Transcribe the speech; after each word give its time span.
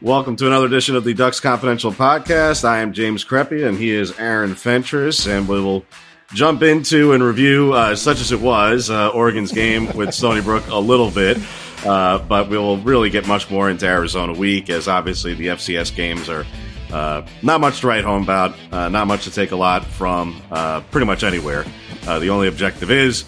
Welcome 0.00 0.36
to 0.36 0.46
another 0.46 0.66
edition 0.66 0.94
of 0.94 1.02
the 1.02 1.14
Ducks 1.14 1.40
Confidential 1.40 1.90
podcast. 1.90 2.64
I 2.64 2.78
am 2.78 2.92
James 2.92 3.24
Crepea, 3.24 3.66
and 3.66 3.76
he 3.76 3.90
is 3.90 4.16
Aaron 4.20 4.54
Fentress, 4.54 5.26
and 5.26 5.48
we 5.48 5.60
will 5.60 5.84
jump 6.32 6.62
into 6.62 7.12
and 7.12 7.20
review, 7.20 7.72
uh, 7.72 7.96
such 7.96 8.20
as 8.20 8.30
it 8.30 8.40
was, 8.40 8.90
uh, 8.90 9.08
Oregon's 9.08 9.50
game 9.50 9.92
with 9.96 10.14
Stony 10.14 10.42
Brook 10.42 10.64
a 10.68 10.78
little 10.78 11.10
bit. 11.10 11.38
Uh, 11.84 12.18
but 12.18 12.48
we 12.48 12.56
will 12.56 12.78
really 12.78 13.10
get 13.10 13.26
much 13.26 13.50
more 13.50 13.68
into 13.68 13.84
Arizona 13.84 14.32
week, 14.32 14.70
as 14.70 14.86
obviously 14.86 15.34
the 15.34 15.48
FCS 15.48 15.94
games 15.96 16.28
are 16.28 16.46
uh, 16.92 17.26
not 17.42 17.60
much 17.60 17.80
to 17.80 17.88
write 17.88 18.04
home 18.04 18.22
about, 18.22 18.54
uh, 18.70 18.88
not 18.88 19.08
much 19.08 19.24
to 19.24 19.30
take 19.32 19.50
a 19.50 19.56
lot 19.56 19.84
from 19.84 20.40
uh, 20.52 20.80
pretty 20.92 21.06
much 21.06 21.24
anywhere. 21.24 21.64
the 22.04 22.28
only 22.28 22.46
objective 22.46 22.92
is 22.92 23.24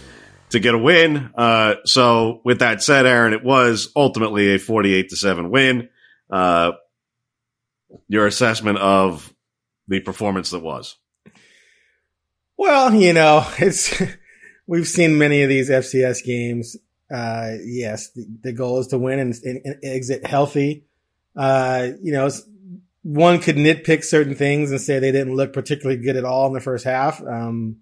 to 0.50 0.60
get 0.60 0.74
a 0.74 0.78
win. 0.78 1.30
Uh, 1.36 1.76
so 1.84 2.40
with 2.44 2.60
that 2.60 2.82
said, 2.82 3.06
Aaron, 3.06 3.32
it 3.32 3.44
was 3.44 3.90
ultimately 3.96 4.54
a 4.54 4.58
48 4.58 5.08
to 5.10 5.16
7 5.16 5.50
win. 5.50 5.88
Uh, 6.30 6.72
your 8.08 8.26
assessment 8.26 8.78
of 8.78 9.32
the 9.88 10.00
performance 10.00 10.50
that 10.50 10.60
was. 10.60 10.96
Well, 12.56 12.94
you 12.94 13.12
know, 13.12 13.46
it's, 13.58 14.00
we've 14.66 14.88
seen 14.88 15.18
many 15.18 15.42
of 15.42 15.48
these 15.48 15.70
FCS 15.70 16.24
games. 16.24 16.76
Uh, 17.12 17.52
yes, 17.64 18.10
the, 18.10 18.26
the, 18.42 18.52
goal 18.52 18.80
is 18.80 18.88
to 18.88 18.98
win 18.98 19.20
and, 19.20 19.34
and, 19.44 19.60
and 19.64 19.76
exit 19.84 20.26
healthy. 20.26 20.84
Uh, 21.36 21.90
you 22.02 22.12
know, 22.12 22.28
one 23.02 23.38
could 23.38 23.54
nitpick 23.54 24.02
certain 24.02 24.34
things 24.34 24.72
and 24.72 24.80
say 24.80 24.98
they 24.98 25.12
didn't 25.12 25.36
look 25.36 25.52
particularly 25.52 26.02
good 26.02 26.16
at 26.16 26.24
all 26.24 26.48
in 26.48 26.52
the 26.52 26.60
first 26.60 26.84
half. 26.84 27.22
Um, 27.22 27.76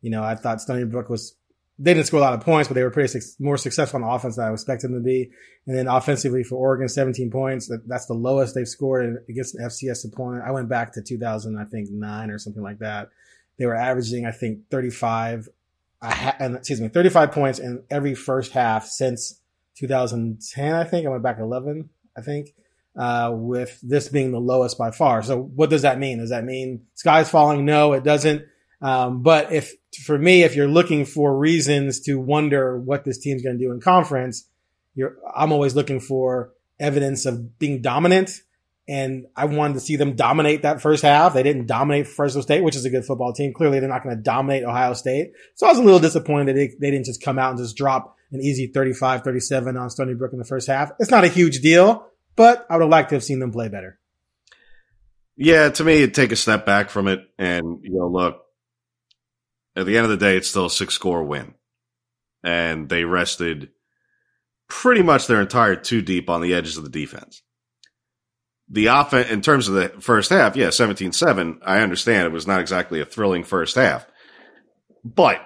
you 0.00 0.10
know, 0.10 0.24
I 0.24 0.34
thought 0.34 0.60
Stony 0.60 0.84
Brook 0.84 1.08
was 1.08 1.36
they 1.78 1.92
didn't 1.92 2.06
score 2.06 2.20
a 2.20 2.22
lot 2.22 2.32
of 2.32 2.40
points, 2.40 2.68
but 2.68 2.74
they 2.74 2.82
were 2.82 2.90
pretty 2.90 3.20
su- 3.20 3.34
more 3.38 3.58
successful 3.58 4.02
on 4.02 4.14
offense 4.14 4.36
than 4.36 4.46
I 4.46 4.52
expected 4.52 4.90
them 4.90 5.00
to 5.00 5.04
be. 5.04 5.30
And 5.66 5.76
then 5.76 5.88
offensively 5.88 6.42
for 6.42 6.56
Oregon, 6.56 6.88
17 6.88 7.30
points. 7.30 7.68
That, 7.68 7.86
that's 7.86 8.06
the 8.06 8.14
lowest 8.14 8.54
they've 8.54 8.68
scored 8.68 9.24
against 9.28 9.54
an 9.54 9.66
FCS 9.66 10.10
opponent. 10.10 10.44
I 10.46 10.52
went 10.52 10.68
back 10.68 10.92
to 10.92 11.02
2000, 11.02 11.58
I 11.58 11.64
think 11.64 11.90
nine 11.90 12.30
or 12.30 12.38
something 12.38 12.62
like 12.62 12.78
that. 12.78 13.10
They 13.58 13.66
were 13.66 13.74
averaging, 13.74 14.24
I 14.24 14.30
think, 14.30 14.70
35, 14.70 15.48
ha- 16.02 16.36
and, 16.38 16.56
excuse 16.56 16.80
me, 16.80 16.88
35 16.88 17.32
points 17.32 17.58
in 17.58 17.82
every 17.90 18.14
first 18.14 18.52
half 18.52 18.86
since 18.86 19.40
2010. 19.76 20.74
I 20.74 20.84
think 20.84 21.06
I 21.06 21.10
went 21.10 21.22
back 21.22 21.38
11, 21.38 21.90
I 22.16 22.22
think. 22.22 22.54
Uh, 22.96 23.30
with 23.34 23.78
this 23.82 24.08
being 24.08 24.32
the 24.32 24.40
lowest 24.40 24.78
by 24.78 24.90
far. 24.90 25.22
So 25.22 25.38
what 25.38 25.68
does 25.68 25.82
that 25.82 25.98
mean? 25.98 26.16
Does 26.16 26.30
that 26.30 26.44
mean 26.44 26.86
sky's 26.94 27.28
falling? 27.28 27.66
No, 27.66 27.92
it 27.92 28.02
doesn't. 28.02 28.46
Um, 28.80 29.22
but 29.22 29.52
if 29.52 29.74
for 30.04 30.18
me, 30.18 30.42
if 30.42 30.54
you're 30.54 30.68
looking 30.68 31.04
for 31.04 31.36
reasons 31.36 32.00
to 32.00 32.18
wonder 32.18 32.78
what 32.78 33.04
this 33.04 33.18
team's 33.18 33.42
going 33.42 33.58
to 33.58 33.64
do 33.64 33.72
in 33.72 33.80
conference, 33.80 34.48
I'm 35.34 35.52
always 35.52 35.74
looking 35.74 36.00
for 36.00 36.52
evidence 36.78 37.26
of 37.26 37.58
being 37.58 37.82
dominant. 37.82 38.30
And 38.88 39.26
I 39.34 39.46
wanted 39.46 39.74
to 39.74 39.80
see 39.80 39.96
them 39.96 40.14
dominate 40.14 40.62
that 40.62 40.80
first 40.80 41.02
half. 41.02 41.34
They 41.34 41.42
didn't 41.42 41.66
dominate 41.66 42.06
Fresno 42.06 42.40
State, 42.40 42.62
which 42.62 42.76
is 42.76 42.84
a 42.84 42.90
good 42.90 43.04
football 43.04 43.32
team. 43.32 43.52
Clearly, 43.52 43.80
they're 43.80 43.88
not 43.88 44.04
going 44.04 44.16
to 44.16 44.22
dominate 44.22 44.62
Ohio 44.62 44.92
State. 44.92 45.32
So 45.56 45.66
I 45.66 45.70
was 45.70 45.78
a 45.78 45.82
little 45.82 45.98
disappointed 45.98 46.56
they, 46.56 46.68
they 46.80 46.92
didn't 46.92 47.06
just 47.06 47.20
come 47.20 47.38
out 47.38 47.50
and 47.50 47.58
just 47.58 47.76
drop 47.76 48.16
an 48.30 48.40
easy 48.40 48.68
35, 48.68 49.24
37 49.24 49.76
on 49.76 49.90
Stony 49.90 50.14
Brook 50.14 50.32
in 50.32 50.38
the 50.38 50.44
first 50.44 50.68
half. 50.68 50.92
It's 51.00 51.10
not 51.10 51.24
a 51.24 51.28
huge 51.28 51.60
deal, 51.60 52.06
but 52.36 52.64
I 52.70 52.76
would 52.76 52.82
have 52.82 52.90
liked 52.90 53.08
to 53.08 53.16
have 53.16 53.24
seen 53.24 53.40
them 53.40 53.50
play 53.50 53.68
better. 53.68 53.98
Yeah, 55.36 55.68
to 55.68 55.84
me, 55.84 56.06
take 56.06 56.32
a 56.32 56.36
step 56.36 56.64
back 56.64 56.88
from 56.88 57.08
it 57.08 57.20
and, 57.38 57.80
you 57.82 57.92
know, 57.92 58.06
look, 58.06 58.45
at 59.76 59.86
the 59.86 59.96
end 59.96 60.04
of 60.04 60.10
the 60.10 60.16
day, 60.16 60.36
it's 60.36 60.48
still 60.48 60.66
a 60.66 60.70
six 60.70 60.94
score 60.94 61.22
win. 61.22 61.54
And 62.42 62.88
they 62.88 63.04
rested 63.04 63.70
pretty 64.68 65.02
much 65.02 65.26
their 65.26 65.40
entire 65.40 65.76
two 65.76 66.02
deep 66.02 66.30
on 66.30 66.40
the 66.40 66.54
edges 66.54 66.76
of 66.76 66.84
the 66.84 66.90
defense. 66.90 67.42
The 68.68 68.86
offense, 68.86 69.30
in 69.30 69.42
terms 69.42 69.68
of 69.68 69.74
the 69.74 69.88
first 70.00 70.30
half, 70.30 70.56
yeah, 70.56 70.70
17 70.70 71.12
7, 71.12 71.60
I 71.64 71.80
understand 71.80 72.26
it 72.26 72.32
was 72.32 72.46
not 72.46 72.60
exactly 72.60 73.00
a 73.00 73.04
thrilling 73.04 73.44
first 73.44 73.76
half. 73.76 74.06
But 75.04 75.40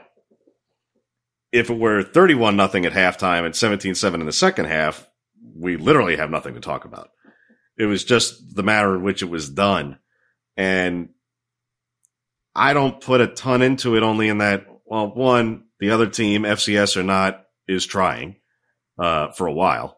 if 1.53 1.69
it 1.69 1.79
were 1.79 2.03
31 2.03 2.57
nothing 2.57 2.87
at 2.87 2.93
halftime 2.93 3.45
and 3.45 3.55
17 3.55 3.95
7 3.95 4.21
in 4.21 4.27
the 4.27 4.33
second 4.33 4.67
half, 4.67 5.07
we 5.55 5.77
literally 5.77 6.17
have 6.17 6.31
nothing 6.31 6.55
to 6.55 6.61
talk 6.61 6.85
about. 6.85 7.11
It 7.77 7.87
was 7.87 8.05
just 8.05 8.55
the 8.55 8.63
manner 8.63 8.95
in 8.95 9.03
which 9.03 9.23
it 9.23 9.29
was 9.29 9.51
done. 9.51 9.99
And 10.57 11.11
I 12.55 12.73
don't 12.73 13.01
put 13.01 13.21
a 13.21 13.27
ton 13.27 13.63
into 13.63 13.97
it 13.97 14.03
only 14.03 14.29
in 14.29 14.39
that, 14.39 14.67
well, 14.85 15.15
one, 15.15 15.65
the 15.79 15.91
other 15.91 16.09
team, 16.09 16.43
FCS 16.43 16.97
or 16.97 17.03
not, 17.03 17.47
is 17.69 17.87
trying 17.87 18.37
uh, 18.99 19.31
for 19.33 19.47
a 19.47 19.53
while. 19.53 19.97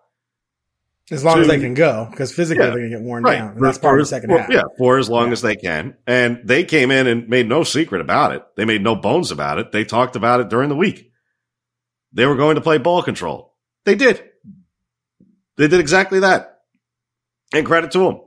As 1.11 1.25
long 1.25 1.37
Two, 1.37 1.41
as 1.43 1.49
they 1.49 1.59
can 1.59 1.75
go, 1.75 2.07
because 2.11 2.33
physically 2.33 2.65
yeah, 2.65 2.71
they're 2.71 2.79
going 2.79 2.91
to 2.91 2.97
get 2.97 3.05
worn 3.05 3.25
right. 3.25 3.39
down. 3.39 3.57
And 3.57 3.65
that's 3.65 3.77
part 3.77 3.99
of 3.99 4.07
the 4.07 4.09
second 4.09 4.31
for, 4.31 4.39
half. 4.39 4.51
Yeah, 4.51 4.63
for 4.79 4.99
as 4.99 5.11
long 5.11 5.27
yeah. 5.27 5.33
as 5.33 5.43
they 5.43 5.57
can. 5.57 5.97
And 6.07 6.41
they 6.45 6.65
came 6.65 6.91
in 6.91 7.07
and 7.07 7.29
made 7.29 7.49
no 7.49 7.65
secret 7.65 8.01
about 8.01 8.33
it. 8.33 8.43
They 8.57 8.65
made 8.65 8.83
no 8.83 8.95
bones 8.95 9.31
about 9.31 9.59
it. 9.59 9.73
They 9.73 9.85
talked 9.85 10.17
about 10.17 10.41
it 10.41 10.49
during 10.49 10.69
the 10.69 10.77
week. 10.77 11.13
They 12.13 12.25
were 12.25 12.37
going 12.37 12.55
to 12.55 12.61
play 12.61 12.79
ball 12.79 13.03
control. 13.03 13.55
They 13.85 13.95
did. 13.95 14.23
They 15.57 15.69
did 15.69 15.81
exactly 15.81 16.21
that. 16.21 16.61
And 17.53 17.67
credit 17.67 17.91
to 17.93 17.99
them. 17.99 18.21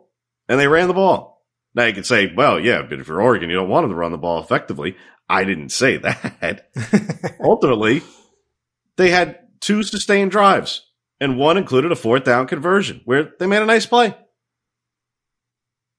And 0.47 0.59
they 0.59 0.68
ran 0.68 0.88
the 0.88 0.94
ball. 0.94 1.34
Now 1.75 1.86
you 1.86 1.94
could 1.94 2.06
say, 2.06 2.34
well, 2.34 2.59
yeah, 2.59 2.81
but 2.81 3.00
if 3.00 3.08
you're 3.08 3.22
Oregon, 3.22 3.50
you 3.50 3.56
don't 3.56 3.69
want 3.69 3.84
them 3.84 3.91
to 3.91 3.97
run 3.97 4.13
the 4.13 4.18
ball 4.18 4.41
effectively. 4.41 4.96
I 5.28 5.44
didn't 5.44 5.69
say 5.69 5.97
that. 5.97 6.69
Ultimately, 7.44 8.02
they 8.96 9.09
had 9.12 9.40
two 9.59 9.84
sustained 9.84 10.31
drives, 10.31 10.90
and 11.19 11.38
one 11.38 11.58
included 11.58 11.91
a 11.91 11.96
fourth 11.96 12.24
down 12.24 12.47
conversion 12.47 13.02
where 13.06 13.31
they 13.40 13.46
made 13.46 13.62
a 13.62 13.66
nice 13.66 13.86
play. 13.86 14.16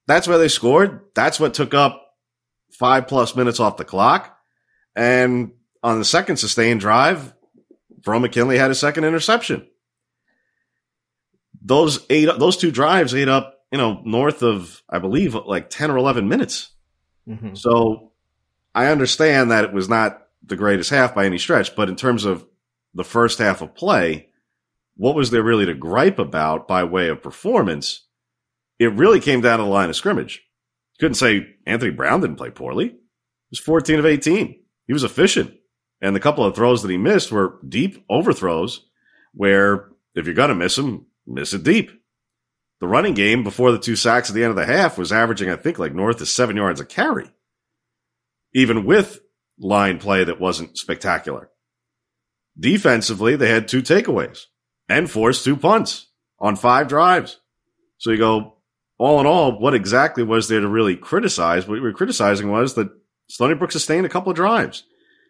That's 0.07 0.27
where 0.27 0.39
they 0.39 0.49
scored. 0.49 1.01
That's 1.15 1.39
what 1.39 1.53
took 1.53 1.75
up 1.75 2.03
five 2.73 3.07
plus 3.09 3.37
minutes 3.37 3.61
off 3.61 3.77
the 3.77 3.85
clock. 3.85 4.37
And 4.95 5.53
on 5.83 5.99
the 5.99 6.05
second 6.05 6.37
sustained 6.37 6.81
drive, 6.81 7.35
Verone 8.01 8.23
McKinley 8.23 8.57
had 8.57 8.71
a 8.71 8.75
second 8.75 9.05
interception. 9.05 9.67
Those 11.61 12.07
eight, 12.09 12.27
those 12.39 12.57
two 12.57 12.71
drives 12.71 13.15
ate 13.15 13.29
up 13.29 13.56
you 13.71 13.79
know, 13.79 14.01
north 14.05 14.43
of, 14.43 14.83
I 14.89 14.99
believe, 14.99 15.35
like 15.35 15.71
10 15.71 15.91
or 15.91 15.97
11 15.97 16.29
minutes. 16.29 16.71
Mm-hmm. 17.29 17.55
So 17.55 18.13
I 18.75 18.87
understand 18.87 19.51
that 19.51 19.65
it 19.65 19.73
was 19.73 19.89
not 19.89 20.23
the 20.45 20.57
greatest 20.57 20.91
half 20.91 21.15
by 21.15 21.27
any 21.27 21.39
stretch, 21.39 21.75
but 21.75 21.89
in 21.89 21.97
terms 21.97 22.25
of 22.25 22.47
the 22.95 23.05
first 23.05 23.39
half 23.39 23.63
of 23.63 23.75
play, 23.75 24.29
what 24.97 25.15
was 25.15 25.31
there 25.31 25.43
really 25.43 25.67
to 25.67 25.75
gripe 25.75 26.19
about 26.19 26.69
by 26.69 26.85
way 26.85 27.09
of 27.09 27.23
performance? 27.23 28.07
It 28.79 28.93
really 28.93 29.21
came 29.21 29.41
down 29.41 29.59
to 29.59 29.65
the 29.65 29.71
line 29.71 29.89
of 29.89 29.97
scrimmage. 29.97 30.43
Couldn't 30.99 31.15
say 31.15 31.47
Anthony 31.67 31.91
Brown 31.91 32.21
didn't 32.21 32.37
play 32.37 32.51
poorly. 32.51 32.89
He 32.89 32.97
was 33.51 33.59
14 33.59 33.99
of 33.99 34.07
18. 34.07 34.63
He 34.87 34.93
was 34.93 35.05
efficient. 35.05 35.55
And 36.01 36.15
the 36.15 36.21
couple 36.21 36.45
of 36.45 36.55
throws 36.55 36.83
that 36.83 36.91
he 36.91 36.97
missed 36.97 37.33
were 37.33 37.59
deep 37.67 38.05
overthrows 38.09 38.87
where 39.33 39.91
if 40.15 40.27
you're 40.27 40.35
going 40.35 40.49
to 40.49 40.55
miss 40.55 40.77
them, 40.77 41.07
miss 41.27 41.53
it 41.53 41.63
deep. 41.63 41.91
The 42.81 42.89
running 42.89 43.15
game 43.15 43.43
before 43.43 43.73
the 43.73 43.79
two 43.79 43.97
sacks 43.97 44.29
at 44.29 44.35
the 44.35 44.43
end 44.43 44.51
of 44.51 44.57
the 44.57 44.67
half 44.67 44.99
was 44.99 45.13
averaging, 45.13 45.51
I 45.51 45.57
think, 45.57 45.79
like 45.79 45.95
north 45.95 46.21
of 46.21 46.29
seven 46.29 46.57
yards 46.57 46.81
a 46.81 46.85
carry, 46.85 47.31
even 48.55 48.85
with 48.85 49.21
line 49.59 49.99
play 49.99 50.25
that 50.25 50.41
wasn't 50.41 50.77
spectacular. 50.77 51.51
Defensively, 52.59 53.37
they 53.37 53.49
had 53.49 53.69
two 53.69 53.83
takeaways 53.83 54.45
and 54.89 55.11
forced 55.11 55.45
two 55.45 55.57
punts. 55.57 56.07
on 56.39 56.55
five 56.55 56.87
drives. 56.87 57.41
So 57.99 58.11
you 58.11 58.19
go, 58.19 58.59
all 58.99 59.21
in 59.21 59.27
all, 59.27 59.59
what 59.59 59.75
exactly 59.75 60.23
was 60.23 60.49
there 60.49 60.61
to 60.61 60.69
really 60.69 60.97
criticize? 60.97 61.67
What 61.67 61.75
we 61.75 61.81
were 61.81 61.93
criticizing 61.93 62.51
was 62.51 62.75
that 62.75 62.91
Stony 63.29 63.55
Brook 63.55 63.73
sustained 63.73 64.07
a 64.07 64.11
couple 64.11 64.31
of 64.31 64.37
drives 64.37 64.85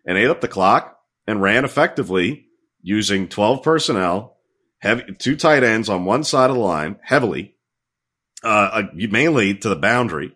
and 0.04 0.18
ate 0.18 0.28
up 0.28 0.40
the 0.40 0.48
clock 0.48 0.98
and 1.26 1.40
ran 1.40 1.64
effectively 1.64 2.46
using 2.82 3.28
12 3.28 3.62
personnel, 3.62 4.35
heavy, 4.86 5.14
two 5.18 5.36
tight 5.36 5.62
ends 5.62 5.88
on 5.88 6.04
one 6.04 6.24
side 6.24 6.50
of 6.50 6.56
the 6.56 6.62
line, 6.62 6.98
heavily, 7.02 7.54
uh, 8.42 8.84
mainly 8.94 9.54
to 9.54 9.68
the 9.68 9.76
boundary, 9.76 10.32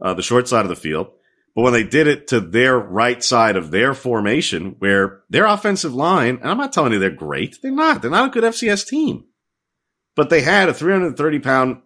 uh, 0.00 0.14
the 0.14 0.22
short 0.22 0.48
side 0.48 0.64
of 0.64 0.68
the 0.68 0.76
field. 0.76 1.08
But 1.54 1.62
when 1.62 1.72
they 1.72 1.84
did 1.84 2.08
it 2.08 2.28
to 2.28 2.40
their 2.40 2.76
right 2.76 3.22
side 3.22 3.56
of 3.56 3.70
their 3.70 3.94
formation, 3.94 4.76
where 4.80 5.22
their 5.30 5.46
offensive 5.46 5.94
line, 5.94 6.38
and 6.40 6.50
I'm 6.50 6.58
not 6.58 6.72
telling 6.72 6.92
you 6.92 6.98
they're 6.98 7.10
great, 7.10 7.58
they're 7.62 7.70
not. 7.70 8.02
They're 8.02 8.10
not 8.10 8.30
a 8.30 8.32
good 8.32 8.44
FCS 8.44 8.88
team. 8.88 9.24
But 10.16 10.30
they 10.30 10.42
had 10.42 10.68
a 10.68 10.74
330 10.74 11.38
pound 11.38 11.82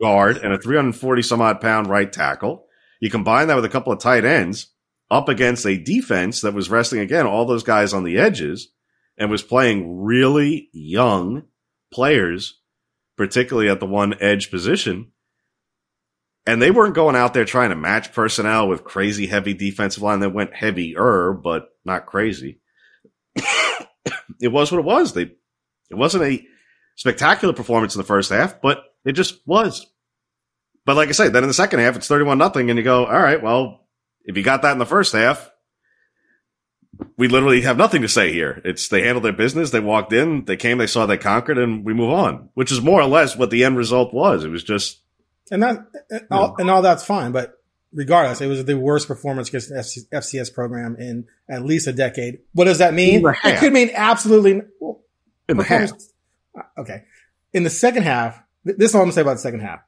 guard 0.00 0.38
and 0.38 0.52
a 0.52 0.58
340 0.58 1.22
some 1.22 1.40
odd 1.40 1.60
pound 1.60 1.86
right 1.88 2.12
tackle. 2.12 2.66
You 3.00 3.10
combine 3.10 3.48
that 3.48 3.54
with 3.56 3.64
a 3.64 3.68
couple 3.68 3.92
of 3.92 4.00
tight 4.00 4.24
ends 4.24 4.68
up 5.10 5.28
against 5.28 5.66
a 5.66 5.76
defense 5.76 6.40
that 6.40 6.54
was 6.54 6.70
resting 6.70 7.00
again 7.00 7.26
all 7.26 7.44
those 7.44 7.62
guys 7.62 7.92
on 7.92 8.02
the 8.02 8.18
edges 8.18 8.68
and 9.18 9.30
was 9.30 9.42
playing 9.42 10.00
really 10.02 10.68
young 10.72 11.44
players, 11.92 12.60
particularly 13.16 13.68
at 13.68 13.80
the 13.80 13.86
one 13.86 14.14
edge 14.20 14.50
position. 14.50 15.12
And 16.44 16.60
they 16.60 16.72
weren't 16.72 16.94
going 16.94 17.14
out 17.14 17.34
there 17.34 17.44
trying 17.44 17.70
to 17.70 17.76
match 17.76 18.12
personnel 18.12 18.66
with 18.66 18.82
crazy 18.82 19.26
heavy 19.26 19.54
defensive 19.54 20.02
line. 20.02 20.18
They 20.18 20.26
went 20.26 20.54
heavier, 20.54 21.32
but 21.32 21.68
not 21.84 22.06
crazy. 22.06 22.60
it 23.36 24.48
was 24.48 24.72
what 24.72 24.78
it 24.78 24.84
was. 24.84 25.12
They, 25.12 25.30
it 25.90 25.94
wasn't 25.94 26.24
a 26.24 26.44
spectacular 26.96 27.54
performance 27.54 27.94
in 27.94 28.00
the 28.00 28.06
first 28.06 28.30
half, 28.30 28.60
but 28.60 28.82
it 29.04 29.12
just 29.12 29.46
was. 29.46 29.86
But 30.84 30.96
like 30.96 31.08
I 31.08 31.12
say, 31.12 31.28
then 31.28 31.44
in 31.44 31.48
the 31.48 31.54
second 31.54 31.78
half, 31.78 31.94
it's 31.94 32.08
31 32.08 32.38
nothing, 32.38 32.70
and 32.70 32.76
you 32.76 32.84
go, 32.84 33.06
all 33.06 33.20
right, 33.20 33.40
well, 33.40 33.86
if 34.24 34.36
you 34.36 34.42
got 34.42 34.62
that 34.62 34.72
in 34.72 34.78
the 34.78 34.86
first 34.86 35.12
half, 35.12 35.51
we 37.16 37.28
literally 37.28 37.62
have 37.62 37.76
nothing 37.76 38.02
to 38.02 38.08
say 38.08 38.32
here. 38.32 38.60
It's 38.64 38.88
they 38.88 39.02
handled 39.02 39.24
their 39.24 39.32
business, 39.32 39.70
they 39.70 39.80
walked 39.80 40.12
in, 40.12 40.44
they 40.44 40.56
came, 40.56 40.78
they 40.78 40.86
saw, 40.86 41.06
they 41.06 41.18
conquered, 41.18 41.58
and 41.58 41.84
we 41.84 41.94
move 41.94 42.10
on, 42.10 42.50
which 42.54 42.72
is 42.72 42.80
more 42.80 43.00
or 43.00 43.06
less 43.06 43.36
what 43.36 43.50
the 43.50 43.64
end 43.64 43.76
result 43.76 44.12
was. 44.12 44.44
It 44.44 44.48
was 44.48 44.64
just. 44.64 45.00
And 45.50 45.62
that, 45.62 45.86
and 46.10 46.26
all, 46.30 46.54
and 46.58 46.70
all 46.70 46.82
that's 46.82 47.04
fine, 47.04 47.32
but 47.32 47.54
regardless, 47.92 48.40
it 48.40 48.46
was 48.46 48.64
the 48.64 48.78
worst 48.78 49.08
performance 49.08 49.48
against 49.48 49.68
the 49.68 50.06
FCS 50.12 50.52
program 50.54 50.96
in 50.98 51.26
at 51.48 51.64
least 51.64 51.86
a 51.86 51.92
decade. 51.92 52.38
What 52.52 52.64
does 52.64 52.78
that 52.78 52.94
mean? 52.94 53.22
It 53.26 53.58
could 53.58 53.72
mean 53.72 53.90
absolutely. 53.94 54.62
Well, 54.80 55.02
in 55.48 55.56
the 55.56 55.64
half. 55.64 55.92
Uh, 56.56 56.62
okay. 56.78 57.04
In 57.52 57.64
the 57.64 57.70
second 57.70 58.04
half, 58.04 58.40
this 58.64 58.90
is 58.90 58.94
all 58.94 59.02
I'm 59.02 59.06
going 59.06 59.10
to 59.10 59.14
say 59.14 59.20
about 59.22 59.34
the 59.34 59.40
second 59.40 59.60
half. 59.60 59.80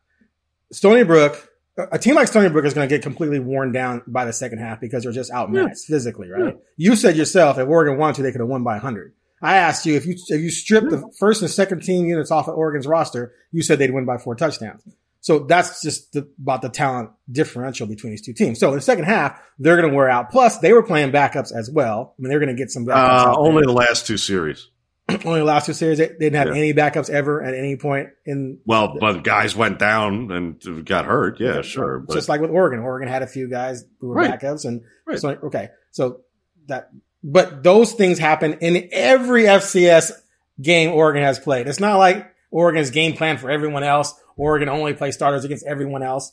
Stony 0.73 1.05
Brook, 1.05 1.49
a 1.77 1.99
team 1.99 2.15
like 2.15 2.29
Stony 2.29 2.49
Brook 2.49 2.65
is 2.65 2.75
going 2.75 2.89
to 2.89 2.95
get 2.95 3.03
completely 3.03 3.41
worn 3.41 3.73
down 3.73 4.03
by 4.07 4.25
the 4.25 4.33
second 4.33 4.59
half 4.59 4.81
because 4.81 5.03
they're 5.03 5.13
just 5.13 5.33
outmatched 5.33 5.89
yeah. 5.89 5.95
physically, 5.95 6.29
right? 6.29 6.55
Yeah. 6.55 6.61
You 6.77 6.97
said 6.97 7.17
yourself 7.17 7.59
if 7.59 7.67
Oregon 7.67 7.99
wanted 7.99 8.17
to, 8.17 8.23
they 8.23 8.33
could 8.33 8.41
have 8.41 8.49
won 8.49 8.63
by 8.63 8.75
100. 8.75 9.13
I 9.43 9.57
asked 9.57 9.85
you 9.85 9.95
if 9.95 10.07
you 10.07 10.15
if 10.29 10.41
you 10.41 10.51
stripped 10.51 10.91
yeah. 10.91 10.99
the 10.99 11.13
first 11.19 11.43
and 11.43 11.51
second 11.51 11.83
team 11.83 12.07
units 12.07 12.31
off 12.31 12.49
of 12.49 12.57
Oregon's 12.57 12.87
roster, 12.87 13.35
you 13.53 13.63
said 13.63 13.79
they'd 13.79 13.93
win 13.93 14.07
by 14.07 14.19
four 14.19 14.35
touchdowns. 14.35 14.83
So 15.21 15.41
that's 15.41 15.81
just 15.81 16.13
the, 16.13 16.29
about 16.41 16.61
the 16.61 16.69
talent 16.69 17.11
differential 17.31 17.87
between 17.87 18.11
these 18.13 18.21
two 18.21 18.35
teams. 18.35 18.61
So 18.61 18.69
in 18.69 18.75
the 18.75 18.83
second 18.83 19.05
half, 19.05 19.41
they're 19.59 19.77
going 19.77 19.89
to 19.89 19.97
wear 19.97 20.09
out. 20.09 20.31
Plus, 20.31 20.59
they 20.59 20.75
were 20.75 20.83
playing 20.83 21.13
backups 21.13 21.51
as 21.51 21.71
well. 21.71 22.15
I 22.19 22.23
mean, 22.23 22.29
they're 22.29 22.41
going 22.41 22.55
to 22.55 22.61
get 22.63 22.71
some 22.71 22.85
backups. 22.85 23.35
Uh, 23.35 23.35
only 23.39 23.63
the 23.63 23.73
last 23.73 24.07
two 24.07 24.19
series. 24.19 24.69
only 25.25 25.43
last 25.43 25.67
two 25.67 25.73
series 25.73 25.99
they 25.99 26.09
didn't 26.09 26.35
have 26.35 26.49
yeah. 26.49 26.55
any 26.55 26.73
backups 26.73 27.11
ever 27.11 27.43
at 27.43 27.55
any 27.55 27.77
point 27.77 28.11
in. 28.25 28.59
Well, 28.65 28.95
the, 28.95 29.01
but 29.01 29.25
guys 29.25 29.55
went 29.55 29.79
down 29.79 30.31
and 30.31 30.87
got 30.87 31.05
hurt. 31.05 31.41
Yeah, 31.41 31.63
sure. 31.63 31.99
But. 31.99 32.15
Just 32.15 32.29
like 32.29 32.41
with 32.41 32.51
Oregon, 32.51 32.81
Oregon 32.81 33.09
had 33.09 33.23
a 33.23 33.27
few 33.27 33.49
guys 33.49 33.85
who 34.01 34.09
were 34.09 34.15
right. 34.15 34.41
backups, 34.41 34.65
and 34.65 34.83
right. 35.07 35.19
so 35.19 35.31
okay, 35.45 35.69
so 35.91 36.21
that. 36.67 36.91
But 37.27 37.63
those 37.63 37.95
things 37.95 38.19
happen 38.19 38.59
in 38.61 38.91
every 38.93 39.45
FCS 39.45 40.13
game 40.61 40.93
Oregon 40.93 41.23
has 41.23 41.39
played. 41.39 41.67
It's 41.67 41.81
not 41.81 41.97
like 41.97 42.31
Oregon's 42.51 42.91
game 42.91 43.15
plan 43.15 43.39
for 43.39 43.51
everyone 43.51 43.83
else. 43.83 44.15
Oregon 44.37 44.69
only 44.69 44.95
plays 44.95 45.15
starters 45.15 45.45
against 45.45 45.67
everyone 45.67 46.03
else. 46.03 46.33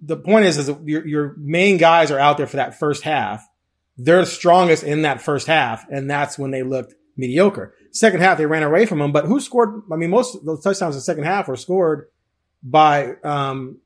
The 0.00 0.16
point 0.16 0.46
is, 0.46 0.56
is 0.56 0.70
your, 0.84 1.06
your 1.06 1.34
main 1.38 1.76
guys 1.76 2.10
are 2.10 2.18
out 2.18 2.38
there 2.38 2.46
for 2.46 2.56
that 2.56 2.78
first 2.78 3.02
half. 3.02 3.46
They're 3.96 4.24
strongest 4.24 4.82
in 4.82 5.02
that 5.02 5.20
first 5.20 5.46
half, 5.46 5.86
and 5.88 6.10
that's 6.10 6.38
when 6.38 6.50
they 6.50 6.62
looked 6.62 6.94
mediocre. 7.16 7.74
Second 7.92 8.20
half, 8.20 8.38
they 8.38 8.46
ran 8.46 8.62
away 8.62 8.86
from 8.86 8.98
them, 8.98 9.12
but 9.12 9.24
who 9.24 9.40
scored? 9.40 9.82
I 9.92 9.96
mean, 9.96 10.10
most 10.10 10.34
of 10.34 10.44
those 10.44 10.62
touchdowns 10.62 10.94
in 10.94 10.98
the 10.98 11.02
second 11.02 11.24
half 11.24 11.48
were 11.48 11.56
scored 11.56 12.08
by, 12.62 13.14
um, 13.22 13.78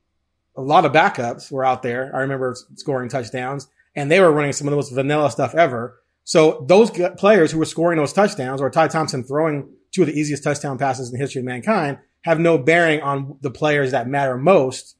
a 0.55 0.61
lot 0.61 0.85
of 0.85 0.91
backups 0.91 1.51
were 1.51 1.63
out 1.63 1.83
there. 1.83 2.11
I 2.13 2.19
remember 2.19 2.55
scoring 2.75 3.09
touchdowns 3.09 3.67
and 3.95 4.11
they 4.11 4.19
were 4.19 4.31
running 4.31 4.53
some 4.53 4.67
of 4.67 4.71
the 4.71 4.77
most 4.77 4.93
vanilla 4.93 5.31
stuff 5.31 5.55
ever. 5.55 5.99
So 6.23 6.65
those 6.67 6.91
players 7.17 7.51
who 7.51 7.59
were 7.59 7.65
scoring 7.65 7.97
those 7.97 8.13
touchdowns 8.13 8.61
or 8.61 8.69
Ty 8.69 8.89
Thompson 8.89 9.23
throwing 9.23 9.69
two 9.91 10.01
of 10.01 10.07
the 10.07 10.19
easiest 10.19 10.43
touchdown 10.43 10.77
passes 10.77 11.09
in 11.09 11.13
the 11.13 11.19
history 11.19 11.39
of 11.39 11.45
mankind 11.45 11.99
have 12.21 12.39
no 12.39 12.57
bearing 12.57 13.01
on 13.01 13.37
the 13.41 13.51
players 13.51 13.91
that 13.91 14.07
matter 14.07 14.37
most 14.37 14.95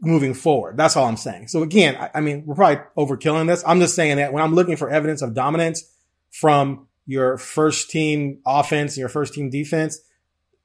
moving 0.00 0.34
forward. 0.34 0.76
That's 0.76 0.96
all 0.96 1.06
I'm 1.06 1.16
saying. 1.16 1.48
So 1.48 1.62
again, 1.62 1.96
I, 1.96 2.10
I 2.16 2.20
mean, 2.20 2.44
we're 2.44 2.54
probably 2.54 2.84
overkilling 2.96 3.46
this. 3.46 3.64
I'm 3.66 3.80
just 3.80 3.94
saying 3.94 4.18
that 4.18 4.32
when 4.32 4.42
I'm 4.42 4.54
looking 4.54 4.76
for 4.76 4.90
evidence 4.90 5.22
of 5.22 5.34
dominance 5.34 5.90
from 6.30 6.86
your 7.06 7.38
first 7.38 7.90
team 7.90 8.40
offense 8.46 8.94
and 8.94 9.00
your 9.00 9.08
first 9.08 9.34
team 9.34 9.50
defense. 9.50 10.00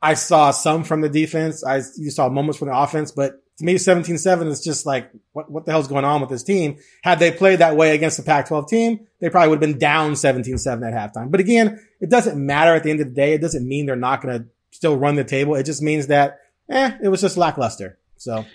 I 0.01 0.15
saw 0.15 0.51
some 0.51 0.83
from 0.83 1.01
the 1.01 1.09
defense. 1.09 1.63
I 1.63 1.81
you 1.97 2.09
saw 2.09 2.27
moments 2.29 2.57
from 2.57 2.69
the 2.69 2.77
offense, 2.77 3.11
but 3.11 3.41
to 3.61 3.65
me, 3.65 3.75
17-7 3.75 4.47
is 4.47 4.63
just 4.63 4.85
like, 4.87 5.11
what, 5.33 5.49
what 5.51 5.65
the 5.65 5.71
hell's 5.71 5.87
going 5.87 6.03
on 6.03 6.19
with 6.19 6.31
this 6.31 6.41
team? 6.41 6.77
Had 7.03 7.19
they 7.19 7.31
played 7.31 7.59
that 7.59 7.75
way 7.75 7.93
against 7.93 8.17
the 8.17 8.23
Pac-12 8.23 8.67
team, 8.67 9.07
they 9.19 9.29
probably 9.29 9.49
would 9.49 9.61
have 9.61 9.69
been 9.69 9.79
down 9.79 10.13
17-7 10.13 10.87
at 10.87 11.13
halftime. 11.13 11.29
But 11.29 11.39
again, 11.39 11.79
it 11.99 12.09
doesn't 12.09 12.43
matter 12.43 12.73
at 12.73 12.83
the 12.83 12.89
end 12.89 13.01
of 13.01 13.09
the 13.09 13.13
day. 13.13 13.33
It 13.33 13.41
doesn't 13.41 13.67
mean 13.67 13.85
they're 13.85 13.95
not 13.95 14.21
going 14.21 14.39
to 14.39 14.45
still 14.71 14.97
run 14.97 15.15
the 15.15 15.23
table. 15.23 15.55
It 15.55 15.65
just 15.65 15.81
means 15.81 16.07
that, 16.07 16.39
eh, 16.69 16.97
it 17.03 17.09
was 17.09 17.21
just 17.21 17.37
lackluster. 17.37 17.99
So, 18.17 18.45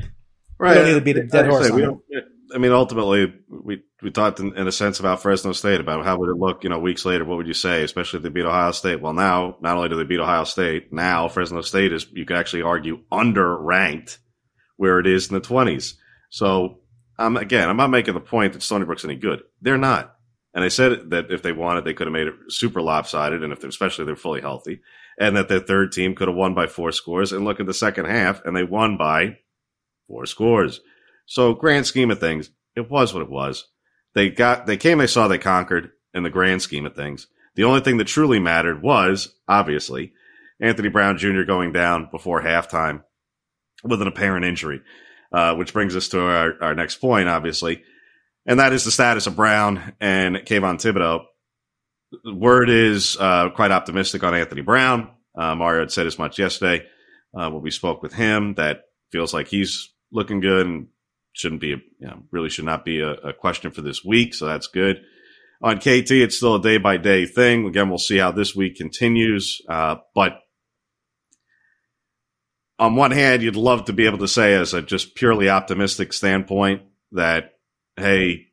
right. 0.58 0.70
we 0.70 0.74
don't 0.74 0.84
need 0.86 0.94
to 0.94 1.00
beat 1.00 1.16
a 1.18 1.26
dead 1.26 1.46
horse. 1.46 1.68
Say, 1.68 1.86
I 2.54 2.58
mean, 2.58 2.72
ultimately, 2.72 3.34
we 3.48 3.82
we 4.02 4.10
talked 4.10 4.40
in, 4.40 4.56
in, 4.56 4.68
a 4.68 4.72
sense 4.72 5.00
about 5.00 5.20
Fresno 5.20 5.52
State 5.52 5.80
about 5.80 6.04
how 6.04 6.18
would 6.18 6.30
it 6.30 6.38
look, 6.38 6.62
you 6.62 6.70
know, 6.70 6.78
weeks 6.78 7.04
later. 7.04 7.24
What 7.24 7.38
would 7.38 7.46
you 7.46 7.54
say, 7.54 7.82
especially 7.82 8.18
if 8.18 8.22
they 8.22 8.28
beat 8.28 8.44
Ohio 8.44 8.70
State? 8.72 9.00
Well, 9.00 9.12
now 9.12 9.56
not 9.60 9.76
only 9.76 9.88
do 9.88 9.96
they 9.96 10.04
beat 10.04 10.20
Ohio 10.20 10.44
State, 10.44 10.92
now 10.92 11.28
Fresno 11.28 11.60
State 11.62 11.92
is 11.92 12.06
you 12.12 12.24
could 12.24 12.36
actually 12.36 12.62
argue 12.62 13.00
under 13.10 13.56
ranked 13.56 14.18
where 14.76 15.00
it 15.00 15.06
is 15.06 15.28
in 15.28 15.34
the 15.34 15.40
twenties. 15.40 15.98
So, 16.30 16.80
um, 17.18 17.36
again, 17.36 17.68
I'm 17.68 17.76
not 17.76 17.90
making 17.90 18.14
the 18.14 18.20
point 18.20 18.52
that 18.52 18.62
Stony 18.62 18.84
Brook's 18.84 19.04
any 19.04 19.16
good. 19.16 19.42
They're 19.60 19.78
not. 19.78 20.16
And 20.54 20.64
I 20.64 20.68
said 20.68 21.10
that 21.10 21.30
if 21.30 21.42
they 21.42 21.52
wanted, 21.52 21.84
they 21.84 21.92
could 21.92 22.06
have 22.06 22.14
made 22.14 22.28
it 22.28 22.34
super 22.48 22.80
lopsided, 22.80 23.42
and 23.42 23.52
if 23.52 23.60
they're, 23.60 23.68
especially 23.68 24.06
they're 24.06 24.16
fully 24.16 24.40
healthy, 24.40 24.80
and 25.18 25.36
that 25.36 25.48
their 25.48 25.60
third 25.60 25.92
team 25.92 26.14
could 26.14 26.28
have 26.28 26.36
won 26.36 26.54
by 26.54 26.66
four 26.66 26.92
scores. 26.92 27.32
And 27.32 27.44
look 27.44 27.60
at 27.60 27.66
the 27.66 27.74
second 27.74 28.06
half, 28.06 28.42
and 28.44 28.56
they 28.56 28.64
won 28.64 28.96
by 28.96 29.38
four 30.08 30.26
scores. 30.26 30.80
So, 31.26 31.54
grand 31.54 31.86
scheme 31.86 32.10
of 32.10 32.20
things, 32.20 32.50
it 32.74 32.90
was 32.90 33.12
what 33.12 33.22
it 33.22 33.30
was. 33.30 33.66
They 34.14 34.30
got, 34.30 34.66
they 34.66 34.76
came, 34.76 34.98
they 34.98 35.06
saw, 35.06 35.28
they 35.28 35.38
conquered 35.38 35.90
in 36.14 36.22
the 36.22 36.30
grand 36.30 36.62
scheme 36.62 36.86
of 36.86 36.94
things. 36.94 37.26
The 37.54 37.64
only 37.64 37.80
thing 37.80 37.96
that 37.98 38.06
truly 38.06 38.38
mattered 38.38 38.82
was, 38.82 39.34
obviously, 39.48 40.12
Anthony 40.60 40.88
Brown 40.88 41.18
Jr. 41.18 41.42
going 41.42 41.72
down 41.72 42.08
before 42.10 42.42
halftime 42.42 43.02
with 43.84 44.00
an 44.00 44.08
apparent 44.08 44.44
injury, 44.44 44.82
uh, 45.32 45.54
which 45.54 45.72
brings 45.72 45.96
us 45.96 46.08
to 46.08 46.20
our, 46.20 46.54
our 46.62 46.74
next 46.74 46.96
point, 46.96 47.28
obviously, 47.28 47.82
and 48.46 48.60
that 48.60 48.72
is 48.72 48.84
the 48.84 48.90
status 48.90 49.26
of 49.26 49.36
Brown 49.36 49.94
and 50.00 50.36
Kayvon 50.36 50.76
Thibodeaux. 50.76 51.24
Word 52.24 52.70
is 52.70 53.16
uh, 53.18 53.50
quite 53.50 53.72
optimistic 53.72 54.22
on 54.22 54.34
Anthony 54.34 54.62
Brown. 54.62 55.10
Uh, 55.34 55.54
Mario 55.54 55.80
had 55.80 55.90
said 55.90 56.06
as 56.06 56.18
much 56.18 56.38
yesterday 56.38 56.86
uh, 57.36 57.50
when 57.50 57.62
we 57.62 57.70
spoke 57.70 58.02
with 58.02 58.14
him 58.14 58.54
that 58.54 58.84
feels 59.10 59.34
like 59.34 59.48
he's 59.48 59.92
looking 60.12 60.40
good 60.40 60.66
and 60.66 60.88
shouldn't 61.36 61.60
be, 61.60 61.74
a, 61.74 61.76
you 61.76 62.06
know, 62.06 62.22
really 62.30 62.48
should 62.48 62.64
not 62.64 62.84
be 62.84 63.00
a, 63.00 63.10
a 63.12 63.32
question 63.32 63.70
for 63.70 63.82
this 63.82 64.04
week. 64.04 64.34
So 64.34 64.46
that's 64.46 64.68
good. 64.68 65.02
On 65.62 65.78
KT, 65.78 66.10
it's 66.10 66.36
still 66.36 66.56
a 66.56 66.62
day 66.62 66.78
by 66.78 66.96
day 66.96 67.26
thing. 67.26 67.66
Again, 67.66 67.88
we'll 67.88 67.98
see 67.98 68.18
how 68.18 68.32
this 68.32 68.54
week 68.54 68.76
continues. 68.76 69.60
Uh, 69.68 69.96
but 70.14 70.40
on 72.78 72.96
one 72.96 73.10
hand, 73.10 73.42
you'd 73.42 73.56
love 73.56 73.86
to 73.86 73.92
be 73.92 74.06
able 74.06 74.18
to 74.18 74.28
say, 74.28 74.54
as 74.54 74.74
a 74.74 74.82
just 74.82 75.14
purely 75.14 75.48
optimistic 75.48 76.12
standpoint, 76.12 76.82
that, 77.12 77.54
hey, 77.96 78.48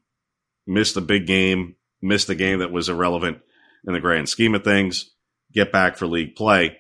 missed 0.66 0.96
a 0.96 1.02
big 1.02 1.28
game, 1.28 1.76
missed 2.02 2.30
a 2.30 2.36
game 2.36 2.60
that 2.60 2.72
was 2.72 2.90
irrelevant 2.90 3.40
in 3.86 3.94
the 3.94 4.00
grand 4.00 4.30
scheme 4.30 4.56
of 4.56 4.64
things, 4.64 5.12
get 5.52 5.72
back 5.72 5.98
for 5.98 6.08
league 6.08 6.36
play. 6.36 6.78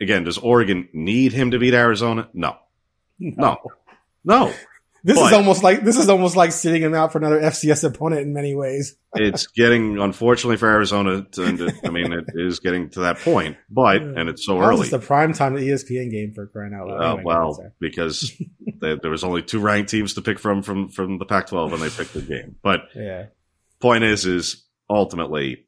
Again, 0.00 0.24
does 0.24 0.38
Oregon 0.38 0.88
need 0.92 1.32
him 1.32 1.50
to 1.50 1.58
beat 1.58 1.74
Arizona? 1.74 2.28
No. 2.32 2.56
No. 3.18 3.58
No. 4.24 4.52
This 5.06 5.18
But- 5.18 5.26
is 5.26 5.32
almost 5.34 5.62
like 5.62 5.84
this 5.84 5.98
is 5.98 6.08
almost 6.08 6.34
like 6.34 6.50
sitting 6.50 6.80
him 6.82 6.94
out 6.94 7.12
for 7.12 7.18
another 7.18 7.38
FCS 7.38 7.84
opponent 7.84 8.22
in 8.22 8.32
many 8.32 8.54
ways. 8.54 8.96
it's 9.14 9.46
getting, 9.48 9.98
unfortunately 9.98 10.56
for 10.56 10.66
Arizona, 10.68 11.26
to, 11.32 11.44
and 11.44 11.60
I 11.84 11.90
mean, 11.90 12.12
it 12.12 12.24
is 12.34 12.58
getting 12.58 12.88
to 12.90 13.00
that 13.00 13.18
point, 13.18 13.58
but, 13.70 14.00
and 14.02 14.28
it's 14.30 14.44
so 14.46 14.56
How 14.56 14.62
is 14.62 14.68
early. 14.70 14.80
this 14.80 14.90
the 14.92 14.98
prime 14.98 15.34
time 15.34 15.54
ESPN 15.56 16.10
game 16.10 16.32
for 16.34 16.46
crying 16.46 16.72
out 16.72 16.88
loud? 16.88 17.00
Uh, 17.00 17.06
Anyway, 17.16 17.22
well, 17.24 17.72
because 17.80 18.32
there, 18.80 18.96
there 18.96 19.10
was 19.10 19.24
only 19.24 19.42
two 19.42 19.60
ranked 19.60 19.90
teams 19.90 20.14
to 20.14 20.22
pick 20.22 20.38
from 20.38 20.62
from 20.62 20.88
from 20.88 21.18
the 21.18 21.26
Pac-12 21.26 21.70
when 21.70 21.80
they 21.80 21.90
picked 21.90 22.14
the 22.14 22.22
game. 22.22 22.56
But 22.62 22.80
yeah, 22.96 23.26
point 23.80 24.04
is, 24.04 24.24
is 24.24 24.64
ultimately, 24.88 25.66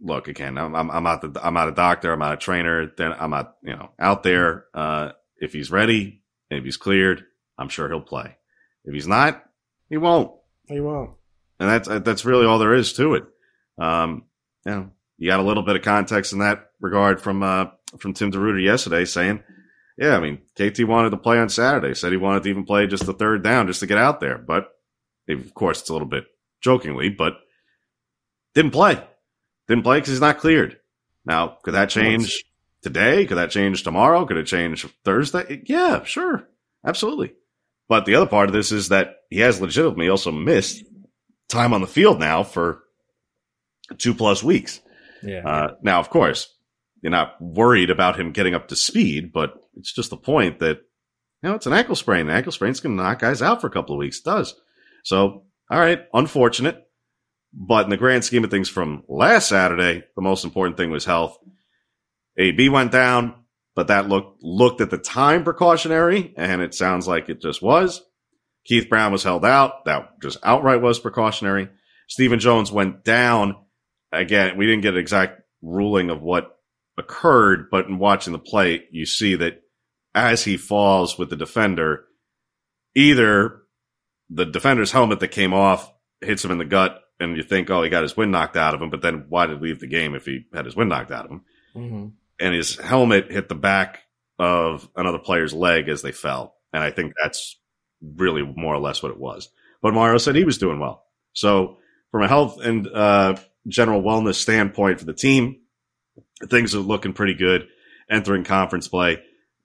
look 0.00 0.28
again. 0.28 0.56
I'm 0.58 0.74
I'm, 0.74 0.90
I'm 0.90 1.02
not 1.02 1.20
the, 1.22 1.40
I'm 1.44 1.54
not 1.54 1.68
a 1.68 1.72
doctor. 1.72 2.12
I'm 2.12 2.18
not 2.20 2.34
a 2.34 2.36
trainer. 2.36 2.90
Then 2.96 3.12
I'm 3.18 3.30
not 3.30 3.56
you 3.62 3.74
know 3.74 3.90
out 3.98 4.22
there. 4.22 4.66
Uh, 4.74 5.10
if 5.40 5.52
he's 5.52 5.70
ready 5.70 6.22
and 6.50 6.58
if 6.58 6.64
he's 6.64 6.76
cleared, 6.76 7.24
I'm 7.58 7.68
sure 7.68 7.88
he'll 7.88 8.00
play. 8.00 8.36
If 8.84 8.94
he's 8.94 9.08
not, 9.08 9.42
he 9.88 9.96
won't. 9.96 10.32
he 10.68 10.80
won't. 10.80 11.10
And 11.60 11.68
that's 11.68 11.88
that's 11.88 12.24
really 12.24 12.46
all 12.46 12.58
there 12.58 12.74
is 12.74 12.92
to 12.94 13.14
it. 13.14 13.24
Um, 13.78 14.24
you 14.64 14.72
know, 14.72 14.90
you 15.18 15.28
got 15.28 15.40
a 15.40 15.44
little 15.44 15.62
bit 15.64 15.76
of 15.76 15.82
context 15.82 16.32
in 16.32 16.38
that 16.38 16.70
regard 16.80 17.20
from 17.20 17.42
uh, 17.42 17.66
from 17.98 18.12
Tim 18.14 18.30
DeRuyter 18.30 18.62
yesterday, 18.62 19.04
saying, 19.04 19.42
"Yeah, 19.96 20.16
I 20.16 20.20
mean, 20.20 20.38
KT 20.54 20.84
wanted 20.84 21.10
to 21.10 21.16
play 21.16 21.38
on 21.38 21.48
Saturday. 21.48 21.94
Said 21.94 22.12
he 22.12 22.18
wanted 22.18 22.44
to 22.44 22.50
even 22.50 22.64
play 22.64 22.86
just 22.86 23.06
the 23.06 23.12
third 23.12 23.42
down 23.42 23.66
just 23.66 23.80
to 23.80 23.86
get 23.86 23.98
out 23.98 24.20
there, 24.20 24.38
but 24.38 24.68
of 25.28 25.52
course, 25.54 25.80
it's 25.80 25.90
a 25.90 25.92
little 25.92 26.08
bit 26.08 26.24
jokingly, 26.60 27.08
but 27.08 27.34
didn't 28.54 28.72
play. 28.72 29.02
Didn't 29.66 29.84
play 29.84 29.98
because 29.98 30.10
he's 30.10 30.20
not 30.20 30.38
cleared. 30.38 30.78
Now, 31.24 31.58
could 31.62 31.74
that 31.74 31.90
change 31.90 32.44
today? 32.82 33.26
Could 33.26 33.36
that 33.38 33.50
change 33.50 33.82
tomorrow? 33.82 34.24
Could 34.24 34.38
it 34.38 34.46
change 34.46 34.86
Thursday? 35.04 35.62
Yeah, 35.66 36.04
sure, 36.04 36.48
absolutely. 36.86 37.34
But 37.88 38.04
the 38.04 38.14
other 38.14 38.26
part 38.26 38.48
of 38.48 38.54
this 38.54 38.70
is 38.72 38.88
that 38.90 39.16
he 39.30 39.40
has 39.40 39.60
legitimately 39.60 40.08
also 40.08 40.30
missed 40.30 40.84
time 41.48 41.72
on 41.72 41.80
the 41.80 41.86
field 41.86 42.20
now 42.20 42.42
for 42.42 42.82
two 43.96 44.14
plus 44.14 44.42
weeks. 44.42 44.80
Yeah, 45.22 45.46
Uh, 45.46 45.74
now, 45.82 45.98
of 45.98 46.10
course, 46.10 46.54
you're 47.02 47.10
not 47.10 47.40
worried 47.40 47.90
about 47.90 48.18
him 48.18 48.32
getting 48.32 48.54
up 48.54 48.68
to 48.68 48.76
speed, 48.76 49.32
but 49.32 49.54
it's 49.76 49.92
just 49.92 50.10
the 50.10 50.16
point 50.16 50.58
that, 50.60 50.78
you 51.42 51.48
know, 51.48 51.54
it's 51.54 51.66
an 51.66 51.72
ankle 51.72 51.96
sprain. 51.96 52.28
An 52.28 52.36
ankle 52.36 52.52
sprain's 52.52 52.80
going 52.80 52.96
to 52.96 53.02
knock 53.02 53.20
guys 53.20 53.40
out 53.42 53.60
for 53.60 53.66
a 53.66 53.70
couple 53.70 53.94
of 53.94 53.98
weeks. 53.98 54.18
It 54.18 54.24
does. 54.24 54.54
So, 55.04 55.44
all 55.70 55.78
right, 55.78 56.04
unfortunate. 56.12 56.84
But 57.52 57.84
in 57.84 57.90
the 57.90 57.96
grand 57.96 58.24
scheme 58.24 58.44
of 58.44 58.50
things 58.50 58.68
from 58.68 59.04
last 59.08 59.48
Saturday, 59.48 60.04
the 60.14 60.22
most 60.22 60.44
important 60.44 60.76
thing 60.76 60.90
was 60.90 61.06
health. 61.06 61.38
AB 62.36 62.68
went 62.68 62.92
down, 62.92 63.34
but 63.78 63.86
that 63.86 64.08
looked, 64.08 64.42
looked 64.42 64.80
at 64.80 64.90
the 64.90 64.98
time 64.98 65.44
precautionary, 65.44 66.34
and 66.36 66.60
it 66.60 66.74
sounds 66.74 67.06
like 67.06 67.28
it 67.28 67.40
just 67.40 67.62
was. 67.62 68.02
Keith 68.64 68.88
Brown 68.88 69.12
was 69.12 69.22
held 69.22 69.44
out. 69.44 69.84
That 69.84 70.20
just 70.20 70.36
outright 70.42 70.82
was 70.82 70.98
precautionary. 70.98 71.68
Stephen 72.08 72.40
Jones 72.40 72.72
went 72.72 73.04
down. 73.04 73.54
Again, 74.10 74.56
we 74.56 74.66
didn't 74.66 74.82
get 74.82 74.94
an 74.94 74.98
exact 74.98 75.42
ruling 75.62 76.10
of 76.10 76.20
what 76.20 76.58
occurred, 76.96 77.70
but 77.70 77.86
in 77.86 78.00
watching 78.00 78.32
the 78.32 78.40
play, 78.40 78.82
you 78.90 79.06
see 79.06 79.36
that 79.36 79.62
as 80.12 80.42
he 80.42 80.56
falls 80.56 81.16
with 81.16 81.30
the 81.30 81.36
defender, 81.36 82.04
either 82.96 83.62
the 84.28 84.44
defender's 84.44 84.90
helmet 84.90 85.20
that 85.20 85.28
came 85.28 85.54
off 85.54 85.88
hits 86.20 86.44
him 86.44 86.50
in 86.50 86.58
the 86.58 86.64
gut, 86.64 87.00
and 87.20 87.36
you 87.36 87.44
think, 87.44 87.70
oh, 87.70 87.84
he 87.84 87.90
got 87.90 88.02
his 88.02 88.16
wind 88.16 88.32
knocked 88.32 88.56
out 88.56 88.74
of 88.74 88.82
him, 88.82 88.90
but 88.90 89.02
then 89.02 89.26
why 89.28 89.46
did 89.46 89.58
he 89.60 89.66
leave 89.66 89.78
the 89.78 89.86
game 89.86 90.16
if 90.16 90.24
he 90.24 90.46
had 90.52 90.64
his 90.64 90.74
wind 90.74 90.90
knocked 90.90 91.12
out 91.12 91.26
of 91.26 91.30
him? 91.30 91.44
hmm 91.74 92.06
And 92.40 92.54
his 92.54 92.76
helmet 92.76 93.30
hit 93.30 93.48
the 93.48 93.54
back 93.54 94.00
of 94.38 94.88
another 94.94 95.18
player's 95.18 95.52
leg 95.52 95.88
as 95.88 96.02
they 96.02 96.12
fell. 96.12 96.54
And 96.72 96.82
I 96.82 96.90
think 96.90 97.12
that's 97.20 97.58
really 98.00 98.42
more 98.42 98.74
or 98.74 98.78
less 98.78 99.02
what 99.02 99.12
it 99.12 99.18
was. 99.18 99.48
But 99.82 99.94
Mario 99.94 100.18
said 100.18 100.36
he 100.36 100.44
was 100.44 100.58
doing 100.58 100.78
well. 100.78 101.04
So 101.32 101.78
from 102.10 102.22
a 102.22 102.28
health 102.28 102.60
and 102.60 102.86
uh, 102.86 103.36
general 103.66 104.02
wellness 104.02 104.36
standpoint 104.36 105.00
for 105.00 105.06
the 105.06 105.14
team, 105.14 105.60
things 106.46 106.74
are 106.74 106.80
looking 106.80 107.12
pretty 107.12 107.34
good 107.34 107.68
entering 108.10 108.44
conference 108.44 108.88
play. 108.88 109.22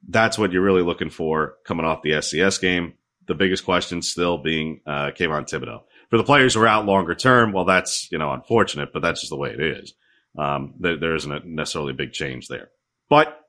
That's 0.08 0.38
what 0.38 0.52
you're 0.52 0.64
really 0.64 0.82
looking 0.82 1.10
for 1.10 1.56
coming 1.66 1.86
off 1.86 2.02
the 2.02 2.12
FCS 2.12 2.60
game. 2.60 2.94
The 3.26 3.36
biggest 3.36 3.64
question 3.64 4.02
still 4.02 4.38
being 4.38 4.82
uh, 4.86 5.12
Kayvon 5.12 5.50
Thibodeaux. 5.50 5.84
For 6.10 6.18
the 6.18 6.26
players 6.26 6.54
who 6.54 6.62
are 6.62 6.68
out 6.68 6.86
longer 6.86 7.16
term, 7.16 7.54
well, 7.54 7.64
that's 7.64 8.12
you 8.12 8.18
know 8.18 8.32
unfortunate, 8.32 8.92
but 8.92 9.02
that's 9.02 9.22
just 9.22 9.30
the 9.30 9.38
way 9.38 9.52
it 9.52 9.62
is. 9.62 9.94
Um, 10.38 10.76
there, 10.80 10.98
there 10.98 11.16
isn't 11.16 11.46
necessarily 11.46 11.92
a 11.92 11.96
big 11.96 12.12
change 12.12 12.48
there. 12.48 12.70
But 13.10 13.40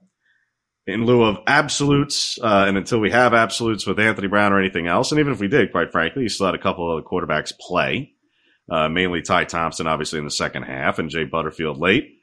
in 0.87 1.07
lieu 1.07 1.23
of 1.23 1.39
absolutes, 1.47 2.39
uh, 2.43 2.65
and 2.69 2.77
until 2.77 3.01
we 3.01 3.11
have 3.11 3.33
absolutes 3.33 3.87
with 3.87 3.99
Anthony 3.99 4.29
Brown 4.29 4.53
or 4.53 4.61
anything 4.61 4.87
else, 4.87 5.13
and 5.13 5.19
even 5.19 5.33
if 5.33 5.41
we 5.41 5.49
did, 5.49 5.73
quite 5.73 5.93
frankly, 5.93 6.25
you 6.25 6.29
still 6.29 6.47
had 6.47 6.55
a 6.55 6.59
couple 6.59 6.91
of 6.91 6.99
other 6.99 7.07
quarterbacks 7.07 7.53
play, 7.59 8.13
uh, 8.71 8.89
mainly 8.89 9.23
Ty 9.23 9.45
Thompson, 9.45 9.87
obviously 9.87 10.19
in 10.19 10.25
the 10.25 10.31
second 10.31 10.65
half, 10.65 10.99
and 10.99 11.11
Jay 11.11 11.25
Butterfield 11.25 11.79
late. 11.79 12.21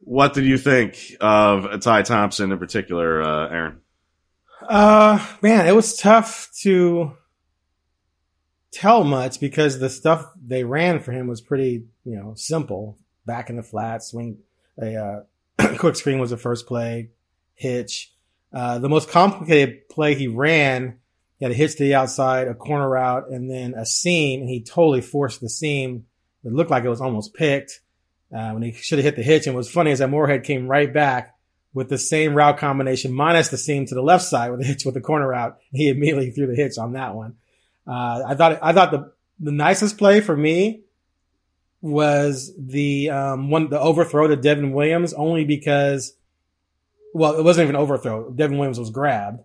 What 0.00 0.32
did 0.32 0.44
you 0.44 0.58
think 0.58 0.96
of 1.20 1.80
Ty 1.80 2.02
Thompson 2.02 2.52
in 2.52 2.58
particular, 2.58 3.20
uh, 3.20 3.48
Aaron? 3.48 3.80
Uh, 4.68 5.24
man, 5.42 5.66
it 5.66 5.74
was 5.74 5.96
tough 5.96 6.50
to 6.60 7.16
tell 8.70 9.02
much 9.02 9.40
because 9.40 9.78
the 9.78 9.90
stuff 9.90 10.24
they 10.40 10.62
ran 10.62 11.00
for 11.00 11.10
him 11.12 11.26
was 11.26 11.40
pretty, 11.40 11.86
you 12.04 12.16
know, 12.16 12.34
simple. 12.36 12.98
Back 13.28 13.50
in 13.50 13.56
the 13.56 13.62
flat, 13.62 14.02
swing, 14.02 14.38
a 14.80 14.96
uh, 14.96 15.76
quick 15.78 15.96
screen 15.96 16.18
was 16.18 16.30
the 16.30 16.38
first 16.38 16.66
play, 16.66 17.10
hitch. 17.54 18.10
Uh, 18.54 18.78
the 18.78 18.88
most 18.88 19.10
complicated 19.10 19.86
play 19.90 20.14
he 20.14 20.28
ran, 20.28 20.98
he 21.38 21.44
had 21.44 21.52
a 21.52 21.54
hitch 21.54 21.76
to 21.76 21.84
the 21.84 21.94
outside, 21.94 22.48
a 22.48 22.54
corner 22.54 22.88
route, 22.88 23.28
and 23.30 23.50
then 23.50 23.74
a 23.74 23.84
seam, 23.84 24.40
and 24.40 24.48
he 24.48 24.62
totally 24.62 25.02
forced 25.02 25.42
the 25.42 25.50
seam. 25.50 26.06
It 26.42 26.54
looked 26.54 26.70
like 26.70 26.84
it 26.84 26.88
was 26.88 27.02
almost 27.02 27.34
picked 27.34 27.80
uh, 28.34 28.52
when 28.52 28.62
he 28.62 28.72
should 28.72 28.98
have 28.98 29.04
hit 29.04 29.16
the 29.16 29.22
hitch. 29.22 29.46
And 29.46 29.54
what's 29.54 29.70
funny 29.70 29.90
is 29.90 29.98
that 29.98 30.08
Moorhead 30.08 30.44
came 30.44 30.66
right 30.66 30.90
back 30.90 31.36
with 31.74 31.90
the 31.90 31.98
same 31.98 32.34
route 32.34 32.56
combination 32.56 33.12
minus 33.12 33.48
the 33.48 33.58
seam 33.58 33.84
to 33.86 33.94
the 33.94 34.02
left 34.02 34.24
side 34.24 34.50
with 34.50 34.60
the 34.60 34.66
hitch 34.66 34.86
with 34.86 34.94
the 34.94 35.02
corner 35.02 35.28
route. 35.28 35.58
He 35.70 35.88
immediately 35.88 36.30
threw 36.30 36.46
the 36.46 36.56
hitch 36.56 36.78
on 36.78 36.94
that 36.94 37.14
one. 37.14 37.36
Uh, 37.86 38.22
I 38.26 38.34
thought, 38.34 38.58
I 38.62 38.72
thought 38.72 38.90
the, 38.90 39.12
the 39.38 39.52
nicest 39.52 39.98
play 39.98 40.22
for 40.22 40.34
me 40.34 40.84
was 41.80 42.52
the, 42.58 43.10
um, 43.10 43.50
one, 43.50 43.70
the 43.70 43.80
overthrow 43.80 44.26
to 44.26 44.36
Devon 44.36 44.72
Williams 44.72 45.12
only 45.12 45.44
because, 45.44 46.14
well, 47.14 47.38
it 47.38 47.44
wasn't 47.44 47.64
even 47.64 47.76
overthrow. 47.76 48.30
Devon 48.30 48.58
Williams 48.58 48.78
was 48.78 48.90
grabbed. 48.90 49.40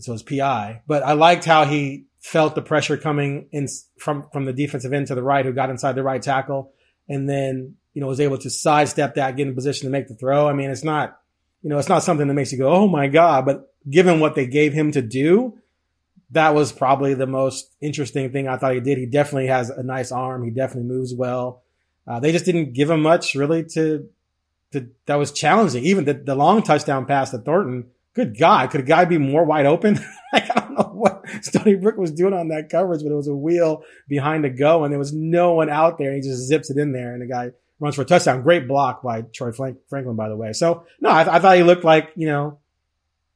So 0.00 0.12
it 0.12 0.14
was 0.14 0.22
PI, 0.22 0.82
but 0.86 1.02
I 1.02 1.14
liked 1.14 1.44
how 1.44 1.64
he 1.64 2.04
felt 2.20 2.54
the 2.54 2.62
pressure 2.62 2.96
coming 2.96 3.48
in 3.50 3.66
from, 3.98 4.28
from 4.32 4.44
the 4.44 4.52
defensive 4.52 4.92
end 4.92 5.08
to 5.08 5.16
the 5.16 5.24
right 5.24 5.44
who 5.44 5.52
got 5.52 5.70
inside 5.70 5.94
the 5.94 6.04
right 6.04 6.22
tackle 6.22 6.72
and 7.08 7.28
then, 7.28 7.74
you 7.94 8.00
know, 8.00 8.06
was 8.06 8.20
able 8.20 8.38
to 8.38 8.50
sidestep 8.50 9.16
that, 9.16 9.36
get 9.36 9.48
in 9.48 9.56
position 9.56 9.86
to 9.86 9.90
make 9.90 10.06
the 10.06 10.14
throw. 10.14 10.48
I 10.48 10.52
mean, 10.52 10.70
it's 10.70 10.84
not, 10.84 11.18
you 11.62 11.70
know, 11.70 11.78
it's 11.78 11.88
not 11.88 12.04
something 12.04 12.28
that 12.28 12.34
makes 12.34 12.52
you 12.52 12.58
go, 12.58 12.70
oh 12.70 12.86
my 12.86 13.08
God. 13.08 13.44
But 13.44 13.74
given 13.90 14.20
what 14.20 14.36
they 14.36 14.46
gave 14.46 14.72
him 14.72 14.92
to 14.92 15.02
do, 15.02 15.58
that 16.30 16.54
was 16.54 16.70
probably 16.70 17.14
the 17.14 17.26
most 17.26 17.74
interesting 17.80 18.30
thing 18.30 18.46
I 18.46 18.56
thought 18.56 18.74
he 18.74 18.80
did. 18.80 18.98
He 18.98 19.06
definitely 19.06 19.46
has 19.46 19.70
a 19.70 19.82
nice 19.82 20.12
arm. 20.12 20.44
He 20.44 20.50
definitely 20.50 20.88
moves 20.88 21.14
well. 21.14 21.62
Uh, 22.08 22.18
they 22.20 22.32
just 22.32 22.46
didn't 22.46 22.72
give 22.72 22.88
him 22.88 23.02
much 23.02 23.34
really 23.34 23.62
to, 23.62 24.08
to 24.72 24.88
that 25.06 25.16
was 25.16 25.30
challenging. 25.30 25.84
Even 25.84 26.06
the, 26.06 26.14
the 26.14 26.34
long 26.34 26.62
touchdown 26.62 27.04
pass 27.04 27.30
to 27.30 27.38
Thornton. 27.38 27.90
Good 28.14 28.38
God, 28.38 28.70
could 28.70 28.80
a 28.80 28.84
guy 28.84 29.04
be 29.04 29.18
more 29.18 29.44
wide 29.44 29.66
open? 29.66 29.94
like, 30.32 30.50
I 30.50 30.60
don't 30.60 30.74
know 30.74 30.90
what 30.94 31.24
Stony 31.42 31.76
Brook 31.76 31.98
was 31.98 32.10
doing 32.10 32.32
on 32.32 32.48
that 32.48 32.70
coverage, 32.70 33.02
but 33.02 33.12
it 33.12 33.14
was 33.16 33.28
a 33.28 33.34
wheel 33.34 33.84
behind 34.08 34.42
the 34.42 34.50
go 34.50 34.82
and 34.82 34.92
there 34.92 34.98
was 34.98 35.12
no 35.12 35.52
one 35.52 35.68
out 35.68 35.98
there. 35.98 36.12
And 36.12 36.22
he 36.22 36.28
just 36.28 36.48
zips 36.48 36.70
it 36.70 36.78
in 36.78 36.92
there 36.92 37.12
and 37.12 37.22
the 37.22 37.26
guy 37.26 37.50
runs 37.78 37.94
for 37.94 38.02
a 38.02 38.06
touchdown. 38.06 38.42
Great 38.42 38.66
block 38.66 39.02
by 39.02 39.22
Troy 39.22 39.52
Franklin, 39.52 40.16
by 40.16 40.28
the 40.28 40.36
way. 40.36 40.52
So 40.52 40.86
no, 41.00 41.10
I, 41.10 41.36
I, 41.36 41.38
thought 41.38 41.56
he 41.56 41.62
looked 41.62 41.84
like, 41.84 42.10
you 42.16 42.26
know, 42.26 42.58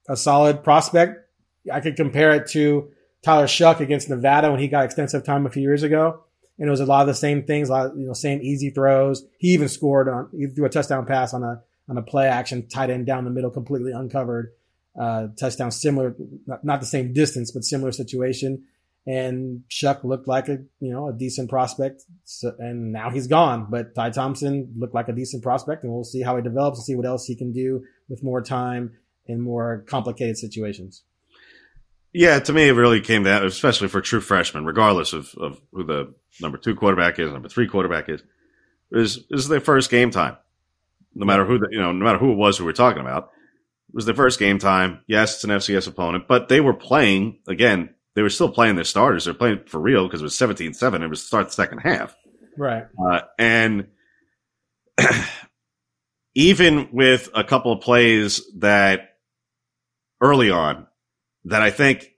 a 0.09 0.17
solid 0.17 0.65
prospect. 0.65 1.29
I 1.73 1.81
could 1.81 1.95
compare 1.95 2.33
it 2.33 2.49
to 2.49 2.91
Tyler 3.23 3.47
Shough 3.47 3.79
against 3.81 4.09
Nevada 4.09 4.51
when 4.51 4.59
he 4.59 4.67
got 4.67 4.85
extensive 4.85 5.23
time 5.23 5.47
a 5.47 5.51
few 5.51 5.63
years 5.63 5.85
ago. 5.85 6.25
And 6.63 6.69
it 6.69 6.71
was 6.71 6.79
a 6.79 6.87
lot 6.87 7.01
of 7.01 7.09
the 7.09 7.15
same 7.15 7.43
things, 7.43 7.69
a 7.69 7.73
lot 7.73 7.87
of, 7.87 7.99
you 7.99 8.07
know, 8.07 8.13
same 8.13 8.41
easy 8.41 8.71
throws. 8.71 9.27
He 9.37 9.49
even 9.49 9.69
scored 9.69 10.09
on, 10.09 10.29
he 10.31 10.47
threw 10.47 10.65
a 10.65 10.69
touchdown 10.69 11.05
pass 11.07 11.35
on 11.35 11.43
a, 11.43 11.61
on 11.89 11.99
a 11.99 12.03
play 12.03 12.29
action 12.29 12.69
tight 12.69 12.89
end 12.89 13.05
down 13.05 13.25
the 13.25 13.31
middle, 13.31 13.51
completely 13.51 13.91
uncovered. 13.91 14.53
Uh, 14.97 15.27
touchdown 15.37 15.73
similar, 15.73 16.15
not, 16.47 16.63
not 16.65 16.79
the 16.79 16.87
same 16.87 17.13
distance, 17.13 17.51
but 17.51 17.65
similar 17.65 17.91
situation. 17.91 18.63
And 19.09 19.65
Shough 19.69 20.05
looked 20.05 20.29
like 20.29 20.49
a, 20.49 20.59
you 20.79 20.93
know, 20.93 21.09
a 21.09 21.13
decent 21.13 21.51
prospect. 21.51 22.05
So, 22.23 22.55
and 22.61 22.93
now 22.93 23.11
he's 23.11 23.27
gone, 23.27 23.67
but 23.69 23.97
Ty 23.97 24.11
Thompson 24.11 24.73
looked 24.79 24.95
like 24.95 25.09
a 25.09 25.13
decent 25.13 25.43
prospect 25.43 25.83
and 25.83 25.93
we'll 25.93 26.05
see 26.05 26.23
how 26.23 26.37
he 26.37 26.43
develops 26.43 26.79
and 26.79 26.85
see 26.85 26.95
what 26.95 27.07
else 27.07 27.27
he 27.27 27.35
can 27.35 27.51
do 27.51 27.83
with 28.09 28.23
more 28.23 28.41
time 28.41 28.93
in 29.27 29.41
more 29.41 29.85
complicated 29.89 30.39
situations. 30.39 31.03
Yeah, 32.13 32.39
to 32.41 32.53
me, 32.53 32.69
it 32.69 32.73
really 32.73 33.01
came 33.01 33.23
down, 33.23 33.47
especially 33.47 33.89
for 33.89 34.01
true 34.01 34.21
freshmen, 34.21 34.67
regardless 34.67 35.13
of, 35.13 35.35
of 35.39 35.61
who 35.73 35.85
the 35.85 36.15
number 36.41 36.59
two 36.59 36.75
quarterback 36.75 37.19
is, 37.19 37.33
number 37.33 37.49
three 37.49 37.67
quarterback 37.67 38.09
is, 38.09 38.23
is 38.91 39.25
is 39.31 39.49
their 39.49 39.61
first 39.61 39.91
game 39.91 40.11
time. 40.11 40.37
No 41.15 41.25
matter 41.25 41.47
who 41.47 41.59
the, 41.59 41.69
you 41.71 41.81
know, 41.81 41.93
no 41.93 42.05
matter 42.05 42.19
who 42.19 42.33
it 42.33 42.37
was 42.37 42.59
who 42.59 42.65
we're 42.65 42.73
talking 42.73 43.01
about, 43.01 43.31
it 43.89 43.95
was 43.95 44.05
their 44.05 44.15
first 44.15 44.39
game 44.39 44.59
time. 44.59 45.01
Yes, 45.07 45.37
it's 45.37 45.45
an 45.45 45.51
FCS 45.51 45.89
opponent, 45.89 46.29
but 46.29 46.49
they 46.49 46.61
were 46.61 46.75
playing 46.75 47.39
again 47.49 47.95
they 48.15 48.23
were 48.23 48.31
still 48.31 48.51
playing 48.51 48.75
their 48.75 48.85
starters. 48.85 49.25
They're 49.25 49.35
playing 49.35 49.61
for 49.67 49.81
real 49.81 50.07
because 50.07 50.21
it 50.21 50.25
was 50.25 50.35
17-7. 50.35 51.03
It 51.03 51.09
was 51.09 51.25
start 51.25 51.47
the 51.47 51.53
second 51.53 51.79
half. 51.79 52.15
Right. 52.59 52.85
Uh, 53.11 53.21
and 53.39 53.89
even 56.35 56.89
with 56.93 57.31
a 57.35 57.45
couple 57.45 57.73
of 57.73 57.81
plays 57.81 58.43
that 58.59 59.17
early 60.21 60.51
on 60.51 60.87
that 61.45 61.63
I 61.63 61.71
think, 61.71 62.09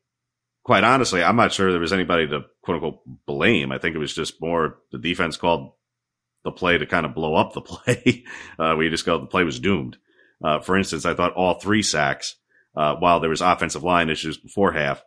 quite 0.63 0.85
honestly, 0.85 1.23
I'm 1.23 1.37
not 1.37 1.53
sure 1.53 1.71
there 1.71 1.81
was 1.81 1.93
anybody 1.93 2.27
to 2.29 2.43
quote 2.63 2.77
unquote 2.77 3.01
blame. 3.27 3.73
I 3.73 3.79
think 3.79 3.95
it 3.95 4.01
was 4.01 4.15
just 4.15 4.41
more 4.41 4.79
the 4.93 4.99
defense 4.99 5.37
called 5.37 5.73
the 6.45 6.53
play 6.53 6.79
to 6.79 6.87
kind 6.87 7.07
of 7.07 7.15
blow 7.15 7.35
up 7.35 7.53
the 7.53 7.61
play. 7.63 8.25
uh, 8.59 8.75
we 8.77 8.89
just 8.91 9.07
go, 9.07 9.19
the 9.19 9.27
play 9.27 9.45
was 9.45 9.61
doomed. 9.61 9.97
Uh, 10.43 10.61
for 10.61 10.77
instance, 10.77 11.07
I 11.07 11.15
thought 11.15 11.35
all 11.35 11.55
three 11.55 11.83
sacks, 11.83 12.37
uh, 12.77 12.97
while 12.97 13.21
there 13.21 13.31
was 13.31 13.41
offensive 13.41 13.83
line 13.85 14.11
issues 14.11 14.37
before 14.37 14.73
half, 14.73 15.03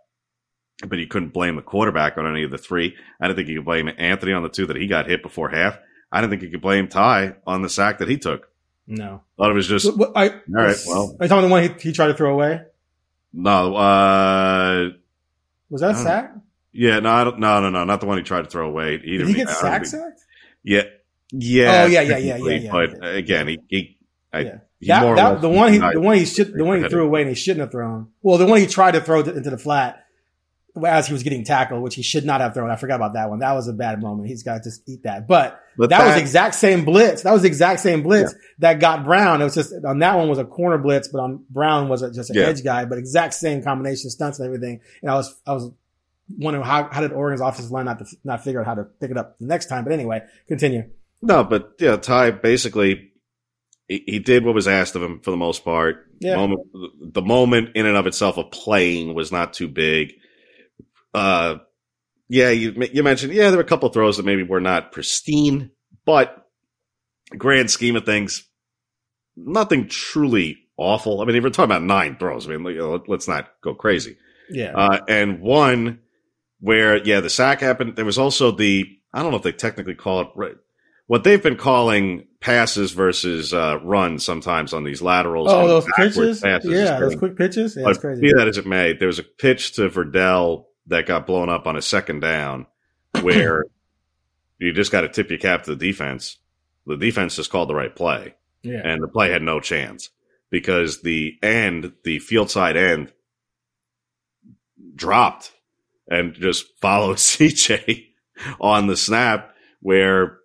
but 0.88 1.00
you 1.00 1.08
couldn't 1.08 1.34
blame 1.34 1.56
the 1.56 1.62
quarterback 1.62 2.18
on 2.18 2.28
any 2.28 2.44
of 2.44 2.52
the 2.52 2.58
three. 2.58 2.96
I 3.20 3.28
didn't 3.28 3.38
think 3.38 3.50
you 3.50 3.58
could 3.58 3.66
blame 3.66 3.90
Anthony 3.98 4.34
on 4.34 4.44
the 4.44 4.50
two 4.50 4.68
that 4.68 4.78
he 4.78 4.88
got 4.88 5.08
hit 5.08 5.22
before 5.22 5.50
half. 5.50 5.78
I 6.12 6.22
didn't 6.22 6.32
think 6.32 6.44
you 6.44 6.50
could 6.50 6.62
blame 6.62 6.88
Ty 6.88 7.36
on 7.46 7.62
the 7.62 7.70
sack 7.70 7.98
that 8.00 8.08
he 8.08 8.18
took. 8.18 8.50
No. 8.88 9.22
I 9.38 9.42
Thought 9.42 9.52
it 9.52 9.56
was 9.56 9.68
just 9.68 9.88
I, 10.16 10.30
all 10.30 10.36
right. 10.48 10.78
Well, 10.88 11.18
are 11.20 11.26
you 11.26 11.30
talking 11.30 11.50
the 11.50 11.52
one 11.52 11.64
he, 11.64 11.70
he 11.80 11.92
tried 11.92 12.08
to 12.08 12.14
throw 12.14 12.34
away? 12.34 12.62
No, 13.38 13.75
uh, 13.75 14.89
Was 15.70 15.82
that 15.82 15.96
sack? 15.96 16.34
yeah, 16.74 17.00
no, 17.00 17.10
I 17.12 17.24
don't, 17.24 17.39
no, 17.39 17.62
no, 17.62 17.70
no, 17.70 17.84
not 17.84 18.01
the 18.01 18.08
one 18.08 18.17
he 18.17 18.24
tried 18.24 18.44
to 18.44 18.50
throw 18.50 18.67
away. 18.67 18.98
He 18.98 19.17
Did 19.17 19.27
he 19.27 19.34
get 19.36 19.50
sack 19.50 19.86
sacked? 19.86 20.20
Yeah, 20.63 20.84
yeah, 21.32 21.84
Oh, 21.84 21.86
yeah, 21.86 22.01
yeah, 22.01 22.17
yeah, 22.17 22.36
yeah, 22.38 22.53
yeah, 22.56 22.72
But 22.72 22.89
yeah. 23.01 23.10
again, 23.10 23.48
he, 23.48 23.60
he, 23.67 23.98
I, 24.34 24.39
Yeah. 24.39 24.58
he 24.79 24.88
That, 24.88 25.15
that, 25.15 25.41
the 25.41 25.50
one 25.50 25.74
he, 25.74 25.79
the 25.79 26.00
one 26.01 26.17
he 26.17 26.25
should, 26.25 26.53
the 26.53 26.63
one 26.65 26.82
he 26.84 26.89
threw 26.89 27.06
away 27.06 27.22
and 27.22 27.29
he 27.29 27.36
shouldn't 27.36 27.62
have 27.62 27.72
thrown. 27.72 28.08
Well, 28.22 28.38
the 28.38 28.46
one 28.46 28.60
he 28.60 28.67
tried 28.67 28.91
to 28.94 29.01
throw 29.01 29.20
into 29.22 29.50
the 29.50 29.58
flat 29.58 30.03
as 30.86 31.08
he 31.08 31.14
was 31.14 31.24
getting 31.24 31.44
tackled, 31.44 31.82
which 31.82 31.96
he 31.96 32.02
should 32.02 32.26
not 32.26 32.42
have 32.42 32.54
thrown. 32.54 32.70
I 32.70 32.76
forgot 32.76 32.96
about 32.96 33.14
that 33.14 33.30
one. 33.30 33.40
That 33.40 33.54
was 33.54 33.68
a 33.68 33.74
bad 33.74 34.02
moment. 34.02 34.28
He's 34.28 34.44
got 34.44 34.64
to 34.64 34.70
just 34.70 34.88
eat 34.88 35.04
that. 35.04 35.28
But, 35.28 35.62
But 35.78 35.90
that, 35.90 36.06
was 36.06 36.16
the 36.16 36.22
exact 36.22 36.56
same 36.56 36.86
blitz. 36.86 37.24
That 37.24 37.34
was 37.34 37.42
the 37.42 37.48
exact 37.48 37.80
same 37.82 38.04
blitz 38.04 38.34
that 38.60 38.80
got 38.80 39.04
Brown. 39.04 39.42
It 39.42 39.46
was 39.46 39.56
just 39.56 39.74
on 39.86 40.00
that 40.00 40.16
one 40.18 40.30
was 40.30 40.40
a 40.40 40.46
corner 40.46 40.78
blitz, 40.78 41.08
but 41.08 41.20
on 41.20 41.46
Brown 41.50 41.90
was 41.90 42.02
just 42.16 42.30
an 42.30 42.36
Yeah. 42.36 42.44
edge 42.44 42.64
guy. 42.64 42.86
But 42.86 42.98
exact 42.98 43.34
same 43.34 43.64
combination, 43.64 44.10
stunts 44.10 44.40
and 44.40 44.46
everything. 44.46 44.82
And 45.02 45.12
I 45.12 45.16
was 45.16 45.40
I 45.46 45.54
was 45.54 45.72
wondering 46.38 46.66
how 46.66 46.90
how 46.92 47.02
did 47.02 47.14
Oregon's 47.14 47.42
offensive 47.42 47.72
line 47.72 47.86
not 47.86 48.00
to, 48.00 48.06
not 48.24 48.44
figure 48.44 48.60
out 48.60 48.66
how 48.66 48.76
to 48.76 48.84
pick 48.84 49.12
it 49.12 49.18
up 49.18 49.40
the 49.40 49.46
next 49.46 49.68
time. 49.68 49.84
But 49.84 49.94
anyway, 49.94 50.22
continue. 50.48 50.84
No, 51.22 51.44
but 51.44 51.74
yeah, 51.80 51.98
Ty 51.98 52.32
basically 52.32 53.12
he, 53.88 54.04
he 54.06 54.20
did 54.20 54.44
what 54.46 54.54
was 54.56 54.68
asked 54.68 54.96
of 54.96 55.04
him 55.04 55.20
for 55.22 55.32
the 55.32 55.38
most 55.38 55.64
part. 55.64 56.06
Yeah. 56.20 56.36
Moment, 56.36 56.62
the 57.14 57.22
moment 57.22 57.70
in 57.76 57.86
and 57.86 57.96
of 57.96 58.08
itself 58.08 58.38
of 58.38 58.52
playing 58.52 59.14
was 59.14 59.32
not 59.32 59.54
too 59.54 59.68
big. 59.68 60.14
Uh, 61.18 61.58
yeah, 62.30 62.50
you 62.50 62.74
you 62.94 63.04
mentioned 63.04 63.34
yeah 63.34 63.50
there 63.50 63.58
were 63.58 63.64
a 63.64 63.68
couple 63.68 63.88
of 63.88 63.94
throws 63.94 64.18
that 64.18 64.26
maybe 64.26 64.44
were 64.44 64.60
not 64.62 64.92
pristine, 64.92 65.72
but 66.06 66.46
grand 67.38 67.72
scheme 67.72 67.96
of 67.96 68.06
things, 68.06 68.48
nothing 69.36 69.88
truly 69.88 70.58
awful. 70.78 71.22
I 71.22 71.26
mean, 71.26 71.36
if 71.36 71.44
we're 71.44 71.50
talking 71.50 71.72
about 71.72 71.84
nine 71.84 72.18
throws, 72.18 72.48
I 72.48 72.56
mean, 72.56 73.02
let's 73.08 73.28
not 73.28 73.50
go 73.64 73.74
crazy. 73.74 74.18
Yeah. 74.50 74.74
Uh, 74.76 75.00
and 75.08 75.42
one 75.42 76.00
where, 76.60 76.98
yeah, 76.98 77.20
the 77.20 77.30
sack 77.30 77.60
happened. 77.62 77.96
There 77.96 78.06
was 78.06 78.18
also 78.18 78.52
the, 78.52 78.86
I 79.14 79.22
don't 79.22 79.32
know 79.32 79.38
if 79.38 79.44
they 79.44 79.52
technically 79.52 79.96
call 79.96 80.22
it 80.22 80.28
right. 80.36 80.56
What 81.08 81.24
they've 81.24 81.42
been 81.42 81.56
calling 81.58 82.28
passes 82.42 82.92
versus 82.92 83.54
uh, 83.54 83.80
runs 83.82 84.26
sometimes 84.26 84.74
on 84.74 84.84
these 84.84 85.02
laterals. 85.02 85.48
oh, 85.50 85.68
those 85.68 85.88
pitches. 85.96 86.44
Yeah, 86.44 87.00
those 87.00 87.16
quick 87.16 87.38
pitches. 87.38 87.76
Yeah, 87.78 87.84
But 87.86 88.00
crazy. 88.00 88.22
be 88.22 88.34
that 88.34 88.48
as 88.48 88.58
it 88.58 88.66
may, 88.66 88.94
there 88.94 89.08
was 89.08 89.20
a 89.20 89.24
pitch 89.24 89.74
to 89.74 89.90
Verdell 89.90 90.66
that 90.88 91.06
got 91.06 91.27
blown 91.27 91.50
up 91.50 91.67
on 91.67 91.75
a 91.75 91.82
second 91.82 92.22
down 92.22 92.65
where 93.22 93.65
you 94.60 94.72
just 94.74 94.91
got 94.91 95.01
to 95.01 95.10
tip 95.10 95.29
your 95.29 95.39
cap 95.39 95.63
to 95.63 95.75
the 95.75 95.86
defense. 95.88 96.38
The 96.86 96.98
defense 96.98 97.36
just 97.36 97.51
called 97.51 97.70
the 97.70 97.75
right 97.75 97.94
play 97.96 98.36
Yeah. 98.63 98.82
and 98.84 99.01
the 99.03 99.08
play 99.08 99.29
had 99.32 99.41
no 99.41 99.60
chance 99.60 100.10
because 100.50 101.01
the 101.01 101.38
end, 101.44 101.91
the 102.03 102.20
field 102.20 102.50
side 102.50 102.77
end, 102.77 103.12
dropped 104.96 105.51
and 106.10 106.34
just 106.34 106.65
followed 106.82 107.17
CJ 107.17 108.08
on 108.60 108.88
the 108.88 108.97
snap 108.97 109.54
where 109.82 110.38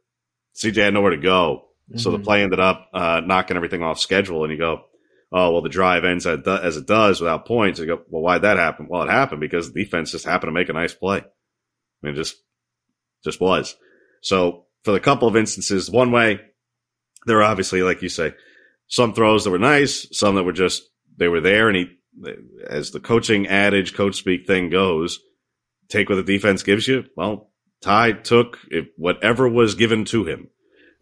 CJ 0.57 0.77
had 0.85 0.95
nowhere 0.95 1.11
to 1.13 1.17
go. 1.17 1.69
So 1.97 2.11
the 2.11 2.19
Mhm. 2.19 2.25
play 2.25 2.43
ended 2.43 2.61
up 2.61 2.89
uh, 2.95 3.21
knocking 3.25 3.57
everything 3.57 3.83
off 3.83 3.99
schedule, 3.99 4.45
and 4.45 4.53
you 4.53 4.59
go, 4.59 4.87
"Oh 5.33 5.53
well, 5.53 5.63
the 5.63 5.69
drive 5.69 6.05
ends 6.05 6.27
as 6.27 6.77
it 6.77 6.87
does 6.87 7.21
without 7.21 7.47
points." 7.47 7.81
You 7.81 7.87
go, 7.87 8.03
"Well, 8.09 8.23
why'd 8.23 8.43
that 8.43 8.59
happen?" 8.59 8.87
Well, 8.89 9.03
it 9.03 9.11
happened 9.11 9.41
because 9.41 9.73
the 9.73 9.85
defense 9.85 10.13
just 10.13 10.25
happened 10.25 10.49
to 10.49 10.53
make 10.53 10.69
a 10.69 10.75
nice 10.75 10.95
play. 10.95 11.19
I 11.19 11.25
mean, 12.03 12.15
it 12.15 12.17
just 12.17 12.37
just 13.25 13.41
was. 13.41 13.77
So 14.21 14.67
for 14.85 14.93
the 14.93 15.01
couple 15.01 15.29
of 15.29 15.37
instances, 15.37 15.91
one 15.91 16.13
way 16.13 16.41
there 17.27 17.37
were 17.37 17.43
obviously, 17.43 17.83
like 17.83 18.03
you 18.03 18.09
say, 18.09 18.35
some 18.89 19.15
throws 19.15 19.45
that 19.45 19.51
were 19.51 19.59
nice, 19.59 20.07
some 20.13 20.35
that 20.35 20.45
were 20.45 20.53
just 20.53 20.83
they 21.17 21.29
were 21.29 21.41
there, 21.41 21.69
and 21.69 21.77
he, 21.77 21.87
as 22.69 22.91
the 22.91 23.01
coaching 23.01 23.47
adage, 23.47 23.95
coach 23.95 24.17
speak 24.17 24.47
thing 24.47 24.71
goes, 24.71 25.21
take 25.89 26.09
what 26.09 26.17
the 26.17 26.23
defense 26.23 26.63
gives 26.63 26.89
you. 26.89 27.05
Well, 27.17 27.51
Ty 27.81 28.13
took 28.13 28.59
whatever 28.97 29.49
was 29.49 29.75
given 29.75 30.05
to 30.07 30.25
him. 30.25 30.49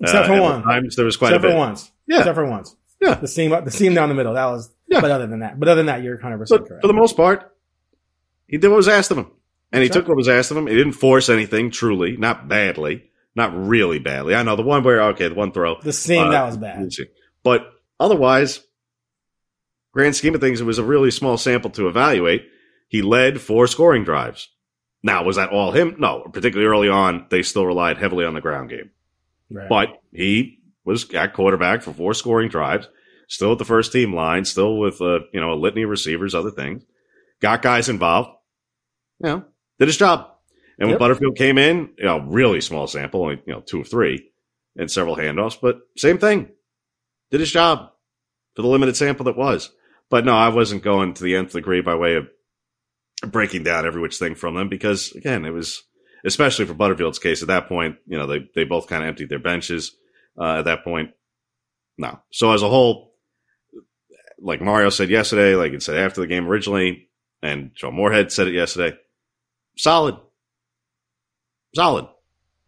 Except 0.01 0.25
uh, 0.25 0.27
for 0.27 0.33
and 0.33 0.43
one. 0.43 0.63
Times 0.63 0.97
there 0.97 1.05
was 1.05 1.17
quite 1.17 1.29
Except 1.33 1.45
a 1.45 1.49
bit. 1.49 1.53
for 1.53 1.59
once. 1.59 1.91
Yeah. 2.07 2.19
Except 2.19 2.35
for 2.35 2.47
once. 2.47 2.75
Yeah. 3.01 3.15
The 3.15 3.29
seam 3.29 3.53
up, 3.53 3.65
the 3.65 3.71
seam 3.71 3.95
down 3.95 4.09
the 4.09 4.15
middle. 4.15 4.35
That 4.35 4.47
was. 4.47 4.73
Yeah. 4.89 5.01
But 5.01 5.11
other 5.11 5.27
than 5.27 5.41
that, 5.41 5.59
but 5.59 5.69
other 5.69 5.79
than 5.79 5.87
that, 5.87 6.03
you're 6.03 6.17
100 6.17 6.39
percent 6.39 6.61
But 6.63 6.69
correct. 6.69 6.83
for 6.83 6.89
the 6.89 6.95
most 6.95 7.17
part, 7.17 7.55
he 8.47 8.59
did 8.59 8.69
what 8.69 8.77
was 8.77 8.89
asked 8.89 9.11
of 9.11 9.19
him, 9.19 9.31
and 9.73 9.83
he 9.83 9.89
Sure. 9.89 9.95
took 10.03 10.09
what 10.09 10.17
was 10.17 10.29
asked 10.29 10.51
of 10.51 10.57
him. 10.57 10.67
He 10.67 10.75
didn't 10.75 10.93
force 10.95 11.29
anything. 11.29 11.71
Truly, 11.71 12.17
not 12.17 12.49
badly, 12.49 13.05
not 13.35 13.55
really 13.57 13.99
badly. 14.01 14.35
I 14.35 14.43
know 14.43 14.57
the 14.57 14.63
one 14.63 14.83
where 14.83 15.01
okay, 15.11 15.29
the 15.29 15.35
one 15.35 15.53
throw, 15.53 15.81
the 15.81 15.93
seam 15.93 16.27
uh, 16.29 16.31
that 16.33 16.45
was 16.47 16.57
bad. 16.57 16.89
but 17.43 17.71
otherwise, 17.99 18.61
grand 19.93 20.17
scheme 20.17 20.35
of 20.35 20.41
things, 20.41 20.61
it 20.61 20.65
was 20.65 20.79
a 20.79 20.85
really 20.85 21.11
small 21.11 21.37
sample 21.39 21.71
to 21.71 21.89
evaluate. 21.89 22.43
He 22.89 23.03
led 23.03 23.41
four 23.41 23.67
scoring 23.69 24.05
drives. 24.05 24.49
Now, 25.03 25.23
was 25.25 25.37
that 25.37 25.51
all 25.51 25.71
him? 25.73 25.97
No, 25.99 26.29
particularly 26.33 26.69
early 26.71 26.89
on, 26.89 27.27
they 27.31 27.43
still 27.43 27.65
relied 27.65 27.97
heavily 27.99 28.25
on 28.25 28.35
the 28.35 28.41
ground 28.41 28.69
game. 28.69 28.91
Right. 29.51 29.69
But 29.69 29.89
he 30.13 30.60
was 30.91 31.13
at 31.15 31.35
quarterback 31.35 31.83
for 31.83 31.93
four 31.93 32.15
scoring 32.15 32.49
drives, 32.49 32.89
still 33.29 33.53
at 33.53 33.59
the 33.59 33.65
first 33.65 33.93
team 33.93 34.15
line, 34.15 34.45
still 34.45 34.79
with 34.79 35.01
uh, 35.01 35.21
you 35.33 35.41
know 35.41 35.53
a 35.53 35.55
litany 35.55 35.83
of 35.83 35.91
receivers, 35.91 36.35
other 36.35 36.51
things. 36.51 36.85
Got 37.41 37.63
guys 37.63 37.89
involved. 37.89 38.31
You 39.23 39.29
know, 39.29 39.45
did 39.79 39.89
his 39.89 39.97
job. 39.97 40.29
And 40.79 40.89
when 40.89 40.95
Yep. 40.95 40.99
Butterfield 40.99 41.37
came 41.37 41.59
in, 41.59 41.91
you 41.99 42.05
know, 42.05 42.21
really 42.21 42.61
small 42.61 42.87
sample, 42.87 43.23
only 43.23 43.43
you 43.47 43.53
know 43.53 43.61
two 43.61 43.83
or 43.83 43.85
three, 43.85 44.31
and 44.77 44.91
several 44.91 45.17
handoffs, 45.17 45.59
but 45.61 45.81
same 45.97 46.19
thing. 46.19 46.49
Did 47.31 47.41
his 47.41 47.53
job 47.53 47.93
for 48.57 48.63
the 48.63 48.69
limited 48.69 48.97
sample 48.97 49.25
that 49.25 49.37
was. 49.37 49.71
But 50.09 50.25
no, 50.25 50.35
I 50.35 50.49
wasn't 50.49 50.83
going 50.83 51.15
to 51.15 51.23
the 51.23 51.37
nth 51.37 51.53
degree 51.53 51.81
by 51.81 51.95
way 51.95 52.17
of 52.17 52.29
breaking 53.27 53.63
down 53.63 53.87
every 53.87 54.01
which 54.01 54.19
thing 54.19 54.35
from 54.35 54.55
them 54.55 54.69
because 54.69 55.13
again, 55.13 55.45
it 55.45 55.51
was 55.51 55.83
especially 56.25 56.65
for 56.65 56.75
Butterfield's 56.75 57.19
case 57.19 57.43
at 57.43 57.49
that 57.49 57.69
point, 57.69 57.97
you 58.07 58.19
know, 58.19 58.27
they 58.27 58.49
they 58.55 58.65
both 58.65 58.89
kind 58.89 59.03
of 59.03 59.09
emptied 59.09 59.29
their 59.29 59.39
benches 59.39 59.95
uh, 60.41 60.59
at 60.59 60.65
that 60.65 60.83
point. 60.85 61.11
No. 61.99 62.19
So 62.33 62.53
as 62.53 62.63
a 62.63 62.69
whole, 62.69 63.15
like 64.41 64.61
Mario 64.63 64.89
said 64.89 65.11
yesterday, 65.11 65.55
like 65.55 65.73
it 65.73 65.83
said 65.83 65.99
after 65.99 66.21
the 66.23 66.27
game 66.27 66.47
originally, 66.49 67.09
and 67.43 67.73
Joe 67.75 67.91
Moorhead 67.91 68.33
said 68.33 68.49
it 68.49 68.55
yesterday, 68.55 68.97
solid, 69.77 70.17
solid. 71.75 72.09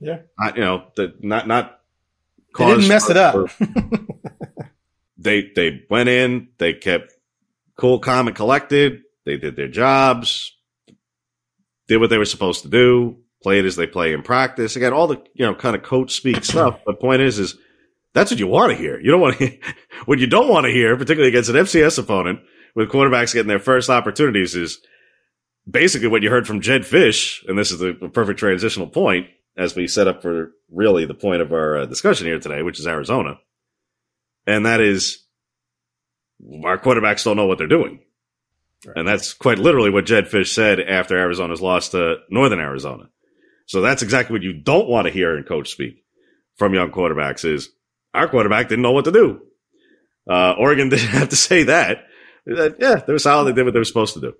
Yeah. 0.01 0.19
Not, 0.39 0.57
you 0.57 0.63
know, 0.63 0.87
the, 0.97 1.15
not 1.21 1.47
not. 1.47 1.79
They 2.59 2.67
didn't 2.67 2.89
mess 2.89 3.09
it 3.09 3.17
up. 3.17 3.49
for- 3.51 3.67
they 5.17 5.51
they 5.55 5.85
went 5.89 6.09
in, 6.11 6.49
they 6.59 6.75
kept 6.75 7.15
cool, 7.77 7.99
calm, 7.99 8.27
and 8.27 8.37
collected. 8.37 9.03
They 9.25 9.37
did 9.39 9.57
their 9.57 9.69
jobs, 9.69 10.55
did 11.89 11.97
what 11.99 12.11
they 12.11 12.19
were 12.19 12.25
supposed 12.27 12.63
to 12.63 12.69
do, 12.69 13.19
played 13.43 13.65
as 13.65 13.77
they 13.77 13.87
play 13.87 14.13
in 14.13 14.23
practice. 14.23 14.77
Again, 14.77 14.93
all 14.93 15.07
the 15.07 15.23
you 15.35 15.45
know 15.45 15.55
kind 15.55 15.77
of 15.77 15.83
coach 15.83 16.13
speak 16.13 16.45
stuff. 16.45 16.81
The 16.87 16.95
point 16.95 17.23
is, 17.23 17.39
is 17.39 17.57
that's 18.15 18.31
what 18.31 18.41
you 18.41 18.47
want 18.47 18.73
to 18.73 18.79
hear. 18.79 19.01
You 19.01 19.11
don't 19.11 19.21
want 19.21 19.39
to. 19.39 19.59
what 20.07 20.19
you 20.19 20.27
don't 20.27 20.49
want 20.49 20.67
to 20.67 20.73
hear, 20.73 20.97
particularly 20.97 21.29
against 21.29 21.51
an 21.51 21.57
FCS 21.57 21.99
opponent 21.99 22.41
with 22.75 22.91
quarterbacks 22.91 23.33
getting 23.33 23.49
their 23.49 23.59
first 23.59 23.91
opportunities, 23.91 24.55
is 24.55 24.79
basically 25.69 26.09
what 26.09 26.23
you 26.23 26.31
heard 26.31 26.47
from 26.47 26.61
Jedd 26.61 26.83
Fisch, 26.83 27.47
and 27.49 27.59
this 27.59 27.71
is 27.71 27.79
the 27.79 27.95
perfect 28.13 28.39
transitional 28.39 28.89
point 28.89 29.27
as 29.57 29.77
we 29.77 29.87
set 29.87 30.09
up 30.09 30.23
for 30.23 30.53
really 30.71 31.05
the 31.05 31.15
point 31.15 31.43
of 31.43 31.53
our 31.53 31.81
uh, 31.81 31.87
discussion 31.87 32.27
here 32.27 32.39
today, 32.39 32.63
which 32.63 32.81
is 32.81 32.87
Arizona, 32.87 33.39
and 34.47 34.67
that 34.67 34.81
is 34.81 35.25
our 36.65 36.79
quarterbacks 36.79 37.25
don't 37.25 37.37
know 37.37 37.47
what 37.47 37.59
they're 37.59 37.67
doing. 37.67 38.01
Right. 38.87 38.97
And 38.97 39.07
that's 39.07 39.33
quite 39.33 39.59
literally 39.59 39.91
what 39.91 40.07
Jedd 40.07 40.27
Fisch 40.27 40.53
said 40.53 40.81
after 40.81 41.17
Arizona's 41.17 41.61
loss 41.61 41.91
to 41.91 42.17
Northern 42.31 42.59
Arizona. 42.59 43.09
So 43.73 43.81
that's 43.81 44.03
exactly 44.03 44.35
what 44.35 44.43
you 44.43 44.53
don't 44.53 44.87
want 44.87 45.07
to 45.07 45.11
hear 45.11 45.35
in 45.35 45.45
coach 45.45 45.71
speak 45.71 46.05
from 46.57 46.75
young 46.75 46.91
quarterbacks 46.91 47.43
is 47.43 47.71
our 48.13 48.29
quarterback 48.29 48.69
didn't 48.69 48.83
know 48.83 48.93
what 48.93 49.07
to 49.07 49.13
do. 49.13 49.41
Uh, 50.29 50.53
Oregon 50.59 50.89
didn't 50.91 51.09
have 51.09 51.31
to 51.31 51.37
say 51.37 51.63
that. 51.63 52.05
Yeah, 52.47 52.97
they 52.97 53.13
were 53.15 53.19
solid. 53.19 53.47
They 53.47 53.55
did 53.55 53.65
what 53.65 53.73
they 53.73 53.81
were 53.81 53.87
supposed 53.87 54.13
to 54.13 54.21
do. 54.21 54.35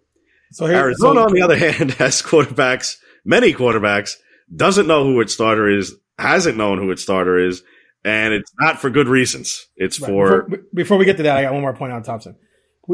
So 0.51 0.67
here, 0.67 0.77
Arizona, 0.77 1.21
so, 1.21 1.27
on 1.29 1.33
the 1.33 1.41
other 1.41 1.57
hand, 1.57 1.93
has 1.99 2.21
quarterbacks, 2.21 2.99
many 3.25 3.55
quarterbacks, 3.55 4.17
doesn't 4.55 4.87
know 4.87 5.05
who 5.05 5.23
its 5.23 5.33
starter 5.33 5.67
is, 5.67 5.95
hasn't 6.19 6.59
known 6.59 6.77
who 6.77 6.91
its 6.91 7.01
starter 7.01 7.39
is, 7.39 7.63
and 8.05 8.35
it's 8.35 8.53
not 8.61 8.83
for 8.83 8.91
good 8.91 9.09
reasons. 9.09 9.67
It's 9.77 9.99
right. 9.99 10.09
for 10.09 10.43
before, 10.43 10.65
before, 10.75 10.97
we 10.99 11.07
get 11.07 11.17
to 11.17 11.23
that. 11.23 11.39
I 11.39 11.45
got 11.45 11.55
one 11.55 11.63
more 11.63 11.73
point 11.75 11.95
on 11.95 12.03
Thompson. 12.03 12.37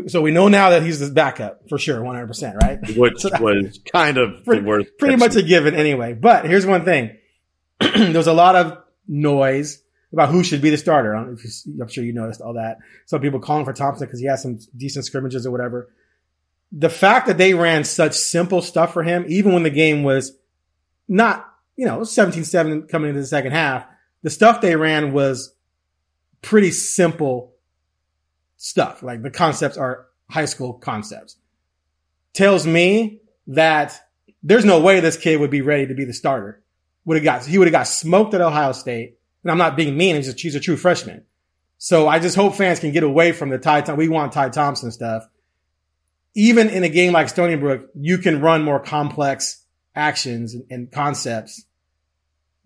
So 0.09 0.21
we 0.21 0.33
know 0.33 0.49
now 0.49 0.71
that 0.71 0.83
he's 0.83 1.01
the 1.01 1.11
backup 1.11 1.69
for 1.69 1.79
sure, 1.79 2.03
one 2.03 2.15
hundred 2.15 2.29
percent, 2.29 2.57
right? 2.63 2.79
Which 2.97 3.21
so 3.21 3.31
was 3.41 3.81
kind 3.91 4.19
of 4.19 4.45
pretty, 4.45 4.91
pretty 4.99 5.17
much 5.17 5.35
a 5.35 5.43
given 5.43 5.75
anyway. 5.75 6.13
But 6.13 6.45
here's 6.45 6.67
one 6.67 6.85
thing: 6.85 7.17
there's 7.81 8.27
a 8.27 8.35
lot 8.35 8.55
of 8.55 8.79
noise 9.07 9.83
about 10.13 10.29
who 10.31 10.45
should 10.45 10.61
be 10.61 10.71
the 10.71 10.77
starter. 10.77 11.15
I'm 11.15 11.37
sure 11.89 12.05
you 12.05 12.13
noticed 12.13 12.41
all 12.41 12.55
that. 12.55 12.79
Some 13.07 13.21
people 13.21 13.41
calling 13.41 13.65
for 13.65 13.73
Thompson 13.73 14.07
because 14.07 14.21
he 14.21 14.27
has 14.27 14.43
some 14.43 14.59
decent 14.77 15.05
scrimmages 15.05 15.47
or 15.47 15.51
whatever. 15.51 15.91
The 16.71 16.91
fact 16.91 17.27
that 17.27 17.39
they 17.39 17.55
ran 17.55 17.85
such 17.85 18.15
simple 18.15 18.61
stuff 18.61 18.93
for 18.93 19.03
him, 19.03 19.25
even 19.29 19.53
when 19.53 19.63
the 19.63 19.71
game 19.71 20.03
was 20.03 20.37
not, 21.09 21.47
you 21.77 21.87
know, 21.87 22.01
17-7 22.01 22.89
coming 22.89 23.11
into 23.11 23.21
the 23.21 23.27
second 23.27 23.53
half, 23.53 23.87
the 24.23 24.31
stuff 24.31 24.61
they 24.61 24.77
ran 24.77 25.13
was 25.13 25.55
pretty 26.43 26.71
simple 26.71 27.55
stuff. 28.59 29.03
Like 29.03 29.23
the 29.23 29.31
concepts 29.31 29.79
are 29.79 30.07
high 30.31 30.45
school 30.45 30.75
concepts. 30.75 31.37
Tells 32.35 32.67
me 32.67 33.23
that 33.47 33.99
there's 34.43 34.67
no 34.67 34.81
way 34.81 35.01
this 35.01 35.17
kid 35.17 35.41
would 35.41 35.51
be 35.51 35.63
ready 35.63 35.87
to 35.87 35.95
be 35.95 36.05
the 36.05 36.13
starter. 36.13 36.63
Would 37.07 37.17
have 37.17 37.25
got, 37.25 37.47
he 37.47 37.57
would 37.57 37.67
have 37.67 37.73
got 37.73 37.89
smoked 37.89 38.35
at 38.35 38.43
Ohio 38.43 38.73
State 38.73 39.19
and 39.43 39.51
I'm 39.51 39.59
not 39.59 39.77
being 39.77 39.97
mean. 39.97 40.17
He's 40.17 40.33
just, 40.35 40.57
a 40.57 40.61
true 40.61 40.77
freshman. 40.77 41.25
So 41.79 42.07
I 42.07 42.19
just 42.19 42.37
hope 42.37 42.55
fans 42.55 42.81
can 42.81 42.93
get 42.93 43.03
away 43.03 43.33
from 43.33 43.49
the 43.49 43.59
Ty, 43.59 43.95
we 43.95 44.09
want 44.09 44.33
Ty 44.33 44.51
Thompson 44.51 44.91
stuff. 44.91 45.27
Even 46.35 46.69
in 46.69 46.85
a 46.85 46.89
game 46.89 47.13
like 47.13 47.29
Stony 47.29 47.57
Brook, 47.57 47.89
you 47.95 48.19
can 48.19 48.41
run 48.41 48.63
more 48.63 48.79
complex 48.79 49.65
actions 49.95 50.55
and 50.71 50.93
concepts 50.93 51.65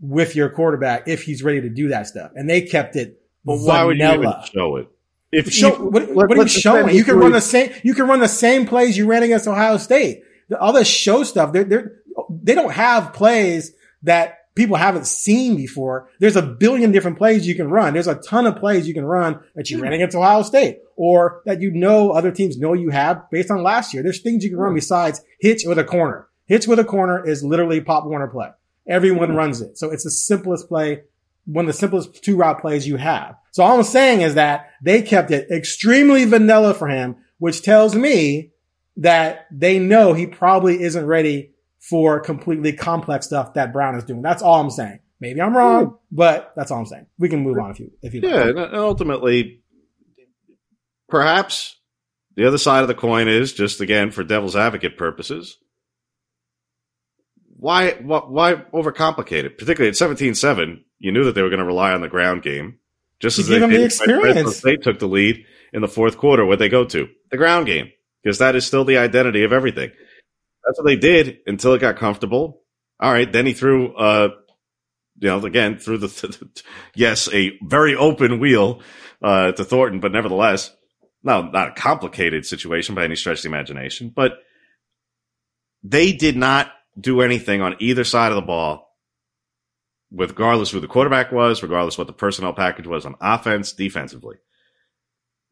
with 0.00 0.34
your 0.34 0.50
quarterback 0.50 1.06
if 1.06 1.22
he's 1.22 1.42
ready 1.42 1.60
to 1.60 1.68
do 1.68 1.88
that 1.88 2.06
stuff. 2.06 2.32
And 2.34 2.50
they 2.50 2.62
kept 2.62 2.96
it. 2.96 3.22
But 3.44 3.58
why 3.58 3.84
would 3.84 3.98
you 3.98 4.12
even 4.12 4.32
show 4.52 4.76
it? 4.76 4.88
If 5.32 5.50
show, 5.50 5.76
you, 5.76 5.84
what, 5.88 6.14
what, 6.14 6.30
are 6.30 6.42
you 6.42 6.48
showing? 6.48 6.94
You 6.94 7.04
can 7.04 7.16
run 7.16 7.32
the 7.32 7.40
same. 7.40 7.72
You 7.82 7.94
can 7.94 8.06
run 8.06 8.20
the 8.20 8.28
same 8.28 8.66
plays 8.66 8.96
you 8.96 9.06
ran 9.06 9.22
against 9.22 9.48
Ohio 9.48 9.78
State. 9.78 10.22
All 10.60 10.72
this 10.72 10.88
show 10.88 11.24
stuff. 11.24 11.52
They're, 11.52 11.64
they're, 11.64 11.92
they 12.28 12.54
don't 12.54 12.72
have 12.72 13.14
plays 13.14 13.72
that 14.02 14.54
people 14.54 14.76
haven't 14.76 15.06
seen 15.06 15.56
before. 15.56 16.10
There's 16.20 16.36
a 16.36 16.42
billion 16.42 16.92
different 16.92 17.18
plays 17.18 17.46
you 17.46 17.54
can 17.54 17.70
run. 17.70 17.94
There's 17.94 18.08
a 18.08 18.16
ton 18.16 18.46
of 18.46 18.56
plays 18.56 18.86
you 18.86 18.94
can 18.94 19.04
run 19.04 19.40
that 19.54 19.70
you 19.70 19.80
ran 19.80 19.92
hmm. 19.92 19.96
against 19.96 20.16
Ohio 20.16 20.42
State 20.42 20.80
or 20.96 21.42
that 21.46 21.60
you 21.60 21.70
know 21.70 22.10
other 22.10 22.30
teams 22.30 22.58
know 22.58 22.74
you 22.74 22.90
have 22.90 23.30
based 23.30 23.50
on 23.50 23.62
last 23.62 23.94
year. 23.94 24.02
There's 24.02 24.20
things 24.20 24.44
you 24.44 24.50
can 24.50 24.58
run 24.58 24.74
besides 24.74 25.22
hitch 25.40 25.62
with 25.66 25.78
a 25.78 25.84
corner. 25.84 26.28
Hitch 26.46 26.66
with 26.66 26.78
a 26.78 26.84
corner 26.84 27.26
is 27.26 27.42
literally 27.42 27.80
Pop 27.80 28.04
Warner 28.04 28.28
play. 28.28 28.48
Everyone 28.86 29.34
runs 29.34 29.60
it. 29.60 29.78
So 29.78 29.90
it's 29.90 30.04
the 30.04 30.10
simplest 30.10 30.68
play, 30.68 31.02
one 31.44 31.64
of 31.64 31.66
the 31.66 31.78
simplest 31.78 32.22
two 32.22 32.36
route 32.36 32.60
plays 32.60 32.86
you 32.86 32.96
have. 32.96 33.36
So 33.52 33.62
all 33.62 33.76
I'm 33.76 33.82
saying 33.82 34.20
is 34.20 34.34
that 34.34 34.70
they 34.82 35.02
kept 35.02 35.30
it 35.30 35.50
extremely 35.50 36.24
vanilla 36.24 36.74
for 36.74 36.88
him, 36.88 37.16
which 37.38 37.62
tells 37.62 37.94
me 37.94 38.52
that 38.96 39.46
they 39.50 39.78
know 39.78 40.12
he 40.12 40.26
probably 40.26 40.82
isn't 40.82 41.06
ready 41.06 41.52
for 41.80 42.20
completely 42.20 42.72
complex 42.72 43.26
stuff 43.26 43.54
that 43.54 43.72
Brown 43.72 43.96
is 43.96 44.04
doing. 44.04 44.22
That's 44.22 44.42
all 44.42 44.60
I'm 44.60 44.70
saying. 44.70 45.00
Maybe 45.20 45.40
I'm 45.40 45.56
wrong, 45.56 45.86
hmm. 45.86 45.94
but 46.10 46.52
that's 46.56 46.70
all 46.70 46.80
I'm 46.80 46.86
saying. 46.86 47.06
We 47.18 47.28
can 47.28 47.40
move 47.40 47.58
on 47.58 47.70
if 47.70 47.80
you 47.80 47.92
if 48.02 48.14
you 48.14 48.22
yeah. 48.22 48.44
Like. 48.44 48.72
Uh, 48.72 48.76
ultimately, 48.78 49.62
perhaps 51.08 51.76
the 52.34 52.46
other 52.46 52.58
side 52.58 52.82
of 52.82 52.88
the 52.88 52.94
coin 52.94 53.28
is 53.28 53.52
just 53.52 53.80
again 53.80 54.10
for 54.10 54.24
devil's 54.24 54.56
advocate 54.56 54.96
purposes. 54.96 55.58
Why 57.56 57.92
why, 57.92 58.18
why 58.20 58.54
overcomplicate 58.74 59.44
it? 59.44 59.58
Particularly 59.58 59.90
at 59.90 59.94
17-7, 59.94 60.82
you 61.02 61.12
knew 61.12 61.24
that 61.24 61.34
they 61.34 61.42
were 61.42 61.50
going 61.50 61.58
to 61.58 61.66
rely 61.66 61.92
on 61.92 62.00
the 62.00 62.08
ground 62.08 62.42
game. 62.42 62.78
Just 63.20 63.38
as 63.38 63.48
they 63.48 63.58
them 63.58 63.70
the 63.70 63.84
experience. 63.84 64.60
They 64.62 64.76
took 64.76 64.98
the 64.98 65.06
lead 65.06 65.44
in 65.72 65.82
the 65.82 65.88
fourth 65.88 66.16
quarter. 66.16 66.44
What 66.46 66.58
they 66.58 66.68
go 66.68 66.84
to 66.84 67.08
the 67.30 67.36
ground 67.36 67.66
game 67.66 67.92
because 68.22 68.38
that 68.38 68.56
is 68.56 68.66
still 68.66 68.84
the 68.84 68.98
identity 68.98 69.44
of 69.44 69.52
everything. 69.52 69.90
That's 70.64 70.78
what 70.78 70.86
they 70.86 70.96
did 70.96 71.38
until 71.46 71.74
it 71.74 71.80
got 71.80 71.96
comfortable. 71.96 72.62
All 73.00 73.12
right, 73.12 73.30
then 73.30 73.46
he 73.46 73.52
threw, 73.52 73.94
uh, 73.96 74.28
you 75.18 75.28
know, 75.28 75.44
again 75.44 75.78
through 75.78 75.98
the 75.98 76.62
yes, 76.94 77.28
a 77.32 77.58
very 77.62 77.96
open 77.96 78.38
wheel 78.38 78.80
uh, 79.20 79.52
to 79.52 79.64
Thornton, 79.64 80.00
but 80.00 80.12
nevertheless, 80.12 80.74
no, 81.22 81.42
not 81.42 81.68
a 81.68 81.80
complicated 81.80 82.46
situation 82.46 82.94
by 82.94 83.04
any 83.04 83.16
stretch 83.16 83.38
of 83.38 83.42
the 83.42 83.48
imagination. 83.48 84.12
But 84.14 84.32
they 85.82 86.12
did 86.12 86.36
not 86.36 86.70
do 86.98 87.22
anything 87.22 87.60
on 87.60 87.76
either 87.80 88.04
side 88.04 88.32
of 88.32 88.36
the 88.36 88.42
ball, 88.42 88.91
regardless 90.12 90.70
who 90.70 90.80
the 90.80 90.88
quarterback 90.88 91.32
was, 91.32 91.62
regardless 91.62 91.98
what 91.98 92.06
the 92.06 92.12
personnel 92.12 92.52
package 92.52 92.86
was 92.86 93.06
on 93.06 93.16
offense, 93.20 93.72
defensively. 93.72 94.36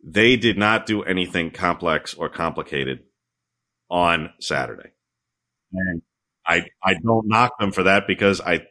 They 0.03 0.37
did 0.37 0.57
not 0.57 0.87
do 0.87 1.03
anything 1.03 1.51
complex 1.51 2.14
or 2.14 2.29
complicated 2.29 3.01
on 3.90 4.31
Saturday. 4.40 4.90
And 5.73 6.03
I 6.46 6.66
I 6.83 6.94
don't 6.94 7.29
knock 7.29 7.59
them 7.59 7.73
for 7.73 7.85
that 7.85 8.07
because 8.07 8.40
I 8.40 8.66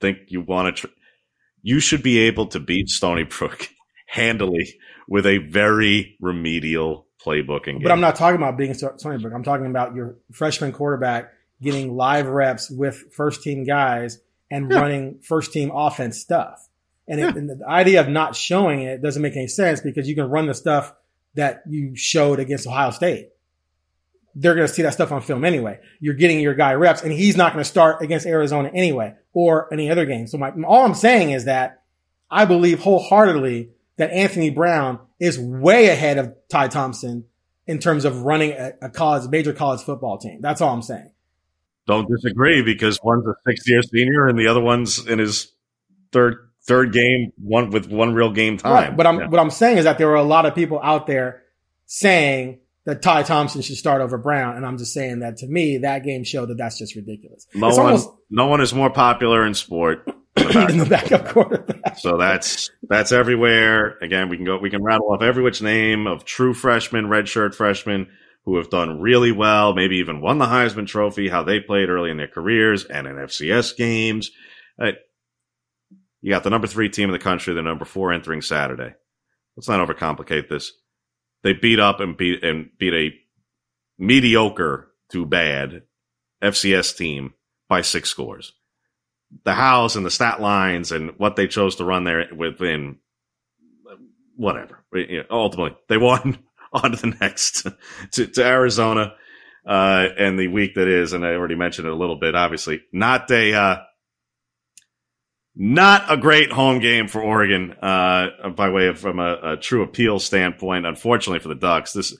think 0.00 0.18
you 0.28 0.40
want 0.40 0.76
to. 0.76 0.86
Tr- 0.86 0.94
you 1.64 1.78
should 1.78 2.02
be 2.02 2.18
able 2.18 2.48
to 2.48 2.58
beat 2.58 2.88
Stony 2.88 3.22
Brook 3.22 3.68
handily 4.08 4.74
with 5.08 5.26
a 5.26 5.38
very 5.38 6.16
remedial 6.20 7.06
playbooking. 7.24 7.80
But 7.80 7.92
I'm 7.92 8.00
not 8.00 8.16
talking 8.16 8.36
about 8.36 8.58
being 8.58 8.74
Stony 8.74 9.18
Brook. 9.18 9.32
I'm 9.32 9.44
talking 9.44 9.66
about 9.66 9.94
your 9.94 10.16
freshman 10.32 10.72
quarterback 10.72 11.32
getting 11.60 11.94
live 11.94 12.26
reps 12.26 12.68
with 12.68 13.14
first 13.14 13.44
team 13.44 13.64
guys 13.64 14.18
and 14.52 14.70
yeah. 14.70 14.78
running 14.78 15.18
first 15.22 15.52
team 15.52 15.70
offense 15.74 16.18
stuff. 16.18 16.68
And, 17.08 17.18
yeah. 17.18 17.30
it, 17.30 17.36
and, 17.36 17.50
the 17.50 17.66
idea 17.66 18.00
of 18.00 18.08
not 18.08 18.36
showing 18.36 18.82
it 18.82 19.02
doesn't 19.02 19.22
make 19.22 19.36
any 19.36 19.48
sense 19.48 19.80
because 19.80 20.08
you 20.08 20.14
can 20.14 20.28
run 20.30 20.46
the 20.46 20.54
stuff 20.54 20.94
that 21.34 21.62
you 21.68 21.96
showed 21.96 22.38
against 22.38 22.66
Ohio 22.66 22.90
State 22.90 23.30
they're 24.34 24.54
going 24.54 24.66
to 24.66 24.72
see 24.72 24.82
that 24.82 24.94
stuff 24.94 25.12
on 25.12 25.20
film 25.20 25.44
anyway. 25.44 25.78
You're 26.00 26.14
getting 26.14 26.40
your 26.40 26.54
guy 26.54 26.74
reps 26.74 27.02
and 27.02 27.12
he's 27.12 27.36
not 27.36 27.52
going 27.52 27.62
to 27.62 27.68
start 27.68 28.02
against 28.02 28.26
Arizona 28.26 28.70
anyway 28.72 29.14
or 29.32 29.72
any 29.72 29.90
other 29.90 30.06
game. 30.06 30.26
So 30.26 30.38
my, 30.38 30.52
all 30.66 30.84
I'm 30.84 30.94
saying 30.94 31.32
is 31.32 31.44
that 31.44 31.82
I 32.30 32.44
believe 32.44 32.80
wholeheartedly 32.80 33.70
that 33.96 34.10
Anthony 34.10 34.50
Brown 34.50 35.00
is 35.20 35.38
way 35.38 35.88
ahead 35.88 36.18
of 36.18 36.34
Ty 36.48 36.68
Thompson 36.68 37.24
in 37.66 37.78
terms 37.78 38.04
of 38.04 38.22
running 38.22 38.52
a, 38.52 38.72
a 38.82 38.90
college, 38.90 39.28
major 39.30 39.52
college 39.52 39.82
football 39.82 40.18
team. 40.18 40.40
That's 40.40 40.60
all 40.60 40.72
I'm 40.72 40.82
saying. 40.82 41.11
Don't 41.86 42.08
disagree 42.08 42.62
because 42.62 42.98
one's 43.02 43.26
a 43.26 43.34
six 43.46 43.68
year 43.68 43.82
senior 43.82 44.28
and 44.28 44.38
the 44.38 44.46
other 44.46 44.60
one's 44.60 45.04
in 45.06 45.18
his 45.18 45.52
third, 46.12 46.36
third 46.64 46.92
game, 46.92 47.32
one 47.36 47.70
with 47.70 47.90
one 47.90 48.14
real 48.14 48.30
game 48.30 48.56
time. 48.56 48.72
Right. 48.72 48.96
But 48.96 49.06
I'm, 49.06 49.18
yeah. 49.18 49.28
what 49.28 49.40
I'm 49.40 49.50
saying 49.50 49.78
is 49.78 49.84
that 49.84 49.98
there 49.98 50.10
are 50.10 50.16
a 50.16 50.22
lot 50.22 50.46
of 50.46 50.54
people 50.54 50.80
out 50.82 51.06
there 51.06 51.42
saying 51.86 52.60
that 52.84 53.02
Ty 53.02 53.24
Thompson 53.24 53.62
should 53.62 53.76
start 53.76 54.00
over 54.00 54.16
Brown. 54.18 54.56
And 54.56 54.66
I'm 54.66 54.78
just 54.78 54.92
saying 54.92 55.20
that 55.20 55.38
to 55.38 55.46
me, 55.46 55.78
that 55.78 56.04
game 56.04 56.24
showed 56.24 56.48
that 56.48 56.58
that's 56.58 56.78
just 56.78 56.94
ridiculous. 56.94 57.46
No 57.54 57.68
it's 57.68 57.76
one, 57.76 57.86
almost, 57.86 58.10
no 58.30 58.46
one 58.46 58.60
is 58.60 58.72
more 58.72 58.90
popular 58.90 59.44
in 59.46 59.54
sport 59.54 60.04
than 60.34 60.78
the 60.78 60.86
backup 60.90 61.26
quarterback. 61.26 61.98
So 61.98 62.16
that's 62.16 62.70
that's 62.88 63.12
everywhere. 63.12 63.98
Again, 64.00 64.28
we 64.28 64.36
can 64.36 64.46
go, 64.46 64.58
we 64.58 64.70
can 64.70 64.82
rattle 64.82 65.12
off 65.12 65.22
every 65.22 65.42
which 65.42 65.62
name 65.62 66.06
of 66.06 66.24
true 66.24 66.54
freshmen, 66.54 67.06
redshirt 67.06 67.54
freshmen 67.54 68.08
who 68.44 68.56
have 68.56 68.70
done 68.70 69.00
really 69.00 69.32
well, 69.32 69.74
maybe 69.74 69.98
even 69.98 70.20
won 70.20 70.38
the 70.38 70.46
Heisman 70.46 70.86
Trophy, 70.86 71.28
how 71.28 71.42
they 71.42 71.60
played 71.60 71.88
early 71.88 72.10
in 72.10 72.16
their 72.16 72.28
careers 72.28 72.84
and 72.84 73.06
in 73.06 73.16
FCS 73.16 73.76
games. 73.76 74.30
Uh, 74.80 74.92
you 76.20 76.30
got 76.30 76.42
the 76.42 76.50
number 76.50 76.66
three 76.66 76.88
team 76.88 77.08
in 77.08 77.12
the 77.12 77.18
country, 77.18 77.54
the 77.54 77.62
number 77.62 77.84
four 77.84 78.12
entering 78.12 78.42
Saturday. 78.42 78.94
Let's 79.56 79.68
not 79.68 79.86
overcomplicate 79.86 80.48
this 80.48 80.72
they 81.42 81.52
beat 81.52 81.80
up 81.80 82.00
and 82.00 82.16
beat 82.16 82.42
and 82.44 82.70
beat 82.78 82.94
a 82.94 83.10
mediocre 83.98 84.90
to 85.10 85.26
bad 85.26 85.82
FCS 86.42 86.96
team 86.96 87.34
by 87.68 87.82
six 87.82 88.08
scores. 88.08 88.52
The 89.44 89.54
house 89.54 89.96
and 89.96 90.04
the 90.04 90.10
stat 90.10 90.40
lines 90.40 90.92
and 90.92 91.12
what 91.18 91.36
they 91.36 91.46
chose 91.46 91.76
to 91.76 91.84
run 91.84 92.04
there 92.04 92.26
within 92.34 92.98
whatever. 94.36 94.84
Ultimately, 95.30 95.76
they 95.88 95.96
won 95.96 96.38
on 96.84 96.92
to 96.92 96.96
the 96.96 97.16
next 97.20 97.66
to, 98.12 98.26
to 98.26 98.44
Arizona 98.44 99.14
uh, 99.66 100.08
and 100.18 100.38
the 100.38 100.48
week 100.48 100.74
that 100.74 100.88
is, 100.88 101.12
and 101.12 101.24
I 101.24 101.34
already 101.34 101.54
mentioned 101.54 101.86
it 101.86 101.92
a 101.92 101.96
little 101.96 102.16
bit. 102.16 102.34
Obviously, 102.34 102.82
not 102.92 103.30
a 103.30 103.54
uh, 103.54 103.76
not 105.54 106.10
a 106.10 106.16
great 106.16 106.50
home 106.50 106.80
game 106.80 107.08
for 107.08 107.22
Oregon, 107.22 107.72
uh, 107.82 108.50
by 108.56 108.70
way 108.70 108.88
of 108.88 108.98
from 108.98 109.18
a, 109.18 109.52
a, 109.52 109.56
true 109.56 109.82
appeal 109.82 110.18
standpoint. 110.18 110.86
Unfortunately 110.86 111.38
for 111.38 111.48
the 111.48 111.54
Ducks, 111.54 111.92
this 111.92 112.16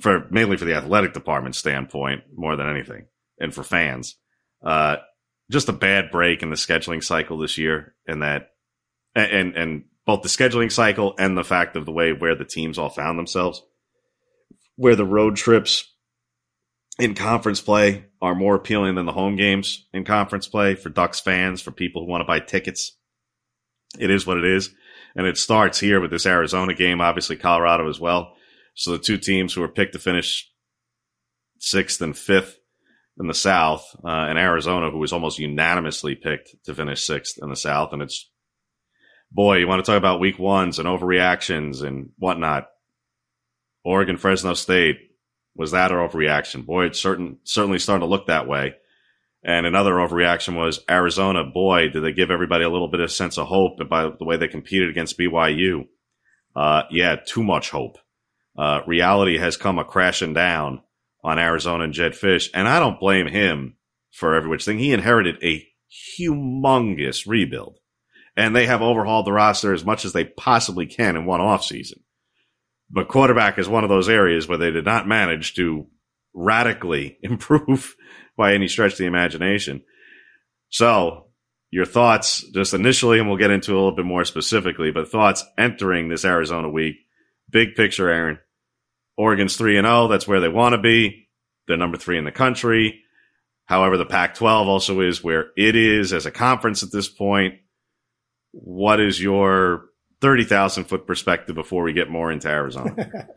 for 0.00 0.26
mainly 0.30 0.56
for 0.56 0.64
the 0.64 0.74
athletic 0.74 1.14
department 1.14 1.54
standpoint 1.54 2.22
more 2.34 2.56
than 2.56 2.68
anything, 2.68 3.06
and 3.38 3.54
for 3.54 3.62
fans, 3.62 4.16
uh, 4.64 4.96
just 5.50 5.68
a 5.68 5.72
bad 5.72 6.10
break 6.10 6.42
in 6.42 6.50
the 6.50 6.56
scheduling 6.56 7.02
cycle 7.02 7.38
this 7.38 7.56
year, 7.56 7.94
and 8.06 8.22
that, 8.22 8.50
and 9.14 9.56
and 9.56 9.84
both 10.06 10.22
the 10.22 10.28
scheduling 10.28 10.70
cycle 10.70 11.14
and 11.18 11.36
the 11.36 11.44
fact 11.44 11.76
of 11.76 11.86
the 11.86 11.92
way 11.92 12.12
where 12.12 12.34
the 12.34 12.44
teams 12.44 12.78
all 12.78 12.88
found 12.88 13.18
themselves, 13.18 13.62
where 14.76 14.96
the 14.96 15.04
road 15.04 15.36
trips 15.36 15.88
in 16.98 17.14
conference 17.14 17.60
play 17.60 18.04
are 18.20 18.34
more 18.34 18.54
appealing 18.54 18.94
than 18.96 19.06
the 19.06 19.12
home 19.12 19.36
games 19.36 19.86
in 19.92 20.04
conference 20.04 20.46
play 20.46 20.74
for 20.74 20.88
Ducks 20.88 21.20
fans, 21.20 21.62
for 21.62 21.70
people 21.70 22.02
who 22.02 22.10
want 22.10 22.20
to 22.20 22.26
buy 22.26 22.40
tickets. 22.40 22.96
It 23.98 24.10
is 24.10 24.26
what 24.26 24.38
it 24.38 24.44
is. 24.44 24.74
And 25.14 25.26
it 25.26 25.36
starts 25.36 25.78
here 25.78 26.00
with 26.00 26.10
this 26.10 26.26
Arizona 26.26 26.74
game, 26.74 27.00
obviously 27.00 27.36
Colorado 27.36 27.88
as 27.88 28.00
well. 28.00 28.34
So 28.74 28.92
the 28.92 28.98
two 28.98 29.18
teams 29.18 29.52
who 29.52 29.62
are 29.62 29.68
picked 29.68 29.92
to 29.92 29.98
finish 29.98 30.50
sixth 31.58 32.00
and 32.00 32.16
fifth 32.16 32.58
in 33.20 33.26
the 33.26 33.34
South, 33.34 33.94
uh, 34.02 34.08
and 34.08 34.38
Arizona, 34.38 34.90
who 34.90 34.98
was 34.98 35.12
almost 35.12 35.38
unanimously 35.38 36.14
picked 36.14 36.56
to 36.64 36.74
finish 36.74 37.04
sixth 37.04 37.38
in 37.42 37.50
the 37.50 37.56
South. 37.56 37.92
And 37.92 38.00
it's, 38.00 38.30
boy, 39.32 39.56
you 39.56 39.68
want 39.68 39.84
to 39.84 39.90
talk 39.90 39.98
about 39.98 40.20
week 40.20 40.38
ones 40.38 40.78
and 40.78 40.88
overreactions 40.88 41.82
and 41.82 42.10
whatnot. 42.18 42.68
Oregon, 43.84 44.16
Fresno 44.16 44.54
State, 44.54 44.98
was 45.54 45.72
that 45.72 45.90
an 45.90 45.98
overreaction? 45.98 46.64
Boy, 46.64 46.86
it's 46.86 47.00
certain, 47.00 47.38
certainly 47.44 47.78
starting 47.78 48.06
to 48.06 48.10
look 48.10 48.26
that 48.26 48.46
way. 48.46 48.74
And 49.44 49.66
another 49.66 49.94
overreaction 49.94 50.56
was 50.56 50.80
Arizona. 50.88 51.44
Boy, 51.44 51.88
did 51.88 52.04
they 52.04 52.12
give 52.12 52.30
everybody 52.30 52.64
a 52.64 52.70
little 52.70 52.88
bit 52.88 53.00
of 53.00 53.10
sense 53.10 53.38
of 53.38 53.48
hope 53.48 53.78
by 53.88 54.04
the 54.08 54.24
way 54.24 54.36
they 54.36 54.48
competed 54.48 54.88
against 54.88 55.18
BYU. 55.18 55.88
Uh, 56.54 56.82
yeah, 56.90 57.16
too 57.16 57.42
much 57.42 57.70
hope. 57.70 57.98
Uh, 58.56 58.80
reality 58.86 59.38
has 59.38 59.56
come 59.56 59.78
a 59.78 59.84
crashing 59.84 60.34
down 60.34 60.82
on 61.24 61.38
Arizona 61.38 61.84
and 61.84 61.92
Jedd 61.92 62.12
Fisch, 62.12 62.50
and 62.52 62.68
I 62.68 62.78
don't 62.78 63.00
blame 63.00 63.26
him 63.26 63.76
for 64.12 64.34
every 64.34 64.50
which 64.50 64.64
thing. 64.64 64.78
He 64.78 64.92
inherited 64.92 65.42
a 65.42 65.66
humongous 66.18 67.26
rebuild, 67.26 67.78
and 68.36 68.54
they 68.54 68.66
have 68.66 68.82
overhauled 68.82 69.26
the 69.26 69.32
roster 69.32 69.72
as 69.72 69.84
much 69.84 70.04
as 70.04 70.12
they 70.12 70.24
possibly 70.24 70.86
can 70.86 71.16
in 71.16 71.26
one 71.26 71.40
off 71.40 71.64
season. 71.64 72.00
But 72.90 73.08
quarterback 73.08 73.58
is 73.58 73.68
one 73.68 73.84
of 73.84 73.90
those 73.90 74.08
areas 74.08 74.46
where 74.46 74.58
they 74.58 74.70
did 74.70 74.84
not 74.84 75.08
manage 75.08 75.54
to 75.54 75.86
radically 76.34 77.18
improve 77.22 77.94
by 78.36 78.54
any 78.54 78.68
stretch 78.68 78.92
of 78.92 78.98
the 78.98 79.06
imagination. 79.06 79.82
So, 80.68 81.28
your 81.70 81.86
thoughts 81.86 82.44
just 82.50 82.74
initially, 82.74 83.18
and 83.18 83.28
we'll 83.28 83.38
get 83.38 83.50
into 83.50 83.72
a 83.72 83.76
little 83.76 83.96
bit 83.96 84.04
more 84.04 84.24
specifically, 84.24 84.90
but 84.90 85.10
thoughts 85.10 85.44
entering 85.56 86.08
this 86.08 86.24
Arizona 86.24 86.68
week. 86.68 86.96
Big 87.50 87.74
picture, 87.74 88.10
Aaron. 88.10 88.38
Oregon's 89.16 89.56
3 89.56 89.78
and 89.78 89.86
0. 89.86 90.08
That's 90.08 90.28
where 90.28 90.40
they 90.40 90.48
want 90.48 90.74
to 90.74 90.78
be. 90.78 91.28
They're 91.66 91.76
number 91.76 91.96
three 91.96 92.18
in 92.18 92.24
the 92.24 92.32
country. 92.32 93.02
However, 93.64 93.96
the 93.96 94.06
Pac 94.06 94.34
12 94.34 94.68
also 94.68 95.00
is 95.00 95.22
where 95.22 95.46
it 95.56 95.76
is 95.76 96.12
as 96.12 96.26
a 96.26 96.30
conference 96.30 96.82
at 96.82 96.92
this 96.92 97.08
point. 97.08 97.54
What 98.52 99.00
is 99.00 99.20
your 99.20 99.86
30,000 100.20 100.84
foot 100.84 101.06
perspective 101.06 101.54
before 101.54 101.82
we 101.82 101.92
get 101.92 102.08
more 102.08 102.30
into 102.30 102.48
Arizona? 102.48 103.28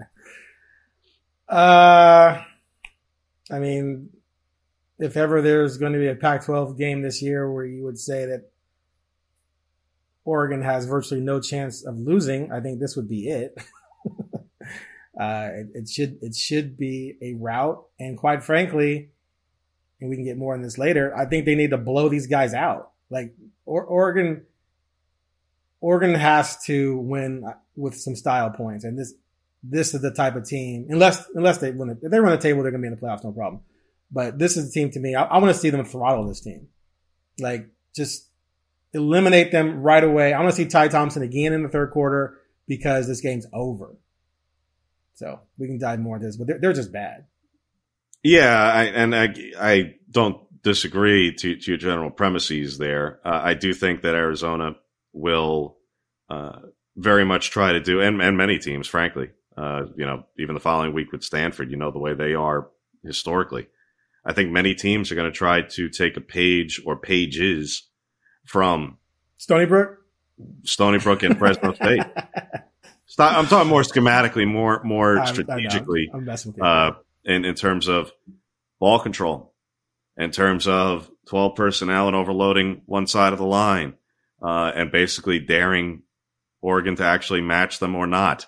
uh, 1.50 2.42
I 3.52 3.60
mean, 3.60 4.10
if 5.00 5.18
ever 5.18 5.42
there's 5.42 5.78
going 5.78 5.94
to 5.94 6.00
be 6.00 6.08
a 6.08 6.16
Pac 6.16 6.46
12 6.46 6.78
game 6.78 7.02
this 7.02 7.22
year 7.22 7.52
where 7.52 7.66
you 7.66 7.84
would 7.84 7.98
say 7.98 8.26
that 8.26 8.50
Oregon 10.24 10.62
has 10.62 10.86
virtually 10.86 11.22
no 11.22 11.40
chance 11.40 11.86
of 11.86 11.98
losing, 11.98 12.52
I 12.52 12.60
think 12.60 12.80
this 12.80 12.96
would 12.96 13.08
be 13.08 13.30
it. 13.30 13.56
uh, 15.20 15.50
it, 15.54 15.68
it, 15.74 15.90
should 15.90 16.18
it 16.22 16.36
should 16.36 16.78
be 16.78 17.16
a 17.22 17.34
route, 17.34 17.84
and 18.00 18.18
quite 18.18 18.44
frankly, 18.44 19.10
and 20.02 20.10
we 20.10 20.16
can 20.16 20.26
get 20.26 20.38
more 20.38 20.54
on 20.54 20.62
this 20.62 20.78
later. 20.78 21.16
I 21.16 21.26
think 21.26 21.46
they 21.46 21.56
need 21.56 21.72
to 21.72 21.78
blow 21.78 22.10
these 22.10 22.28
guys 22.28 22.54
out. 22.54 22.92
Like 23.10 23.36
or, 23.66 23.84
Oregon, 23.84 24.46
Oregon 25.86 26.16
has 26.16 26.58
to 26.66 26.98
win 26.98 27.46
with 27.76 27.96
some 27.96 28.16
style 28.16 28.50
points, 28.50 28.86
and 28.86 28.98
this 28.98 29.14
this 29.62 29.94
is 29.94 30.02
the 30.02 30.10
type 30.10 30.36
of 30.36 30.44
team. 30.44 30.88
Unless 30.90 31.30
unless 31.36 31.60
they 31.60 31.70
win, 31.70 32.00
if 32.02 32.10
they 32.10 32.20
run 32.20 32.32
the 32.32 32.40
table, 32.40 32.64
they're 32.64 32.72
going 32.72 32.82
to 32.82 32.90
be 32.90 32.92
in 32.92 33.00
the 33.00 33.06
playoffs, 33.06 33.24
no 33.24 33.32
problem. 33.32 33.62
But 34.12 34.40
this 34.40 34.58
is 34.58 34.66
the 34.66 34.72
team 34.72 34.90
to 34.92 35.00
me. 35.00 35.14
I, 35.14 35.26
I 35.26 35.38
want 35.38 35.54
to 35.54 35.60
see 35.60 35.70
them 35.70 35.86
throttle 35.86 36.28
this 36.28 36.42
team, 36.42 36.70
like 37.38 37.68
just 37.96 38.28
eliminate 38.96 39.52
them 39.52 39.84
right 39.84 40.04
away. 40.04 40.34
I 40.34 40.40
want 40.40 40.50
to 40.50 40.56
see 40.56 40.66
Ty 40.66 40.88
Thompson 40.88 41.22
again 41.22 41.54
in 41.54 41.62
the 41.62 41.70
third 41.70 41.92
quarter 41.92 42.40
because 42.68 43.08
this 43.08 43.22
game's 43.22 43.46
over. 43.54 43.96
So 45.14 45.40
we 45.60 45.68
can 45.68 45.78
dive 45.78 46.00
more 46.00 46.16
into 46.16 46.26
this, 46.26 46.38
but 46.38 46.48
they're, 46.48 46.60
they're 46.60 46.74
just 46.74 46.92
bad. 46.92 47.26
Yeah, 48.24 48.60
I, 48.60 48.86
and 48.86 49.16
I 49.16 49.36
I 49.60 49.96
don't 50.10 50.42
disagree 50.64 51.32
to, 51.36 51.58
to 51.58 51.72
your 51.72 51.78
general 51.78 52.10
premises 52.10 52.80
there. 52.80 53.20
Uh, 53.24 53.40
I 53.44 53.54
do 53.54 53.72
think 53.72 54.02
that 54.02 54.16
Arizona 54.16 54.78
will 55.14 55.75
uh, 56.30 56.60
very 56.96 57.26
much 57.26 57.50
try 57.52 57.74
to 57.74 57.80
do, 57.80 58.02
and, 58.02 58.22
and 58.22 58.38
many 58.38 58.58
teams, 58.58 58.88
frankly, 58.88 59.30
uh, 59.58 59.84
you 59.96 60.06
know, 60.06 60.26
even 60.40 60.54
the 60.54 60.62
following 60.62 60.94
week 60.94 61.12
with 61.12 61.24
Stanford, 61.24 61.72
you 61.72 61.78
know, 61.78 61.92
the 61.92 62.00
way 62.00 62.14
they 62.14 62.34
are 62.34 62.68
historically. 63.04 63.68
I 64.26 64.34
think 64.34 64.52
many 64.52 64.74
teams 64.74 65.12
are 65.12 65.16
going 65.16 65.32
to 65.32 65.38
try 65.38 65.62
to 65.62 65.90
take 65.90 66.18
a 66.18 66.22
page 66.22 66.82
or 66.86 66.96
pages 66.98 67.88
from 68.44 68.98
Stony 69.38 69.66
Brook, 69.66 70.00
Stony 70.64 70.98
Brook, 71.00 71.24
and 71.24 71.38
Fresno 71.38 71.74
State. 71.74 72.02
Stop, 73.08 73.38
I'm 73.38 73.46
talking 73.46 73.70
more 73.70 73.84
schematically, 73.84 74.48
more 74.48 74.82
more 74.84 75.20
I'm- 75.20 75.28
strategically, 75.34 76.10
I'm 76.14 76.26
messing 76.26 76.52
with 76.54 76.58
you. 76.58 76.64
uh, 76.66 76.96
in 77.24 77.46
in 77.46 77.54
terms 77.56 77.88
of 77.88 78.12
ball 78.80 79.00
control, 79.00 79.54
in 80.18 80.32
terms 80.32 80.68
of 80.68 81.10
12 81.28 81.56
personnel 81.56 82.08
and 82.08 82.16
overloading 82.16 82.82
one 82.88 83.06
side 83.08 83.32
of 83.32 83.40
the 83.40 83.46
line, 83.46 83.94
uh, 84.42 84.72
and 84.76 84.92
basically 84.92 85.40
daring 85.40 86.02
Oregon 86.66 86.96
to 86.96 87.04
actually 87.04 87.42
match 87.42 87.80
them 87.80 87.96
or 87.96 88.08
not. 88.08 88.48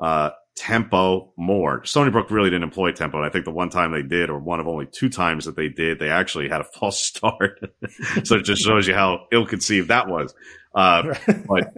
Uh, 0.00 0.30
tempo 0.56 1.32
more. 1.36 1.84
Stony 1.84 2.10
Brook 2.10 2.30
really 2.30 2.50
didn't 2.50 2.64
employ 2.64 2.90
tempo. 2.92 3.18
And 3.18 3.26
I 3.26 3.30
think 3.30 3.44
the 3.44 3.52
one 3.52 3.70
time 3.70 3.92
they 3.92 4.02
did, 4.02 4.30
or 4.30 4.38
one 4.38 4.58
of 4.58 4.66
only 4.66 4.86
two 4.86 5.08
times 5.08 5.44
that 5.44 5.54
they 5.54 5.68
did, 5.68 5.98
they 5.98 6.08
actually 6.08 6.48
had 6.48 6.60
a 6.60 6.64
false 6.78 7.00
start. 7.00 7.60
so 8.24 8.36
it 8.36 8.44
just 8.44 8.62
shows 8.62 8.88
you 8.88 8.94
how 8.94 9.26
ill 9.30 9.46
conceived 9.46 9.88
that 9.88 10.08
was. 10.08 10.34
Uh, 10.74 11.14
but 11.46 11.74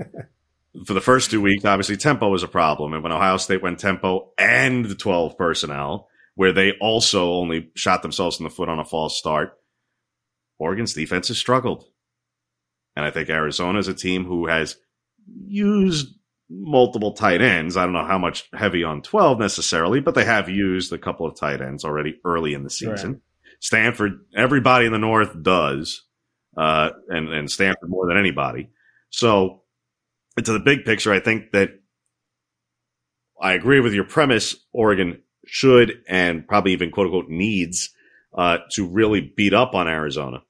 for 0.87 0.95
the 0.95 1.01
first 1.01 1.31
two 1.31 1.41
weeks, 1.41 1.65
obviously 1.65 1.97
tempo 1.97 2.29
was 2.29 2.43
a 2.43 2.49
problem. 2.49 2.95
And 2.95 3.03
when 3.03 3.13
Ohio 3.13 3.37
State 3.37 3.63
went 3.63 3.81
tempo 3.81 4.31
and 4.39 4.85
the 4.85 4.95
12 4.95 5.37
personnel, 5.37 6.09
where 6.37 6.53
they 6.53 6.73
also 6.81 7.33
only 7.33 7.71
shot 7.75 8.03
themselves 8.03 8.39
in 8.39 8.45
the 8.45 8.51
foot 8.51 8.69
on 8.69 8.79
a 8.79 8.85
false 8.85 9.19
start, 9.19 9.59
Oregon's 10.59 10.95
defense 10.95 11.29
has 11.29 11.39
struggled. 11.39 11.85
And 12.97 13.05
I 13.05 13.11
think 13.11 13.29
Arizona 13.29 13.79
is 13.79 13.89
a 13.89 13.95
team 13.95 14.25
who 14.25 14.47
has 14.47 14.77
used 15.27 16.15
multiple 16.49 17.13
tight 17.13 17.41
ends. 17.41 17.77
I 17.77 17.85
don't 17.85 17.93
know 17.93 18.05
how 18.05 18.19
much 18.19 18.49
heavy 18.53 18.83
on 18.83 19.03
12 19.03 19.39
necessarily, 19.39 20.01
but 20.01 20.15
they 20.15 20.25
have 20.25 20.49
used 20.49 20.93
a 20.93 20.99
couple 20.99 21.27
of 21.27 21.37
tight 21.37 21.61
ends 21.61 21.85
already 21.85 22.19
early 22.25 22.55
in 22.55 22.65
the 22.65 22.71
season. 22.71 23.23
Stanford, 23.61 24.25
everybody 24.35 24.87
in 24.87 24.93
the 24.93 24.99
North 24.99 25.41
does, 25.43 26.03
uh, 26.57 26.91
and, 27.09 27.29
and 27.29 27.51
Stanford 27.51 27.89
more 27.89 28.09
than 28.09 28.17
anybody. 28.17 28.71
So, 29.11 29.63
to 30.43 30.53
the 30.53 30.61
big 30.61 30.85
picture, 30.85 31.13
I 31.13 31.21
think 31.21 31.53
that 31.53 31.71
I 33.41 33.53
agree 33.53 33.81
with 33.81 33.95
your 33.95 34.05
premise. 34.05 34.57
Oregon 34.73 35.23
should 35.47 36.03
and 36.09 36.47
probably 36.47 36.73
even 36.73 36.91
quote 36.91 37.07
unquote 37.07 37.29
needs 37.29 37.91
uh, 38.37 38.59
to 38.73 38.87
really 38.87 39.21
beat 39.21 39.55
up 39.55 39.75
on 39.75 39.89
Arizona. 39.89 40.43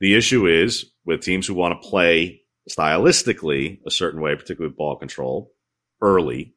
The 0.00 0.16
issue 0.16 0.46
is 0.46 0.86
with 1.04 1.20
teams 1.20 1.46
who 1.46 1.54
want 1.54 1.80
to 1.80 1.88
play 1.88 2.42
stylistically 2.70 3.80
a 3.86 3.90
certain 3.90 4.20
way, 4.20 4.34
particularly 4.34 4.70
with 4.70 4.76
ball 4.76 4.96
control 4.96 5.52
early, 6.00 6.54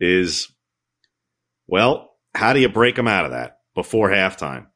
is 0.00 0.48
well, 1.66 2.10
how 2.34 2.52
do 2.52 2.60
you 2.60 2.68
break 2.68 2.96
them 2.96 3.08
out 3.08 3.24
of 3.24 3.30
that 3.30 3.58
before 3.74 4.10
halftime? 4.10 4.66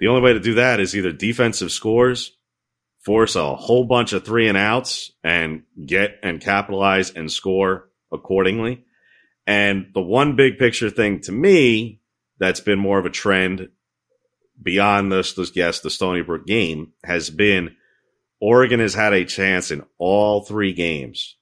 The 0.00 0.08
only 0.08 0.22
way 0.22 0.32
to 0.32 0.40
do 0.40 0.54
that 0.54 0.80
is 0.80 0.96
either 0.96 1.12
defensive 1.12 1.72
scores, 1.72 2.36
force 3.04 3.36
a 3.36 3.54
whole 3.54 3.84
bunch 3.84 4.12
of 4.12 4.24
three 4.24 4.48
and 4.48 4.56
outs, 4.56 5.12
and 5.22 5.62
get 5.84 6.18
and 6.22 6.40
capitalize 6.40 7.10
and 7.10 7.30
score 7.30 7.90
accordingly. 8.12 8.84
And 9.46 9.88
the 9.94 10.00
one 10.00 10.36
big 10.36 10.58
picture 10.58 10.90
thing 10.90 11.20
to 11.22 11.32
me 11.32 12.00
that's 12.38 12.60
been 12.60 12.78
more 12.78 12.98
of 12.98 13.06
a 13.06 13.10
trend 13.10 13.68
beyond 14.62 15.10
this, 15.10 15.34
this 15.34 15.54
yes, 15.54 15.80
the 15.80 15.90
Stony 15.90 16.22
Brook 16.22 16.46
game 16.46 16.92
has 17.04 17.30
been 17.30 17.76
Oregon 18.40 18.80
has 18.80 18.94
had 18.94 19.12
a 19.12 19.24
chance 19.24 19.70
in 19.70 19.84
all 19.98 20.42
three 20.44 20.72
games 20.72 21.36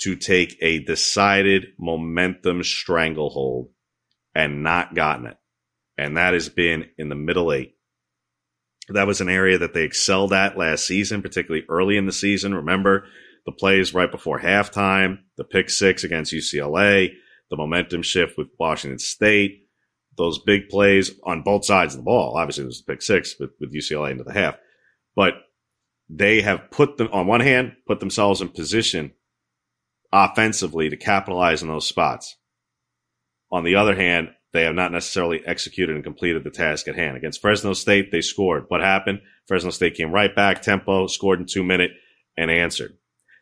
to 0.00 0.16
take 0.16 0.56
a 0.60 0.80
decided 0.80 1.68
momentum 1.78 2.62
stranglehold 2.62 3.70
and 4.34 4.62
not 4.62 4.94
gotten 4.94 5.26
it. 5.26 5.36
And 5.96 6.16
that 6.16 6.34
has 6.34 6.48
been 6.48 6.86
in 6.96 7.08
the 7.08 7.14
middle 7.14 7.52
eight. 7.52 7.74
That 8.88 9.06
was 9.06 9.20
an 9.20 9.28
area 9.28 9.58
that 9.58 9.74
they 9.74 9.82
excelled 9.82 10.32
at 10.32 10.56
last 10.56 10.86
season, 10.86 11.20
particularly 11.20 11.66
early 11.68 11.96
in 11.96 12.06
the 12.06 12.12
season. 12.12 12.54
Remember 12.54 13.06
the 13.44 13.52
plays 13.52 13.92
right 13.92 14.10
before 14.10 14.40
halftime, 14.40 15.18
the 15.36 15.44
pick 15.44 15.68
six 15.68 16.04
against 16.04 16.32
UCLA, 16.32 17.10
the 17.50 17.56
momentum 17.56 18.02
shift 18.02 18.38
with 18.38 18.48
Washington 18.58 18.98
State, 18.98 19.68
those 20.16 20.38
big 20.38 20.68
plays 20.68 21.12
on 21.24 21.42
both 21.42 21.64
sides 21.64 21.94
of 21.94 22.00
the 22.00 22.04
ball. 22.04 22.36
Obviously, 22.36 22.64
it 22.64 22.66
was 22.66 22.82
the 22.82 22.92
pick 22.92 23.02
six 23.02 23.36
with, 23.38 23.50
with 23.60 23.74
UCLA 23.74 24.12
into 24.12 24.24
the 24.24 24.32
half, 24.32 24.56
but 25.14 25.34
they 26.08 26.40
have 26.40 26.70
put 26.70 26.96
them 26.96 27.08
on 27.12 27.26
one 27.26 27.40
hand, 27.40 27.76
put 27.86 28.00
themselves 28.00 28.40
in 28.40 28.48
position 28.48 29.12
offensively 30.12 30.88
to 30.88 30.96
capitalize 30.96 31.62
on 31.62 31.68
those 31.68 31.86
spots. 31.86 32.36
On 33.50 33.64
the 33.64 33.76
other 33.76 33.94
hand, 33.94 34.30
they 34.52 34.64
have 34.64 34.74
not 34.74 34.92
necessarily 34.92 35.42
executed 35.46 35.94
and 35.94 36.04
completed 36.04 36.44
the 36.44 36.50
task 36.50 36.88
at 36.88 36.96
hand. 36.96 37.16
Against 37.16 37.40
Fresno 37.40 37.74
State, 37.74 38.10
they 38.10 38.22
scored. 38.22 38.64
What 38.68 38.80
happened? 38.80 39.20
Fresno 39.46 39.70
State 39.70 39.94
came 39.94 40.10
right 40.10 40.34
back, 40.34 40.62
tempo, 40.62 41.06
scored 41.06 41.40
in 41.40 41.46
two 41.46 41.62
minutes, 41.62 41.94
and 42.36 42.50
answered. 42.50 42.96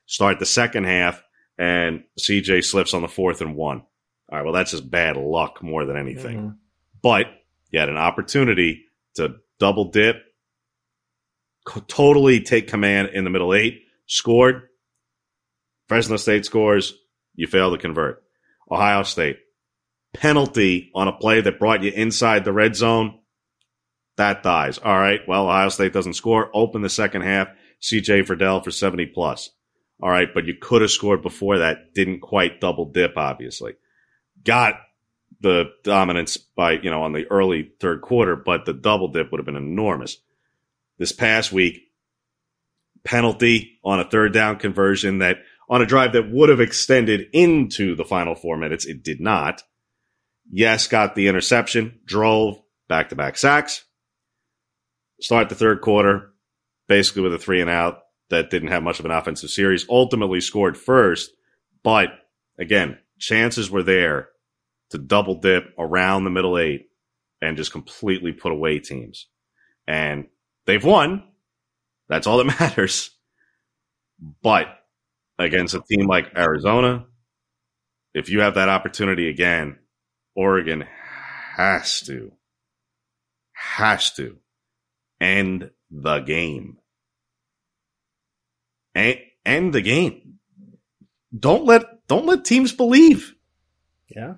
Start 0.06 0.38
the 0.38 0.46
second 0.46 0.84
half, 0.84 1.22
and 1.58 2.02
CJ 2.18 2.64
slips 2.64 2.94
on 2.94 3.02
the 3.02 3.08
fourth 3.08 3.40
and 3.40 3.54
one. 3.56 3.82
All 4.28 4.38
right, 4.38 4.44
well, 4.44 4.52
that's 4.52 4.72
just 4.72 4.90
bad 4.90 5.16
luck 5.16 5.62
more 5.62 5.84
than 5.84 5.96
anything. 5.96 6.38
Mm-hmm. 6.38 6.56
But 7.02 7.26
you 7.70 7.78
had 7.78 7.88
an 7.88 7.96
opportunity 7.96 8.86
to 9.14 9.36
double 9.60 9.90
dip, 9.90 10.22
totally 11.88 12.40
take 12.40 12.68
command 12.68 13.10
in 13.12 13.24
the 13.24 13.30
middle 13.30 13.54
eight, 13.54 13.82
scored. 14.06 14.62
Fresno 15.88 16.16
State 16.16 16.44
scores, 16.44 16.94
you 17.34 17.46
fail 17.46 17.70
to 17.70 17.78
convert. 17.78 18.22
Ohio 18.70 19.02
State, 19.04 19.38
penalty 20.14 20.90
on 20.94 21.08
a 21.08 21.12
play 21.12 21.40
that 21.40 21.58
brought 21.58 21.82
you 21.82 21.92
inside 21.92 22.44
the 22.44 22.52
red 22.52 22.74
zone, 22.74 23.20
that 24.16 24.42
dies. 24.42 24.78
All 24.78 24.98
right, 24.98 25.20
well, 25.28 25.48
Ohio 25.48 25.68
State 25.68 25.92
doesn't 25.92 26.14
score. 26.14 26.50
Open 26.54 26.82
the 26.82 26.88
second 26.88 27.22
half. 27.22 27.48
CJ 27.82 28.26
Verdell 28.26 28.64
for 28.64 28.70
70 28.70 29.06
plus. 29.06 29.50
All 30.02 30.10
right, 30.10 30.28
but 30.32 30.46
you 30.46 30.54
could 30.60 30.82
have 30.82 30.90
scored 30.90 31.22
before 31.22 31.58
that. 31.58 31.94
Didn't 31.94 32.20
quite 32.20 32.60
double 32.60 32.86
dip, 32.86 33.16
obviously. 33.16 33.74
Got 34.44 34.74
the 35.40 35.66
dominance 35.84 36.36
by, 36.36 36.72
you 36.72 36.90
know, 36.90 37.02
on 37.02 37.12
the 37.12 37.26
early 37.30 37.72
third 37.80 38.02
quarter, 38.02 38.36
but 38.36 38.64
the 38.64 38.72
double 38.72 39.08
dip 39.08 39.30
would 39.30 39.38
have 39.38 39.46
been 39.46 39.56
enormous. 39.56 40.18
This 40.98 41.12
past 41.12 41.52
week, 41.52 41.80
penalty 43.04 43.78
on 43.84 44.00
a 44.00 44.08
third 44.08 44.32
down 44.32 44.58
conversion 44.58 45.18
that 45.18 45.38
on 45.68 45.82
a 45.82 45.86
drive 45.86 46.12
that 46.12 46.30
would 46.30 46.48
have 46.48 46.60
extended 46.60 47.26
into 47.32 47.94
the 47.94 48.04
final 48.04 48.34
four 48.34 48.56
minutes. 48.56 48.86
It 48.86 49.02
did 49.02 49.20
not. 49.20 49.62
Yes, 50.50 50.86
got 50.86 51.14
the 51.14 51.28
interception, 51.28 52.00
drove 52.04 52.56
back 52.88 53.08
to 53.08 53.16
back 53.16 53.36
sacks. 53.36 53.84
Start 55.20 55.48
the 55.48 55.54
third 55.54 55.80
quarter, 55.80 56.32
basically 56.88 57.22
with 57.22 57.34
a 57.34 57.38
three 57.38 57.60
and 57.60 57.70
out 57.70 58.00
that 58.30 58.50
didn't 58.50 58.68
have 58.68 58.82
much 58.82 59.00
of 59.00 59.04
an 59.04 59.10
offensive 59.10 59.50
series. 59.50 59.86
Ultimately 59.88 60.40
scored 60.40 60.76
first, 60.76 61.30
but 61.82 62.10
again, 62.58 62.98
chances 63.18 63.70
were 63.70 63.82
there 63.82 64.28
to 64.90 64.98
double 64.98 65.40
dip 65.40 65.74
around 65.78 66.24
the 66.24 66.30
middle 66.30 66.58
eight 66.58 66.88
and 67.42 67.56
just 67.56 67.72
completely 67.72 68.32
put 68.32 68.52
away 68.52 68.78
teams. 68.78 69.26
And 69.86 70.26
they've 70.66 70.84
won. 70.84 71.24
That's 72.08 72.26
all 72.26 72.38
that 72.38 72.44
matters. 72.60 73.10
But 74.42 74.66
against 75.38 75.74
a 75.74 75.82
team 75.88 76.06
like 76.06 76.36
Arizona, 76.36 77.06
if 78.14 78.30
you 78.30 78.40
have 78.40 78.54
that 78.54 78.68
opportunity 78.68 79.28
again, 79.28 79.78
Oregon 80.34 80.84
has 81.56 82.00
to, 82.02 82.32
has 83.52 84.12
to 84.12 84.36
end 85.20 85.70
the 85.90 86.20
game. 86.20 86.78
End, 88.94 89.18
end 89.44 89.72
the 89.74 89.82
game. 89.82 90.38
Don't 91.38 91.64
let, 91.64 92.06
don't 92.08 92.26
let 92.26 92.44
teams 92.44 92.72
believe. 92.72 93.34
Yeah. 94.08 94.34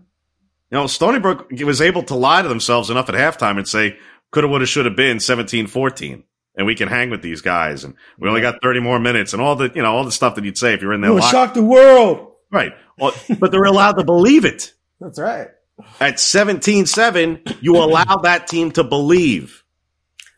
You 0.71 0.77
know, 0.79 0.87
Stony 0.87 1.19
Brook 1.19 1.51
was 1.64 1.81
able 1.81 2.03
to 2.05 2.14
lie 2.14 2.43
to 2.43 2.49
themselves 2.49 2.91
enough 2.91 3.09
at 3.09 3.14
halftime 3.14 3.57
and 3.57 3.67
say, 3.67 3.97
coulda, 4.31 4.49
woulda, 4.49 4.67
shoulda 4.67 4.91
been 4.91 5.21
17 5.21 5.67
14 5.67 6.25
and 6.57 6.67
we 6.67 6.75
can 6.75 6.88
hang 6.88 7.11
with 7.11 7.23
these 7.23 7.41
guys 7.41 7.85
and 7.85 7.95
we 8.19 8.29
only 8.29 8.41
got 8.41 8.61
30 8.62 8.81
more 8.81 8.99
minutes 8.99 9.33
and 9.33 9.41
all 9.41 9.57
the, 9.57 9.71
you 9.75 9.83
know, 9.83 9.95
all 9.95 10.05
the 10.05 10.12
stuff 10.12 10.35
that 10.35 10.45
you'd 10.45 10.59
say 10.59 10.75
if 10.75 10.83
you're 10.83 10.93
in 10.93 11.01
there. 11.01 11.12
We'll 11.12 11.23
shock 11.23 11.55
the 11.55 11.62
world. 11.62 12.33
Right. 12.51 12.73
Well, 12.99 13.14
but 13.38 13.53
they're 13.53 13.64
allowed 13.64 13.93
to 13.93 14.05
believe 14.05 14.45
it. 14.45 14.73
That's 15.01 15.19
right. 15.19 15.49
At 16.01 16.17
17-7, 16.17 17.59
you 17.61 17.77
allow 17.77 18.17
that 18.23 18.49
team 18.49 18.73
to 18.73 18.85
believe. 18.85 19.62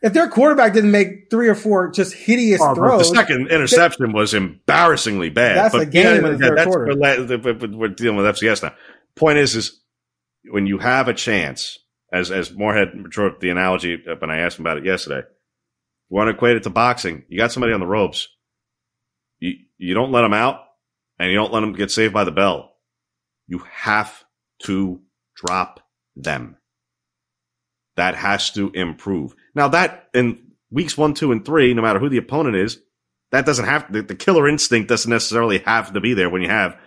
If 0.01 0.13
their 0.13 0.29
quarterback 0.29 0.73
didn't 0.73 0.91
make 0.91 1.29
three 1.29 1.47
or 1.47 1.55
four 1.55 1.91
just 1.91 2.13
hideous 2.13 2.59
oh, 2.61 2.73
throws, 2.73 3.09
the 3.09 3.15
second 3.15 3.47
interception 3.49 4.13
was 4.13 4.33
embarrassingly 4.33 5.29
bad. 5.29 5.57
That's 5.57 5.73
but 5.73 5.81
a 5.81 5.85
game 5.85 6.25
in 6.25 6.33
the 6.33 6.37
third 6.39 6.57
that's 6.57 6.67
quarter. 6.67 6.95
We're, 6.95 7.77
we're 7.77 7.87
dealing 7.89 8.17
with 8.17 8.25
FCS 8.35 8.63
now. 8.63 8.73
Point 9.15 9.37
is, 9.37 9.55
is 9.55 9.79
when 10.49 10.65
you 10.65 10.79
have 10.79 11.07
a 11.07 11.13
chance, 11.13 11.77
as 12.11 12.31
as 12.31 12.51
Moorhead 12.51 13.09
drew 13.09 13.35
the 13.39 13.49
analogy 13.49 14.03
uh, 14.07 14.15
when 14.19 14.31
I 14.31 14.39
asked 14.39 14.59
him 14.59 14.65
about 14.65 14.77
it 14.77 14.85
yesterday, 14.85 15.25
you 16.09 16.17
want 16.17 16.27
to 16.27 16.35
equate 16.35 16.57
it 16.57 16.63
to 16.63 16.69
boxing, 16.69 17.23
you 17.29 17.37
got 17.37 17.51
somebody 17.51 17.73
on 17.73 17.79
the 17.79 17.85
ropes. 17.87 18.27
You, 19.39 19.53
you 19.77 19.93
don't 19.93 20.11
let 20.11 20.21
them 20.21 20.33
out 20.33 20.61
and 21.17 21.29
you 21.29 21.35
don't 21.35 21.53
let 21.53 21.61
them 21.61 21.73
get 21.73 21.91
saved 21.91 22.13
by 22.13 22.23
the 22.23 22.31
bell. 22.31 22.73
You 23.47 23.63
have 23.71 24.23
to 24.63 25.01
drop 25.35 25.79
them. 26.15 26.57
That 27.95 28.15
has 28.15 28.51
to 28.51 28.71
improve. 28.71 29.35
Now 29.55 29.69
that 29.69 30.09
in 30.13 30.51
weeks 30.69 30.97
one, 30.97 31.13
two, 31.13 31.31
and 31.31 31.45
three, 31.45 31.73
no 31.73 31.81
matter 31.81 31.99
who 31.99 32.09
the 32.09 32.17
opponent 32.17 32.55
is, 32.55 32.79
that 33.31 33.45
doesn't 33.45 33.65
have 33.65 33.91
the, 33.91 34.01
the 34.01 34.15
killer 34.15 34.47
instinct 34.47 34.89
doesn't 34.89 35.09
necessarily 35.09 35.59
have 35.59 35.93
to 35.93 36.01
be 36.01 36.13
there 36.13 36.29
when 36.29 36.41
you 36.41 36.49
have 36.49 36.77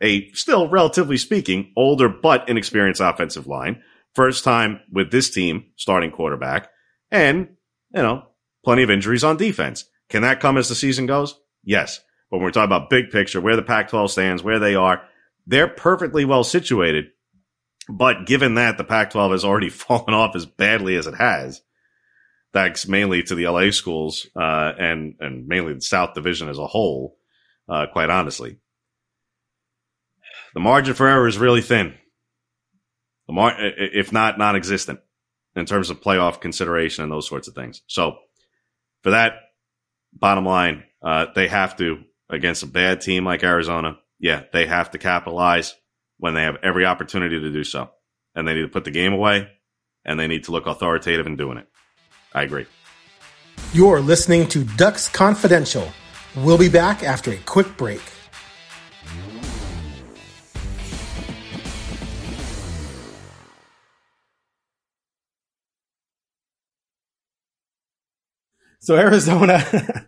a 0.00 0.30
still 0.32 0.68
relatively 0.68 1.16
speaking 1.16 1.72
older 1.76 2.08
but 2.08 2.48
inexperienced 2.48 3.00
offensive 3.00 3.46
line. 3.46 3.82
First 4.14 4.44
time 4.44 4.80
with 4.90 5.10
this 5.10 5.30
team 5.30 5.66
starting 5.76 6.10
quarterback 6.10 6.70
and, 7.10 7.48
you 7.94 8.02
know, 8.02 8.26
plenty 8.64 8.82
of 8.82 8.90
injuries 8.90 9.24
on 9.24 9.36
defense. 9.36 9.84
Can 10.08 10.22
that 10.22 10.40
come 10.40 10.56
as 10.56 10.68
the 10.68 10.74
season 10.74 11.06
goes? 11.06 11.38
Yes. 11.62 12.00
But 12.30 12.38
when 12.38 12.44
we're 12.44 12.50
talking 12.50 12.64
about 12.64 12.90
big 12.90 13.10
picture, 13.10 13.40
where 13.40 13.56
the 13.56 13.62
Pac 13.62 13.88
12 13.88 14.10
stands, 14.10 14.42
where 14.42 14.58
they 14.58 14.74
are, 14.74 15.02
they're 15.46 15.68
perfectly 15.68 16.24
well 16.24 16.44
situated. 16.44 17.06
But 17.88 18.26
given 18.26 18.54
that 18.54 18.76
the 18.76 18.84
Pac 18.84 19.10
12 19.10 19.32
has 19.32 19.44
already 19.44 19.68
fallen 19.70 20.14
off 20.14 20.36
as 20.36 20.46
badly 20.46 20.96
as 20.96 21.06
it 21.06 21.14
has, 21.14 21.62
thanks 22.52 22.88
mainly 22.88 23.22
to 23.24 23.34
the 23.34 23.46
LA 23.48 23.70
schools 23.70 24.26
uh, 24.36 24.72
and, 24.78 25.14
and 25.20 25.46
mainly 25.46 25.74
the 25.74 25.80
South 25.80 26.14
Division 26.14 26.48
as 26.48 26.58
a 26.58 26.66
whole, 26.66 27.16
uh, 27.68 27.86
quite 27.92 28.10
honestly. 28.10 28.58
The 30.54 30.60
margin 30.60 30.94
for 30.94 31.06
error 31.06 31.28
is 31.28 31.38
really 31.38 31.60
thin. 31.60 31.94
The 33.28 33.34
mar- 33.34 33.56
if 33.58 34.12
not 34.12 34.38
non 34.38 34.56
existent 34.56 35.00
in 35.54 35.66
terms 35.66 35.90
of 35.90 36.00
playoff 36.00 36.40
consideration 36.40 37.04
and 37.04 37.12
those 37.12 37.28
sorts 37.28 37.46
of 37.46 37.54
things. 37.54 37.82
So 37.86 38.18
for 39.02 39.10
that, 39.10 39.34
bottom 40.12 40.44
line, 40.44 40.84
uh, 41.02 41.26
they 41.34 41.48
have 41.48 41.76
to 41.76 42.02
against 42.30 42.62
a 42.62 42.66
bad 42.66 43.00
team 43.00 43.24
like 43.24 43.44
Arizona. 43.44 43.98
Yeah, 44.18 44.42
they 44.52 44.66
have 44.66 44.90
to 44.92 44.98
capitalize 44.98 45.74
when 46.18 46.34
they 46.34 46.42
have 46.42 46.56
every 46.62 46.84
opportunity 46.84 47.38
to 47.38 47.52
do 47.52 47.64
so, 47.64 47.90
and 48.34 48.48
they 48.48 48.54
need 48.54 48.62
to 48.62 48.68
put 48.68 48.84
the 48.84 48.90
game 48.90 49.12
away, 49.12 49.48
and 50.04 50.18
they 50.18 50.26
need 50.26 50.44
to 50.44 50.52
look 50.52 50.66
authoritative 50.66 51.26
in 51.26 51.36
doing 51.36 51.58
it. 51.58 51.68
I 52.34 52.42
agree. 52.42 52.66
You're 53.72 54.00
listening 54.00 54.48
to 54.48 54.64
Ducks 54.64 55.08
Confidential. 55.08 55.88
We'll 56.36 56.58
be 56.58 56.68
back 56.68 57.02
after 57.02 57.30
a 57.30 57.36
quick 57.36 57.76
break. 57.76 58.00
So 68.80 68.96
Arizona, 68.96 69.58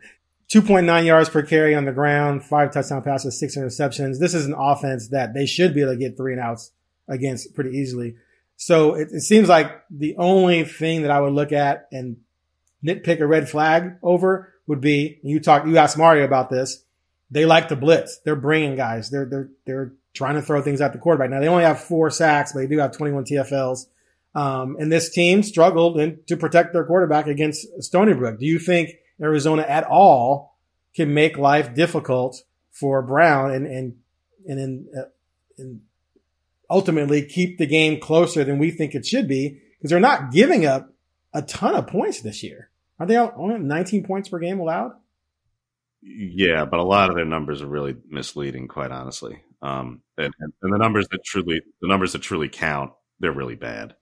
2.9 0.50 1.04
yards 1.04 1.28
per 1.28 1.42
carry 1.42 1.74
on 1.74 1.85
the 1.85 1.92
ground, 1.92 2.44
five 2.44 2.72
touchdown 2.72 3.02
passes, 3.02 3.38
six 3.38 3.56
interceptions. 3.56 4.18
This 4.18 4.35
is 4.35 4.46
an 4.46 4.54
offense 4.56 5.09
that 5.09 5.35
they 5.35 5.46
should 5.46 5.74
be 5.74 5.83
able 5.83 5.92
to 5.92 5.98
get 5.98 6.16
three 6.16 6.33
and 6.33 6.40
outs 6.40 6.72
against 7.09 7.54
pretty 7.54 7.76
easily. 7.76 8.16
So 8.56 8.94
it, 8.94 9.09
it 9.12 9.22
seems 9.22 9.48
like 9.48 9.83
the 9.90 10.16
only 10.16 10.64
thing 10.64 11.02
that 11.02 11.11
I 11.11 11.20
would 11.20 11.33
look 11.33 11.52
at 11.52 11.88
and 11.92 12.18
nitpick 12.85 13.20
a 13.20 13.26
red 13.26 13.48
flag 13.48 13.96
over 14.02 14.52
would 14.66 14.80
be 14.80 15.18
you 15.22 15.40
talk 15.40 15.66
you 15.66 15.76
asked 15.78 15.98
Mario 15.98 16.24
about 16.24 16.50
this. 16.50 16.85
They 17.30 17.46
like 17.46 17.68
to 17.68 17.76
blitz. 17.76 18.18
They're 18.18 18.37
bringing 18.37 18.76
guys. 18.76 19.11
They're 19.11 19.24
they're 19.24 19.48
they're 19.66 19.92
trying 20.12 20.35
to 20.35 20.42
throw 20.42 20.61
things 20.62 20.80
at 20.80 20.92
the 20.92 20.98
quarterback. 20.98 21.30
Now 21.30 21.40
they 21.40 21.48
only 21.48 21.64
have 21.64 21.80
four 21.80 22.11
sacks, 22.11 22.52
but 22.52 22.61
they 22.61 22.66
do 22.66 22.78
have 22.78 22.92
21 22.92 23.24
TFLs. 23.24 23.87
Um, 24.35 24.77
and 24.79 24.93
this 24.93 25.11
team 25.11 25.43
struggled 25.43 25.99
in, 25.99 26.21
to 26.29 26.37
protect 26.37 26.73
their 26.73 26.85
quarterback 26.85 27.27
against 27.27 27.66
Stony 27.83 28.14
Brook. 28.14 28.38
Do 28.38 28.47
you 28.47 28.59
think 28.59 28.90
Arizona 29.21 29.62
at 29.62 29.85
all 29.85 30.57
can 30.95 31.12
make 31.14 31.37
life 31.37 31.75
difficult 31.75 32.43
for 32.71 33.02
Brown 33.02 33.52
and 33.52 33.67
and 33.67 33.96
and 34.46 34.59
in, 34.59 34.88
uh, 34.96 35.09
and 35.59 35.81
ultimately 36.71 37.23
keep 37.23 37.59
the 37.59 37.67
game 37.67 38.00
closer 38.00 38.44
than 38.44 38.59
we 38.59 38.71
think 38.71 38.94
it 38.94 39.04
should 39.04 39.29
be 39.29 39.61
because 39.79 39.90
they're 39.90 40.00
not 40.00 40.31
giving 40.31 40.65
up 40.65 40.92
a 41.35 41.42
ton 41.42 41.75
of 41.75 41.87
points 41.87 42.21
this 42.21 42.42
year. 42.42 42.71
Are 42.98 43.07
they 43.07 43.17
only 43.17 43.59
19 43.59 44.04
points 44.04 44.29
per 44.29 44.38
game 44.38 44.61
allowed? 44.61 44.92
Yeah, 46.02 46.65
but 46.65 46.81
a 46.81 46.85
lot 46.85 47.11
of 47.11 47.17
their 47.17 47.25
numbers 47.25 47.63
are 47.63 47.67
really 47.67 47.96
misleading, 48.09 48.69
quite 48.69 48.90
honestly. 48.90 49.42
Um, 49.63 50.00
and, 50.17 50.33
and 50.38 50.52
the 50.63 50.79
numbers 50.79 51.09
that 51.11 51.25
truly, 51.25 51.61
the 51.83 51.88
numbers 51.88 52.13
that 52.13 52.23
truly 52.23 52.48
count, 52.48 52.92
they're 53.19 53.33
really 53.33 53.57
bad. 53.57 53.94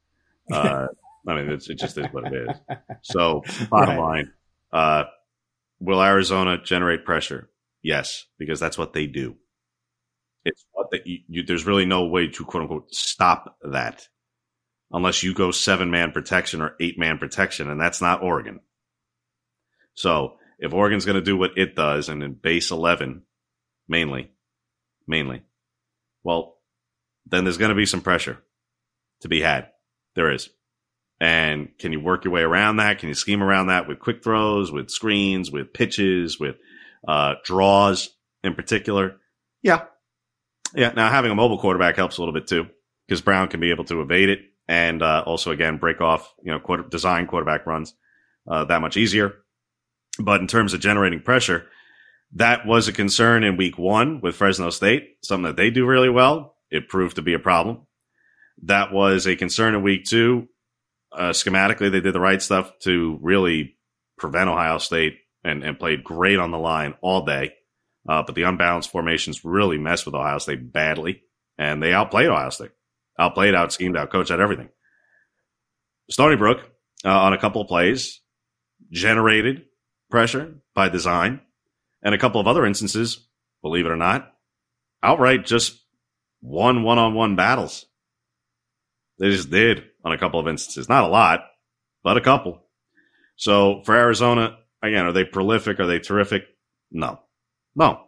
Uh, 0.52 0.86
I 1.26 1.34
mean, 1.34 1.50
it's, 1.50 1.68
it 1.70 1.78
just 1.78 1.98
is 1.98 2.06
what 2.12 2.26
it 2.32 2.48
is. 2.48 2.56
So, 3.02 3.42
bottom 3.70 3.96
right. 3.96 4.00
line, 4.00 4.32
uh, 4.72 5.04
will 5.80 6.02
Arizona 6.02 6.58
generate 6.62 7.04
pressure? 7.04 7.50
Yes, 7.82 8.26
because 8.38 8.60
that's 8.60 8.78
what 8.78 8.92
they 8.92 9.06
do. 9.06 9.36
It's 10.44 10.64
what 10.72 10.90
they, 10.90 11.02
you, 11.04 11.44
there's 11.44 11.66
really 11.66 11.84
no 11.86 12.06
way 12.06 12.28
to 12.28 12.44
quote 12.44 12.62
unquote 12.62 12.94
stop 12.94 13.56
that. 13.62 14.08
unless 14.90 15.22
you 15.22 15.34
go 15.34 15.50
seven 15.50 15.90
man 15.90 16.12
protection 16.12 16.60
or 16.62 16.74
eight 16.80 16.98
man 16.98 17.18
protection, 17.18 17.70
and 17.70 17.80
that's 17.80 18.00
not 18.00 18.22
Oregon. 18.22 18.60
So 19.94 20.38
if 20.58 20.72
Oregon's 20.72 21.04
going 21.04 21.16
to 21.16 21.22
do 21.22 21.36
what 21.36 21.58
it 21.58 21.74
does 21.76 22.08
and 22.08 22.22
in 22.22 22.34
base 22.34 22.70
11 22.70 23.22
mainly, 23.88 24.30
mainly, 25.06 25.42
well, 26.22 26.58
then 27.26 27.44
there's 27.44 27.58
going 27.58 27.70
to 27.70 27.74
be 27.74 27.86
some 27.86 28.00
pressure 28.00 28.38
to 29.22 29.28
be 29.28 29.40
had. 29.40 29.70
There 30.18 30.32
is. 30.32 30.50
And 31.20 31.68
can 31.78 31.92
you 31.92 32.00
work 32.00 32.24
your 32.24 32.34
way 32.34 32.42
around 32.42 32.78
that? 32.78 32.98
Can 32.98 33.08
you 33.08 33.14
scheme 33.14 33.40
around 33.40 33.68
that 33.68 33.86
with 33.86 34.00
quick 34.00 34.24
throws, 34.24 34.72
with 34.72 34.90
screens, 34.90 35.52
with 35.52 35.72
pitches, 35.72 36.40
with 36.40 36.56
uh, 37.06 37.34
draws 37.44 38.08
in 38.42 38.56
particular? 38.56 39.18
Yeah. 39.62 39.84
Yeah. 40.74 40.90
Now, 40.96 41.08
having 41.08 41.30
a 41.30 41.36
mobile 41.36 41.60
quarterback 41.60 41.94
helps 41.94 42.18
a 42.18 42.20
little 42.20 42.34
bit 42.34 42.48
too, 42.48 42.66
because 43.06 43.20
Brown 43.20 43.46
can 43.46 43.60
be 43.60 43.70
able 43.70 43.84
to 43.84 44.00
evade 44.00 44.28
it 44.28 44.40
and 44.66 45.00
uh, 45.00 45.22
also, 45.24 45.52
again, 45.52 45.76
break 45.78 46.00
off, 46.00 46.34
you 46.42 46.50
know, 46.50 46.58
quarter, 46.58 46.82
design 46.82 47.28
quarterback 47.28 47.64
runs 47.64 47.94
uh, 48.48 48.64
that 48.64 48.80
much 48.80 48.96
easier. 48.96 49.34
But 50.18 50.40
in 50.40 50.48
terms 50.48 50.74
of 50.74 50.80
generating 50.80 51.20
pressure, 51.20 51.66
that 52.34 52.66
was 52.66 52.88
a 52.88 52.92
concern 52.92 53.44
in 53.44 53.56
week 53.56 53.78
one 53.78 54.20
with 54.20 54.34
Fresno 54.34 54.70
State, 54.70 55.18
something 55.22 55.44
that 55.44 55.56
they 55.56 55.70
do 55.70 55.86
really 55.86 56.10
well. 56.10 56.56
It 56.72 56.88
proved 56.88 57.16
to 57.16 57.22
be 57.22 57.34
a 57.34 57.38
problem. 57.38 57.86
That 58.64 58.92
was 58.92 59.26
a 59.26 59.36
concern 59.36 59.74
in 59.74 59.82
week 59.82 60.04
two 60.04 60.48
uh, 61.12 61.30
schematically, 61.30 61.90
they 61.90 62.00
did 62.00 62.14
the 62.14 62.20
right 62.20 62.40
stuff 62.40 62.78
to 62.80 63.18
really 63.22 63.76
prevent 64.18 64.50
Ohio 64.50 64.78
State 64.78 65.18
and, 65.44 65.62
and 65.62 65.78
played 65.78 66.04
great 66.04 66.38
on 66.38 66.50
the 66.50 66.58
line 66.58 66.94
all 67.00 67.24
day. 67.24 67.54
Uh, 68.08 68.22
but 68.22 68.34
the 68.34 68.42
unbalanced 68.42 68.90
formations 68.90 69.44
really 69.44 69.78
messed 69.78 70.06
with 70.06 70.14
Ohio 70.14 70.38
State 70.38 70.72
badly, 70.72 71.22
and 71.58 71.82
they 71.82 71.92
outplayed 71.92 72.28
Ohio 72.28 72.50
State, 72.50 72.70
outplayed, 73.18 73.54
out 73.54 73.72
schemed, 73.72 73.96
out 73.96 74.10
coached, 74.10 74.30
out 74.30 74.40
everything. 74.40 74.68
Stony 76.10 76.36
Brook 76.36 76.60
uh, 77.04 77.10
on 77.10 77.32
a 77.32 77.38
couple 77.38 77.60
of 77.60 77.68
plays 77.68 78.20
generated 78.90 79.64
pressure 80.10 80.54
by 80.74 80.88
design, 80.88 81.40
and 82.02 82.14
a 82.14 82.18
couple 82.18 82.40
of 82.40 82.46
other 82.46 82.64
instances, 82.64 83.28
believe 83.60 83.84
it 83.84 83.90
or 83.90 83.96
not, 83.96 84.32
outright 85.02 85.44
just 85.44 85.84
won 86.40 86.82
one-on-one 86.82 87.36
battles. 87.36 87.84
They 89.18 89.30
just 89.30 89.50
did 89.50 89.84
on 90.04 90.12
a 90.12 90.18
couple 90.18 90.40
of 90.40 90.48
instances. 90.48 90.88
Not 90.88 91.04
a 91.04 91.08
lot, 91.08 91.40
but 92.02 92.16
a 92.16 92.22
couple. 92.22 92.62
So 93.36 93.82
for 93.84 93.94
Arizona, 93.94 94.58
again, 94.82 95.04
are 95.06 95.12
they 95.12 95.24
prolific? 95.24 95.80
Are 95.80 95.86
they 95.86 95.98
terrific? 95.98 96.44
No. 96.90 97.20
No. 97.74 98.04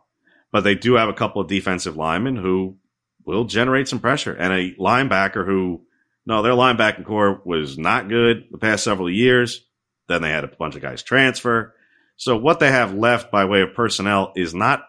But 0.53 0.63
they 0.63 0.75
do 0.75 0.95
have 0.95 1.09
a 1.09 1.15
couple 1.15 1.41
of 1.41 1.49
defensive 1.49 1.97
linemen 1.97 2.37
who 2.37 2.77
will 3.25 3.45
generate 3.45 3.89
some 3.89 4.01
pressure 4.01 4.33
and 4.33 4.53
a 4.53 4.75
linebacker 4.75 5.47
who, 5.47 5.83
no, 6.27 6.43
their 6.43 6.53
linebacking 6.53 7.05
corps 7.05 7.41
was 7.45 7.79
not 7.79 8.09
good 8.09 8.45
the 8.51 8.59
past 8.59 8.85
several 8.85 9.11
years. 9.11 9.65
Then 10.09 10.23
they 10.23 10.31
had 10.31 10.45
a 10.45 10.49
bunch 10.49 10.75
of 10.75 10.83
guys 10.83 11.03
transfer. 11.03 11.75
So 12.17 12.37
what 12.37 12.61
they 12.61 12.71
have 12.71 12.95
left 12.95 13.31
by 13.31 13.45
way 13.45 13.63
of 13.63 13.75
personnel 13.75 14.33
is 14.37 14.55
not 14.55 14.83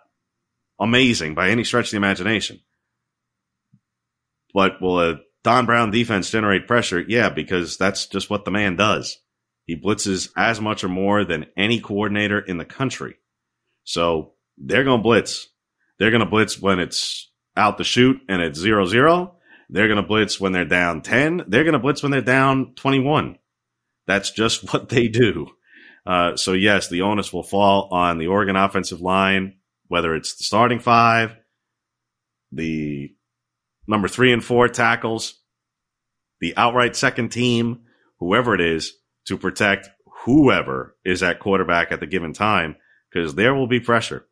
amazing 0.79 1.35
by 1.35 1.49
any 1.49 1.63
stretch 1.63 1.87
of 1.87 1.91
the 1.91 1.97
imagination. 1.97 2.59
But 4.53 4.81
will 4.81 4.99
a 4.99 5.19
Don 5.43 5.65
Brown 5.65 5.91
defense 5.91 6.29
generate 6.29 6.67
pressure? 6.67 6.99
Yeah, 6.99 7.29
because 7.29 7.77
that's 7.77 8.05
just 8.05 8.29
what 8.29 8.45
the 8.45 8.51
man 8.51 8.75
does. 8.75 9.17
He 9.65 9.75
blitzes 9.75 10.29
as 10.35 10.59
much 10.61 10.83
or 10.83 10.89
more 10.89 11.23
than 11.23 11.47
any 11.57 11.79
coordinator 11.79 12.39
in 12.39 12.57
the 12.57 12.65
country. 12.65 13.15
So 13.83 14.33
they're 14.57 14.83
going 14.83 14.99
to 14.99 15.03
blitz. 15.03 15.47
They're 15.97 16.11
going 16.11 16.21
to 16.21 16.29
blitz 16.29 16.59
when 16.59 16.79
it's 16.79 17.31
out 17.55 17.77
the 17.77 17.83
chute 17.83 18.21
and 18.27 18.41
it's 18.41 18.59
zero 18.59 18.85
zero. 18.85 19.37
They're 19.69 19.87
going 19.87 20.01
to 20.01 20.07
blitz 20.07 20.39
when 20.39 20.51
they're 20.51 20.65
down 20.65 21.01
10. 21.01 21.45
They're 21.47 21.63
going 21.63 21.73
to 21.73 21.79
blitz 21.79 22.03
when 22.03 22.11
they're 22.11 22.21
down 22.21 22.73
21. 22.75 23.37
That's 24.05 24.31
just 24.31 24.63
what 24.73 24.89
they 24.89 25.07
do. 25.07 25.47
Uh, 26.05 26.35
so 26.35 26.53
yes, 26.53 26.89
the 26.89 27.03
onus 27.03 27.31
will 27.31 27.43
fall 27.43 27.87
on 27.91 28.17
the 28.17 28.27
Oregon 28.27 28.55
offensive 28.55 29.01
line, 29.01 29.57
whether 29.87 30.15
it's 30.15 30.35
the 30.35 30.43
starting 30.43 30.79
five, 30.79 31.35
the 32.51 33.13
number 33.91 34.07
three 34.07 34.33
and 34.33 34.43
four 34.43 34.67
tackles, 34.67 35.39
the 36.39 36.55
outright 36.57 36.95
second 36.95 37.29
team, 37.29 37.81
whoever 38.19 38.55
it 38.55 38.61
is, 38.61 38.93
to 39.27 39.37
protect 39.37 39.89
whoever 40.25 40.95
is 41.05 41.21
at 41.21 41.39
quarterback 41.39 41.91
at 41.91 41.99
the 41.99 42.07
given 42.07 42.33
time, 42.33 42.75
because 43.11 43.35
there 43.35 43.53
will 43.53 43.67
be 43.67 43.79
pressure. 43.79 44.25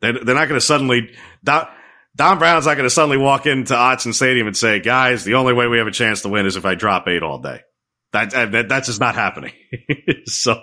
They're, 0.00 0.12
they're 0.12 0.34
not 0.34 0.48
going 0.48 0.60
to 0.60 0.64
suddenly, 0.64 1.12
Don, 1.42 1.66
Don 2.14 2.38
Brown's 2.38 2.66
not 2.66 2.74
going 2.74 2.86
to 2.86 2.90
suddenly 2.90 3.18
walk 3.18 3.46
into 3.46 3.74
Autzen 3.74 4.14
Stadium 4.14 4.46
and 4.46 4.56
say, 4.56 4.80
guys, 4.80 5.24
the 5.24 5.34
only 5.34 5.52
way 5.52 5.66
we 5.66 5.78
have 5.78 5.86
a 5.86 5.92
chance 5.92 6.22
to 6.22 6.28
win 6.28 6.46
is 6.46 6.56
if 6.56 6.64
I 6.64 6.74
drop 6.74 7.08
eight 7.08 7.22
all 7.22 7.38
day. 7.38 7.60
That, 8.12 8.30
that 8.30 8.68
that's 8.68 8.88
just 8.88 9.00
not 9.00 9.14
happening. 9.14 9.52
so, 10.26 10.60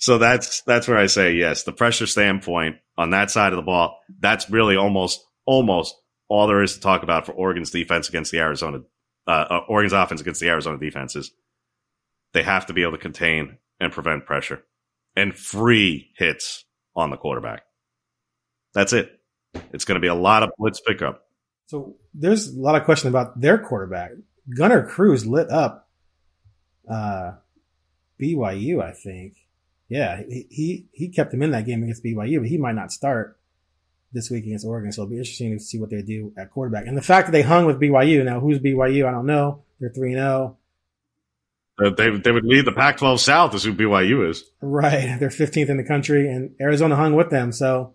so 0.00 0.18
that's, 0.18 0.62
that's 0.62 0.88
where 0.88 0.98
I 0.98 1.06
say, 1.06 1.34
yes, 1.34 1.62
the 1.62 1.72
pressure 1.72 2.06
standpoint 2.06 2.76
on 2.96 3.10
that 3.10 3.30
side 3.30 3.52
of 3.52 3.56
the 3.56 3.62
ball, 3.62 3.98
that's 4.18 4.50
really 4.50 4.76
almost, 4.76 5.24
almost 5.46 5.94
all 6.28 6.46
there 6.46 6.62
is 6.62 6.74
to 6.74 6.80
talk 6.80 7.02
about 7.02 7.26
for 7.26 7.32
Oregon's 7.32 7.70
defense 7.70 8.08
against 8.08 8.32
the 8.32 8.38
Arizona, 8.38 8.80
uh, 9.26 9.30
uh, 9.30 9.60
Oregon's 9.68 9.92
offense 9.92 10.20
against 10.20 10.40
the 10.40 10.48
Arizona 10.48 10.78
defenses. 10.78 11.32
They 12.32 12.42
have 12.42 12.66
to 12.66 12.72
be 12.72 12.82
able 12.82 12.92
to 12.92 12.98
contain 12.98 13.58
and 13.80 13.92
prevent 13.92 14.26
pressure 14.26 14.64
and 15.16 15.34
free 15.34 16.10
hits 16.16 16.64
on 16.96 17.10
the 17.10 17.16
quarterback. 17.16 17.62
That's 18.72 18.92
it. 18.92 19.20
It's 19.72 19.84
going 19.84 19.96
to 19.96 20.00
be 20.00 20.08
a 20.08 20.14
lot 20.14 20.42
of 20.42 20.50
blitz 20.58 20.80
pickup. 20.80 21.26
So 21.66 21.96
there's 22.12 22.48
a 22.48 22.60
lot 22.60 22.74
of 22.74 22.84
question 22.84 23.08
about 23.08 23.40
their 23.40 23.58
quarterback. 23.58 24.12
Gunner 24.56 24.86
Cruz 24.86 25.26
lit 25.26 25.50
up 25.50 25.88
uh, 26.90 27.32
BYU, 28.20 28.82
I 28.82 28.92
think. 28.92 29.34
Yeah, 29.88 30.22
he, 30.28 30.46
he 30.50 30.86
he 30.92 31.08
kept 31.08 31.32
him 31.32 31.42
in 31.42 31.50
that 31.52 31.66
game 31.66 31.82
against 31.82 32.04
BYU, 32.04 32.40
but 32.40 32.48
he 32.48 32.58
might 32.58 32.74
not 32.74 32.90
start 32.90 33.38
this 34.14 34.30
week 34.30 34.46
against 34.46 34.64
Oregon. 34.64 34.92
So 34.92 35.02
it'll 35.02 35.10
be 35.10 35.18
interesting 35.18 35.58
to 35.58 35.62
see 35.62 35.78
what 35.78 35.90
they 35.90 36.00
do 36.00 36.32
at 36.38 36.50
quarterback. 36.50 36.86
And 36.86 36.96
the 36.96 37.02
fact 37.02 37.26
that 37.26 37.32
they 37.32 37.42
hung 37.42 37.66
with 37.66 37.80
BYU 37.80 38.24
now, 38.24 38.40
who's 38.40 38.60
BYU? 38.60 39.06
I 39.06 39.10
don't 39.10 39.26
know. 39.26 39.64
They're 39.80 39.90
three 39.90 40.14
zero. 40.14 40.56
Uh, 41.76 41.90
they 41.90 42.08
they 42.10 42.30
would 42.30 42.44
lead 42.44 42.64
the 42.64 42.72
Pac-12 42.72 43.18
South 43.18 43.54
is 43.54 43.64
who 43.64 43.74
BYU 43.74 44.30
is. 44.30 44.44
Right, 44.62 45.16
they're 45.20 45.28
15th 45.28 45.68
in 45.68 45.76
the 45.76 45.84
country, 45.84 46.30
and 46.30 46.54
Arizona 46.60 46.94
hung 46.94 47.16
with 47.16 47.30
them. 47.30 47.50
So 47.52 47.94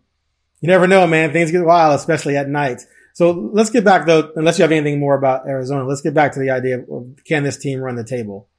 you 0.59 0.67
never 0.67 0.87
know, 0.87 1.07
man. 1.07 1.31
Things 1.31 1.51
get 1.51 1.65
wild, 1.65 1.97
especially 1.97 2.35
at 2.35 2.49
night. 2.49 2.81
So 3.13 3.31
let's 3.31 3.69
get 3.69 3.85
back 3.85 4.05
though. 4.05 4.31
Unless 4.35 4.59
you 4.59 4.63
have 4.63 4.71
anything 4.71 4.99
more 4.99 5.15
about 5.15 5.47
Arizona, 5.47 5.85
let's 5.85 6.01
get 6.01 6.13
back 6.13 6.33
to 6.33 6.39
the 6.39 6.49
idea 6.49 6.79
of 6.79 7.17
can 7.25 7.43
this 7.43 7.57
team 7.57 7.79
run 7.79 7.95
the 7.95 8.03
table 8.03 8.49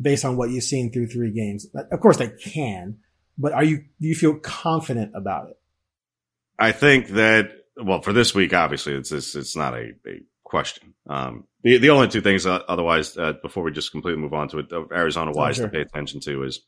based 0.00 0.24
on 0.24 0.36
what 0.36 0.50
you've 0.50 0.64
seen 0.64 0.92
through 0.92 1.08
three 1.08 1.32
games. 1.32 1.66
Of 1.74 2.00
course, 2.00 2.18
they 2.18 2.28
can, 2.28 2.98
but 3.36 3.52
are 3.52 3.64
you 3.64 3.78
do 4.00 4.06
you 4.06 4.14
feel 4.14 4.34
confident 4.38 5.12
about 5.14 5.50
it? 5.50 5.58
I 6.58 6.72
think 6.72 7.08
that 7.08 7.50
well 7.76 8.02
for 8.02 8.12
this 8.12 8.34
week, 8.34 8.54
obviously 8.54 8.94
it's 8.94 9.12
it's, 9.12 9.34
it's 9.34 9.56
not 9.56 9.74
a, 9.74 9.92
a 10.06 10.22
question. 10.44 10.94
Um, 11.08 11.44
the 11.62 11.78
the 11.78 11.90
only 11.90 12.08
two 12.08 12.20
things 12.20 12.46
uh, 12.46 12.62
otherwise 12.68 13.16
uh, 13.16 13.34
before 13.42 13.62
we 13.62 13.72
just 13.72 13.90
completely 13.90 14.20
move 14.20 14.34
on 14.34 14.48
to 14.48 14.58
it, 14.58 14.72
Arizona 14.92 15.32
wise 15.32 15.58
oh, 15.58 15.62
sure. 15.62 15.66
to 15.66 15.72
pay 15.72 15.82
attention 15.82 16.20
to 16.20 16.42
is 16.44 16.60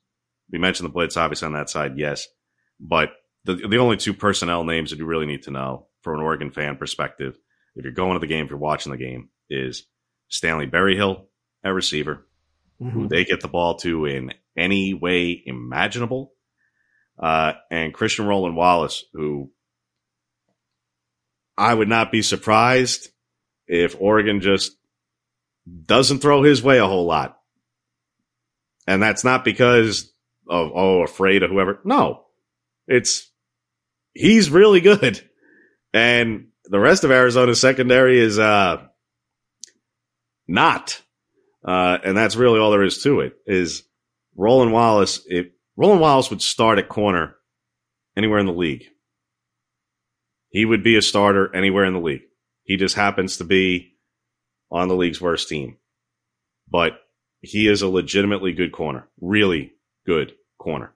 we 0.50 0.58
mentioned 0.58 0.88
the 0.88 0.92
blitz 0.92 1.16
obviously 1.16 1.46
on 1.46 1.52
that 1.52 1.70
side, 1.70 1.96
yes, 1.96 2.26
but 2.80 3.10
the 3.44 3.54
the 3.54 3.78
only 3.78 3.96
two 3.96 4.14
personnel 4.14 4.64
names 4.64 4.90
that 4.90 4.98
you 4.98 5.06
really 5.06 5.26
need 5.26 5.44
to 5.44 5.50
know 5.50 5.86
from 6.02 6.18
an 6.18 6.24
Oregon 6.24 6.50
fan 6.50 6.76
perspective, 6.76 7.36
if 7.74 7.84
you're 7.84 7.92
going 7.92 8.14
to 8.14 8.18
the 8.18 8.26
game, 8.26 8.44
if 8.44 8.50
you're 8.50 8.58
watching 8.58 8.92
the 8.92 8.98
game, 8.98 9.30
is 9.48 9.84
Stanley 10.28 10.66
Berryhill 10.66 11.28
at 11.64 11.70
receiver, 11.70 12.26
mm-hmm. 12.80 12.90
who 12.90 13.08
they 13.08 13.24
get 13.24 13.40
the 13.40 13.48
ball 13.48 13.76
to 13.78 14.04
in 14.04 14.32
any 14.56 14.94
way 14.94 15.42
imaginable, 15.44 16.32
uh, 17.18 17.52
and 17.70 17.94
Christian 17.94 18.26
Roland 18.26 18.56
Wallace, 18.56 19.04
who 19.12 19.50
I 21.58 21.74
would 21.74 21.88
not 21.88 22.12
be 22.12 22.22
surprised 22.22 23.08
if 23.66 23.96
Oregon 23.98 24.40
just 24.40 24.76
doesn't 25.84 26.20
throw 26.20 26.42
his 26.42 26.62
way 26.62 26.78
a 26.78 26.86
whole 26.86 27.04
lot. 27.04 27.38
And 28.86 29.02
that's 29.02 29.24
not 29.24 29.44
because 29.44 30.10
of, 30.48 30.70
oh, 30.74 31.02
afraid 31.02 31.42
of 31.42 31.50
whoever. 31.50 31.80
No, 31.84 32.26
it's, 32.86 33.28
he's 34.14 34.50
really 34.50 34.80
good. 34.80 35.20
And 35.92 36.48
the 36.64 36.78
rest 36.78 37.02
of 37.02 37.10
Arizona's 37.10 37.60
secondary 37.60 38.20
is, 38.20 38.38
uh, 38.38 38.86
not. 40.46 41.02
Uh, 41.64 41.98
and 42.04 42.16
that's 42.16 42.36
really 42.36 42.60
all 42.60 42.70
there 42.70 42.84
is 42.84 43.02
to 43.02 43.20
it 43.20 43.34
is 43.46 43.82
Roland 44.36 44.72
Wallace. 44.72 45.20
If 45.26 45.48
Roland 45.76 46.00
Wallace 46.00 46.30
would 46.30 46.40
start 46.40 46.78
at 46.78 46.88
corner 46.88 47.34
anywhere 48.16 48.38
in 48.38 48.46
the 48.46 48.52
league, 48.52 48.86
he 50.50 50.64
would 50.64 50.82
be 50.82 50.96
a 50.96 51.02
starter 51.02 51.54
anywhere 51.54 51.84
in 51.84 51.94
the 51.94 52.00
league. 52.00 52.22
He 52.64 52.76
just 52.76 52.94
happens 52.94 53.38
to 53.38 53.44
be 53.44 53.94
on 54.70 54.88
the 54.88 54.96
league's 54.96 55.20
worst 55.20 55.48
team. 55.48 55.78
But 56.70 57.00
he 57.40 57.68
is 57.68 57.82
a 57.82 57.88
legitimately 57.88 58.52
good 58.52 58.72
corner, 58.72 59.08
really 59.20 59.72
good 60.06 60.34
corner. 60.58 60.92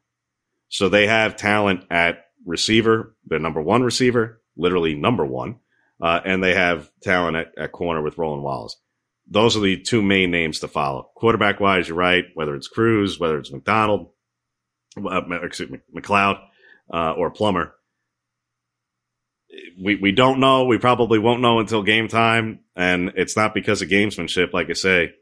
So 0.69 0.89
they 0.89 1.07
have 1.07 1.37
talent 1.37 1.85
at 1.91 2.27
receiver, 2.45 3.15
their 3.27 3.39
number 3.39 3.63
one 3.63 3.83
receiver, 3.83 4.43
literally 4.57 4.95
number 4.95 5.25
one, 5.25 5.61
uh, 6.01 6.21
and 6.25 6.43
they 6.43 6.55
have 6.55 6.91
talent 7.03 7.37
at, 7.37 7.53
at 7.57 7.73
corner 7.73 8.03
with 8.03 8.19
Roland 8.19 8.43
Wallace. 8.43 8.77
those 9.29 9.57
are 9.57 9.61
the 9.61 9.81
two 9.81 10.03
main 10.03 10.31
names 10.31 10.61
to 10.61 10.69
follow. 10.69 11.11
Quarterback 11.15 11.61
wise, 11.61 11.89
you're 11.89 11.97
right. 11.97 12.25
Whether 12.35 12.55
it's 12.55 12.69
Cruz, 12.69 13.19
whether 13.19 13.39
it's 13.39 13.53
McDonald, 13.53 14.11
uh, 14.97 15.23
excuse 15.43 15.71
me, 15.71 15.79
McCloud, 15.95 16.41
uh, 16.93 17.13
or 17.13 17.31
Plummer, 17.31 17.75
we 19.81 19.97
we 19.97 20.13
don't 20.13 20.41
know. 20.41 20.65
We 20.65 20.79
probably 20.79 21.19
won't 21.19 21.43
know 21.43 21.59
until 21.59 21.83
game 21.83 22.09
time, 22.09 22.61
and 22.77 23.13
it's 23.17 23.37
not 23.37 23.55
because 23.55 23.83
of 23.83 23.89
gamesmanship. 23.89 24.53
Like 24.53 24.71
I 24.71 24.75
say, 24.75 25.15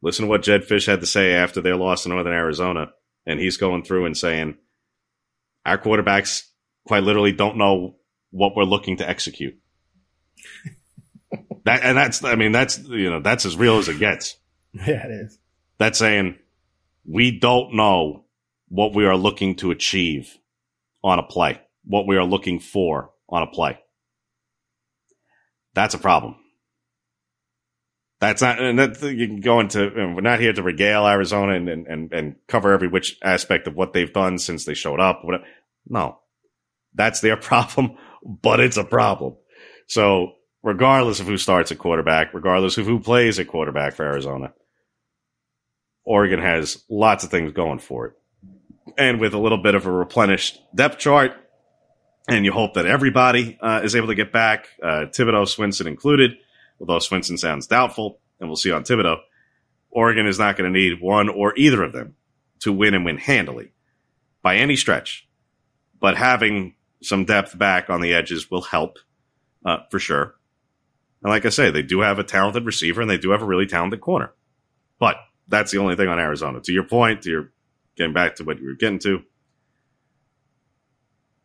listen 0.00 0.24
to 0.24 0.28
what 0.28 0.42
Jedd 0.42 0.62
Fisch 0.62 0.86
had 0.86 1.00
to 1.00 1.06
say 1.06 1.34
after 1.34 1.60
their 1.60 1.76
loss 1.76 2.02
to 2.02 2.08
Northern 2.08 2.32
Arizona, 2.32 2.92
and 3.26 3.40
he's 3.40 3.56
going 3.56 3.84
through 3.84 4.06
and 4.06 4.16
saying 4.16 4.56
our 5.64 5.78
quarterbacks 5.78 6.44
quite 6.86 7.02
literally 7.02 7.32
don't 7.32 7.56
know 7.56 7.96
what 8.30 8.56
we're 8.56 8.64
looking 8.64 8.98
to 8.98 9.08
execute. 9.08 9.58
that 11.64 11.82
and 11.82 11.96
that's 11.96 12.22
I 12.24 12.34
mean 12.34 12.52
that's 12.52 12.78
you 12.78 13.10
know 13.10 13.20
that's 13.20 13.46
as 13.46 13.56
real 13.56 13.78
as 13.78 13.88
it 13.88 13.98
gets. 13.98 14.36
Yeah, 14.72 15.06
it 15.06 15.10
is. 15.10 15.38
That's 15.78 15.98
saying 15.98 16.38
we 17.04 17.38
don't 17.38 17.74
know 17.74 18.24
what 18.68 18.94
we 18.94 19.04
are 19.06 19.16
looking 19.16 19.56
to 19.56 19.70
achieve 19.70 20.38
on 21.04 21.18
a 21.18 21.22
play, 21.22 21.60
what 21.84 22.06
we 22.06 22.16
are 22.16 22.24
looking 22.24 22.58
for 22.58 23.11
on 23.32 23.42
a 23.42 23.46
play. 23.48 23.78
That's 25.74 25.94
a 25.94 25.98
problem. 25.98 26.36
That's 28.20 28.40
not, 28.40 28.62
and 28.62 28.78
that 28.78 29.02
you 29.02 29.26
can 29.26 29.40
go 29.40 29.58
into, 29.58 29.90
we're 29.96 30.20
not 30.20 30.38
here 30.38 30.52
to 30.52 30.62
regale 30.62 31.08
Arizona 31.08 31.54
and, 31.54 31.68
and, 31.68 32.12
and 32.12 32.36
cover 32.46 32.72
every 32.72 32.86
which 32.86 33.18
aspect 33.24 33.66
of 33.66 33.74
what 33.74 33.92
they've 33.92 34.12
done 34.12 34.38
since 34.38 34.64
they 34.64 34.74
showed 34.74 35.00
up. 35.00 35.22
No, 35.88 36.20
that's 36.94 37.20
their 37.20 37.36
problem, 37.38 37.96
but 38.22 38.60
it's 38.60 38.76
a 38.76 38.84
problem. 38.84 39.36
So 39.88 40.34
regardless 40.62 41.18
of 41.18 41.26
who 41.26 41.36
starts 41.36 41.72
at 41.72 41.78
quarterback, 41.78 42.32
regardless 42.32 42.78
of 42.78 42.86
who 42.86 43.00
plays 43.00 43.40
at 43.40 43.48
quarterback 43.48 43.94
for 43.94 44.04
Arizona, 44.04 44.52
Oregon 46.04 46.40
has 46.40 46.84
lots 46.88 47.24
of 47.24 47.30
things 47.30 47.52
going 47.52 47.80
for 47.80 48.06
it. 48.06 48.12
And 48.96 49.20
with 49.20 49.34
a 49.34 49.38
little 49.38 49.62
bit 49.62 49.74
of 49.74 49.86
a 49.86 49.90
replenished 49.90 50.60
depth 50.74 50.98
chart, 50.98 51.32
and 52.28 52.44
you 52.44 52.52
hope 52.52 52.74
that 52.74 52.86
everybody 52.86 53.58
uh, 53.60 53.80
is 53.82 53.96
able 53.96 54.08
to 54.08 54.14
get 54.14 54.32
back, 54.32 54.66
uh, 54.82 55.06
Thibodeaux, 55.06 55.46
Swinson 55.46 55.86
included, 55.86 56.36
although 56.80 56.98
Swinson 56.98 57.38
sounds 57.38 57.66
doubtful, 57.66 58.20
and 58.40 58.48
we'll 58.48 58.56
see 58.56 58.70
on 58.70 58.84
Thibodeaux. 58.84 59.18
Oregon 59.90 60.26
is 60.26 60.38
not 60.38 60.56
going 60.56 60.72
to 60.72 60.78
need 60.78 61.00
one 61.00 61.28
or 61.28 61.52
either 61.56 61.82
of 61.82 61.92
them 61.92 62.14
to 62.60 62.72
win 62.72 62.94
and 62.94 63.04
win 63.04 63.18
handily 63.18 63.72
by 64.42 64.56
any 64.56 64.76
stretch. 64.76 65.28
But 66.00 66.16
having 66.16 66.74
some 67.02 67.24
depth 67.24 67.56
back 67.56 67.90
on 67.90 68.00
the 68.00 68.14
edges 68.14 68.50
will 68.50 68.62
help 68.62 68.98
uh, 69.64 69.78
for 69.90 69.98
sure. 69.98 70.34
And 71.22 71.30
like 71.30 71.46
I 71.46 71.50
say, 71.50 71.70
they 71.70 71.82
do 71.82 72.00
have 72.00 72.18
a 72.18 72.24
talented 72.24 72.64
receiver 72.64 73.00
and 73.00 73.10
they 73.10 73.18
do 73.18 73.30
have 73.30 73.42
a 73.42 73.46
really 73.46 73.66
talented 73.66 74.00
corner. 74.00 74.32
But 74.98 75.16
that's 75.48 75.70
the 75.70 75.78
only 75.78 75.96
thing 75.96 76.08
on 76.08 76.18
Arizona. 76.18 76.60
To 76.60 76.72
your 76.72 76.84
point, 76.84 77.22
to 77.22 77.30
your 77.30 77.52
getting 77.96 78.12
back 78.12 78.36
to 78.36 78.44
what 78.44 78.58
you 78.58 78.66
were 78.66 78.74
getting 78.74 78.98
to. 79.00 79.22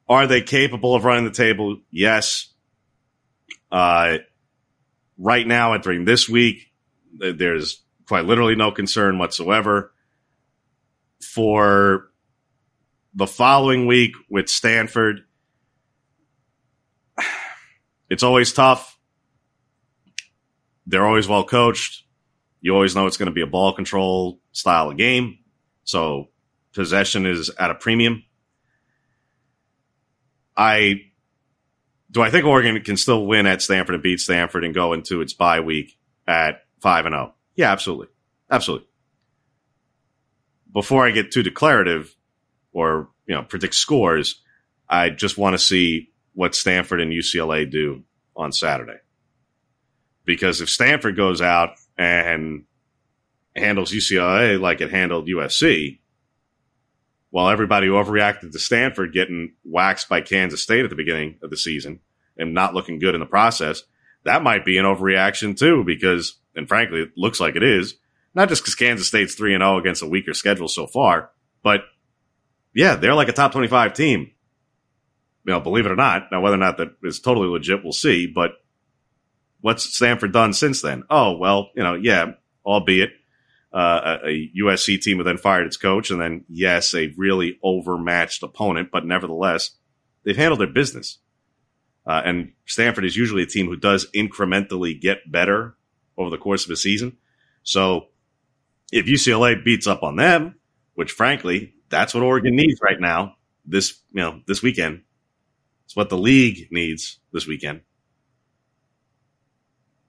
Are 0.10 0.28
they 0.28 0.42
capable 0.42 0.96
of 0.96 1.04
running 1.04 1.26
the 1.26 1.32
table? 1.32 1.82
Yes. 1.92 2.54
Uh, 3.72 4.18
right 5.18 5.46
now, 5.46 5.74
entering 5.74 6.06
this 6.06 6.30
week, 6.30 6.72
there's 7.14 7.84
quite 8.08 8.26
literally 8.26 8.56
no 8.56 8.72
concern 8.72 9.18
whatsoever. 9.18 9.94
For 11.22 12.10
the 13.14 13.28
following 13.28 13.88
week 13.88 14.14
with 14.30 14.48
Stanford, 14.48 15.22
it's 18.10 18.24
always 18.24 18.54
tough. 18.54 18.98
They're 20.86 21.06
always 21.06 21.28
well 21.28 21.44
coached. 21.44 22.04
You 22.62 22.74
always 22.74 22.96
know 22.96 23.08
it's 23.08 23.18
going 23.18 23.28
to 23.28 23.34
be 23.34 23.42
a 23.42 23.48
ball 23.48 23.74
control 23.74 24.40
style 24.52 24.90
of 24.90 24.98
game. 24.98 25.40
So 25.84 26.30
possession 26.74 27.26
is 27.26 27.50
at 27.60 27.72
a 27.72 27.76
premium. 27.76 28.24
I 30.58 31.02
do 32.10 32.22
I 32.22 32.32
think 32.32 32.46
Oregon 32.46 32.82
can 32.82 32.98
still 32.98 33.26
win 33.26 33.46
at 33.46 33.62
Stanford 33.62 33.94
and 33.94 34.04
beat 34.04 34.20
Stanford 34.20 34.66
and 34.66 34.74
go 34.74 34.94
into 34.94 35.22
its 35.22 35.34
bye 35.34 35.60
week 35.60 35.98
at 36.28 36.64
five 36.80 37.06
and 37.06 37.14
zero. 37.14 37.32
Oh? 37.32 37.36
Yeah, 37.56 37.72
absolutely, 37.72 38.08
absolutely. 38.50 38.88
Before 40.74 41.06
I 41.06 41.12
get 41.12 41.32
too 41.32 41.44
declarative 41.44 42.16
or 42.74 43.10
you 43.28 43.36
know 43.36 43.44
predict 43.44 43.76
scores, 43.76 44.42
I 44.90 45.10
just 45.10 45.38
want 45.38 45.54
to 45.54 45.60
see 45.60 46.10
what 46.34 46.56
Stanford 46.56 47.02
and 47.02 47.12
UCLA 47.12 47.70
do 47.70 48.04
on 48.36 48.52
Saturday. 48.52 49.00
Because 50.26 50.62
if 50.62 50.70
Stanford 50.70 51.16
goes 51.16 51.42
out 51.42 51.72
and 51.98 52.66
handles 53.56 53.92
UCLA 53.92 54.60
like 54.60 54.82
it 54.82 54.92
handled 54.92 55.28
USC, 55.28 56.00
while 57.38 57.50
everybody 57.50 57.86
overreacted 57.86 58.52
to 58.52 58.58
Stanford 58.58 59.14
getting 59.14 59.54
waxed 59.64 60.10
by 60.10 60.22
Kansas 60.22 60.64
State 60.64 60.86
at 60.86 60.90
the 60.90 60.96
beginning 60.96 61.38
of 61.44 61.52
the 61.52 61.56
season 61.56 62.00
and 62.36 62.52
not 62.52 62.74
looking 62.74 62.98
good 62.98 63.14
in 63.14 63.20
the 63.20 63.28
process, 63.28 63.84
that 64.24 64.42
might 64.42 64.66
be 64.66 64.80
an 64.80 64.86
overreaction 64.86 65.56
too, 65.56 65.84
because, 65.84 66.40
and 66.56 66.68
frankly, 66.68 67.02
it 67.02 67.12
looks 67.16 67.40
like 67.40 67.56
it 67.56 67.62
is, 67.62 67.94
not 68.34 68.50
just 68.50 68.64
because 68.64 68.74
Kansas 68.74 69.08
State's 69.08 69.36
3 69.36 69.54
and 69.54 69.62
0 69.62 69.78
against 69.78 70.02
a 70.02 70.08
weaker 70.08 70.34
schedule 70.34 70.68
so 70.68 70.88
far, 70.88 71.30
but 71.62 71.82
yeah, 72.74 72.96
they're 72.96 73.14
like 73.14 73.30
a 73.30 73.34
top 73.34 73.52
25 73.52 73.94
team 73.94 74.32
you 75.48 75.54
know, 75.54 75.62
believe 75.62 75.86
it 75.86 75.92
or 75.92 75.96
not. 75.96 76.30
Now, 76.30 76.42
whether 76.42 76.56
or 76.56 76.60
not 76.60 76.78
that 76.78 76.96
is 77.04 77.22
totally 77.22 77.48
legit, 77.48 77.82
we'll 77.82 77.94
see. 77.94 78.28
But 78.28 78.52
what's 79.62 79.96
Stanford 79.96 80.34
done 80.34 80.52
since 80.54 80.82
then? 80.82 81.04
Oh, 81.10 81.38
well, 81.38 81.70
you 81.74 81.84
know, 81.84 81.94
yeah, 81.94 82.34
albeit 82.66 83.12
uh, 83.74 84.18
a, 84.24 84.30
a 84.30 84.52
USC 84.62 85.00
team 85.02 85.18
who 85.18 85.24
then 85.24 85.38
fired 85.38 85.68
its 85.68 85.78
coach, 85.78 86.10
and 86.10 86.22
then 86.22 86.46
yes, 86.48 86.94
a 86.94 87.14
really 87.18 87.60
overmatched 87.64 88.44
opponent, 88.44 88.90
but 88.92 89.06
nevertheless, 89.06 89.72
they've 90.24 90.38
handled 90.38 90.60
their 90.60 90.68
business. 90.68 91.20
Uh, 92.06 92.22
and 92.24 92.54
Stanford 92.66 93.06
is 93.06 93.18
usually 93.18 93.44
a 93.44 93.48
team 93.48 93.66
who 93.66 93.76
does 93.76 94.10
incrementally 94.16 95.00
get 95.00 95.30
better 95.30 95.76
over 96.18 96.30
the 96.30 96.38
course 96.38 96.66
of 96.66 96.72
a 96.72 96.78
season. 96.78 97.18
So 97.64 98.08
if 98.94 99.06
UCLA 99.06 99.64
beats 99.64 99.88
up 99.88 100.04
on 100.04 100.16
them, 100.16 100.56
which 100.94 101.12
frankly, 101.12 101.74
that's 101.90 102.14
what 102.14 102.24
Oregon 102.24 102.56
needs 102.56 102.80
right 102.82 103.00
now, 103.00 103.36
this 103.66 104.00
you 104.14 104.22
know 104.22 104.42
this 104.48 104.64
weekend 104.64 105.02
it's 105.88 105.96
what 105.96 106.10
the 106.10 106.18
league 106.18 106.68
needs 106.70 107.18
this 107.32 107.48
weekend. 107.48 107.80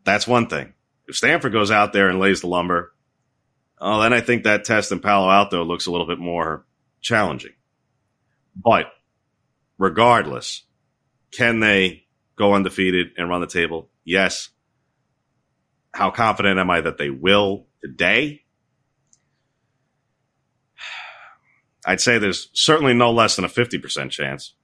That's 0.02 0.26
one 0.26 0.48
thing. 0.48 0.72
If 1.06 1.14
Stanford 1.14 1.52
goes 1.52 1.70
out 1.70 1.92
there 1.92 2.08
and 2.08 2.18
lays 2.18 2.40
the 2.40 2.48
lumber, 2.48 2.92
oh, 3.80 4.00
then 4.00 4.12
I 4.12 4.20
think 4.20 4.44
that 4.44 4.64
test 4.64 4.92
in 4.92 5.00
Palo 5.00 5.30
Alto 5.30 5.64
looks 5.64 5.86
a 5.86 5.90
little 5.90 6.06
bit 6.06 6.18
more 6.18 6.64
challenging. 7.00 7.52
But 8.56 8.86
regardless, 9.78 10.64
can 11.32 11.60
they 11.60 12.04
go 12.36 12.54
undefeated 12.54 13.08
and 13.16 13.28
run 13.28 13.40
the 13.40 13.46
table? 13.46 13.90
Yes. 14.04 14.50
How 15.92 16.10
confident 16.10 16.58
am 16.58 16.70
I 16.70 16.80
that 16.80 16.98
they 16.98 17.10
will 17.10 17.66
today? 17.82 18.42
I'd 21.86 22.00
say 22.00 22.18
there's 22.18 22.50
certainly 22.52 22.94
no 22.94 23.12
less 23.12 23.36
than 23.36 23.44
a 23.44 23.48
50% 23.48 24.10
chance. 24.10 24.54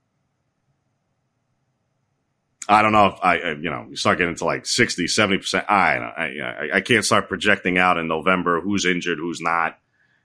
I 2.68 2.82
don't 2.82 2.92
know 2.92 3.06
if 3.06 3.14
I, 3.22 3.36
you 3.52 3.70
know, 3.70 3.86
you 3.90 3.96
start 3.96 4.18
getting 4.18 4.32
into 4.32 4.44
like 4.44 4.66
60, 4.66 5.04
70%. 5.04 5.64
I, 5.68 5.96
I, 5.96 6.76
I 6.76 6.80
can't 6.80 7.04
start 7.04 7.28
projecting 7.28 7.78
out 7.78 7.98
in 7.98 8.08
November 8.08 8.60
who's 8.60 8.86
injured, 8.86 9.18
who's 9.18 9.40
not, 9.40 9.78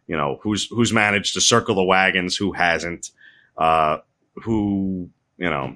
you 0.08 0.16
know, 0.16 0.40
who's, 0.42 0.68
who's 0.68 0.94
managed 0.94 1.34
to 1.34 1.42
circle 1.42 1.76
the 1.76 1.84
wagons, 1.84 2.38
who 2.38 2.54
hasn't, 2.54 3.12
uh, 3.58 3.98
who, 4.44 5.10
you 5.38 5.50
know, 5.50 5.76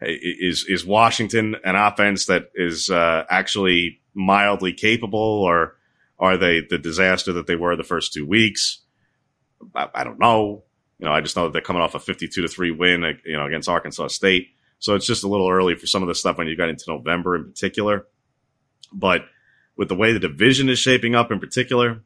is, 0.00 0.64
is 0.66 0.86
Washington 0.86 1.56
an 1.64 1.76
offense 1.76 2.26
that 2.26 2.50
is, 2.54 2.88
uh, 2.88 3.24
actually 3.28 4.00
mildly 4.14 4.72
capable 4.72 5.18
or 5.18 5.76
are 6.18 6.36
they 6.36 6.60
the 6.60 6.78
disaster 6.78 7.34
that 7.34 7.46
they 7.46 7.56
were 7.56 7.76
the 7.76 7.84
first 7.84 8.12
two 8.12 8.26
weeks? 8.26 8.80
I, 9.74 9.88
I 9.94 10.04
don't 10.04 10.18
know. 10.18 10.64
You 10.98 11.06
know, 11.06 11.12
I 11.12 11.20
just 11.20 11.36
know 11.36 11.44
that 11.44 11.52
they're 11.52 11.62
coming 11.62 11.82
off 11.82 11.94
a 11.94 12.00
52 12.00 12.42
to 12.42 12.48
three 12.48 12.70
win, 12.70 13.04
you 13.24 13.36
know, 13.36 13.46
against 13.46 13.68
Arkansas 13.68 14.08
State. 14.08 14.48
So 14.78 14.94
it's 14.94 15.06
just 15.06 15.24
a 15.24 15.28
little 15.28 15.50
early 15.50 15.74
for 15.74 15.86
some 15.86 16.02
of 16.02 16.08
this 16.08 16.20
stuff 16.20 16.38
when 16.38 16.46
you 16.46 16.56
got 16.56 16.68
into 16.68 16.84
November 16.88 17.36
in 17.36 17.44
particular. 17.44 18.06
But 18.92 19.22
with 19.76 19.88
the 19.88 19.94
way 19.94 20.12
the 20.12 20.18
division 20.18 20.68
is 20.68 20.78
shaping 20.78 21.14
up 21.14 21.32
in 21.32 21.40
particular, 21.40 21.90
I 21.90 22.00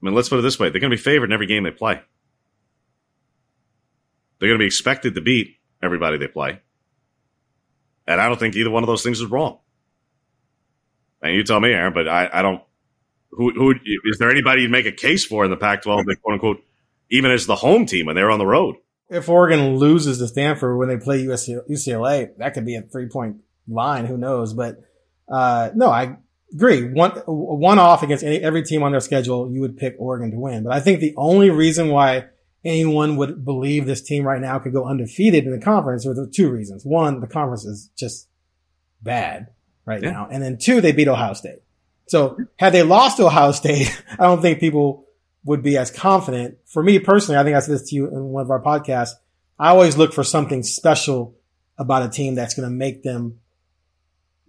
mean, 0.00 0.14
let's 0.14 0.28
put 0.28 0.38
it 0.38 0.42
this 0.42 0.58
way: 0.58 0.70
they're 0.70 0.80
going 0.80 0.90
to 0.90 0.96
be 0.96 1.02
favored 1.02 1.26
in 1.26 1.32
every 1.32 1.46
game 1.46 1.64
they 1.64 1.70
play. 1.70 2.00
They're 4.38 4.48
going 4.48 4.58
to 4.58 4.62
be 4.62 4.66
expected 4.66 5.14
to 5.14 5.20
beat 5.20 5.56
everybody 5.82 6.18
they 6.18 6.28
play, 6.28 6.60
and 8.06 8.20
I 8.20 8.28
don't 8.28 8.38
think 8.38 8.54
either 8.54 8.70
one 8.70 8.82
of 8.82 8.86
those 8.86 9.02
things 9.02 9.20
is 9.20 9.26
wrong. 9.26 9.58
And 11.22 11.34
you 11.34 11.42
tell 11.42 11.60
me, 11.60 11.70
Aaron, 11.70 11.94
but 11.94 12.06
I, 12.06 12.28
I 12.32 12.42
don't. 12.42 12.62
Who, 13.30 13.52
who 13.52 13.74
is 14.04 14.18
there 14.18 14.30
anybody 14.30 14.62
you'd 14.62 14.70
make 14.70 14.86
a 14.86 14.92
case 14.92 15.24
for 15.24 15.44
in 15.44 15.50
the 15.50 15.56
Pac-12 15.56 16.04
that 16.06 16.22
quote 16.22 16.34
unquote 16.34 16.62
even 17.10 17.30
as 17.30 17.46
the 17.46 17.56
home 17.56 17.84
team 17.84 18.06
when 18.06 18.14
they're 18.14 18.30
on 18.30 18.38
the 18.38 18.46
road? 18.46 18.76
If 19.08 19.28
Oregon 19.28 19.76
loses 19.76 20.18
to 20.18 20.28
Stanford 20.28 20.78
when 20.78 20.88
they 20.88 20.96
play 20.96 21.24
UCLA, 21.24 22.36
that 22.38 22.54
could 22.54 22.66
be 22.66 22.76
a 22.76 22.82
three 22.82 23.08
point 23.08 23.36
line. 23.68 24.06
Who 24.06 24.16
knows? 24.16 24.54
But 24.54 24.80
uh, 25.28 25.70
no, 25.74 25.88
I 25.88 26.16
agree. 26.52 26.90
One 26.90 27.10
one 27.26 27.78
off 27.78 28.02
against 28.02 28.24
any, 28.24 28.38
every 28.38 28.62
team 28.62 28.82
on 28.82 28.92
their 28.92 29.00
schedule, 29.00 29.50
you 29.50 29.60
would 29.60 29.76
pick 29.76 29.96
Oregon 29.98 30.30
to 30.32 30.38
win. 30.38 30.64
But 30.64 30.72
I 30.72 30.80
think 30.80 31.00
the 31.00 31.14
only 31.16 31.50
reason 31.50 31.88
why 31.88 32.26
anyone 32.64 33.16
would 33.16 33.44
believe 33.44 33.86
this 33.86 34.02
team 34.02 34.24
right 34.24 34.40
now 34.40 34.58
could 34.58 34.72
go 34.72 34.84
undefeated 34.84 35.44
in 35.44 35.52
the 35.52 35.64
conference 35.64 36.06
are 36.06 36.14
the 36.14 36.30
two 36.32 36.50
reasons. 36.50 36.84
One, 36.84 37.20
the 37.20 37.28
conference 37.28 37.64
is 37.64 37.90
just 37.96 38.28
bad 39.02 39.48
right 39.84 40.02
yeah. 40.02 40.10
now, 40.10 40.28
and 40.30 40.42
then 40.42 40.58
two, 40.58 40.80
they 40.80 40.92
beat 40.92 41.08
Ohio 41.08 41.34
State. 41.34 41.60
So 42.08 42.38
had 42.56 42.72
they 42.72 42.82
lost 42.82 43.16
to 43.18 43.26
Ohio 43.26 43.52
State, 43.52 44.02
I 44.18 44.24
don't 44.24 44.42
think 44.42 44.58
people 44.58 45.05
would 45.46 45.62
be 45.62 45.78
as 45.78 45.90
confident. 45.90 46.58
For 46.66 46.82
me 46.82 46.98
personally, 46.98 47.38
I 47.38 47.44
think 47.44 47.56
I 47.56 47.60
said 47.60 47.74
this 47.74 47.90
to 47.90 47.94
you 47.94 48.08
in 48.08 48.24
one 48.24 48.44
of 48.44 48.50
our 48.50 48.62
podcasts. 48.62 49.12
I 49.58 49.70
always 49.70 49.96
look 49.96 50.12
for 50.12 50.24
something 50.24 50.62
special 50.62 51.36
about 51.78 52.02
a 52.02 52.08
team 52.08 52.34
that's 52.34 52.54
going 52.54 52.68
to 52.68 52.74
make 52.74 53.02
them 53.02 53.40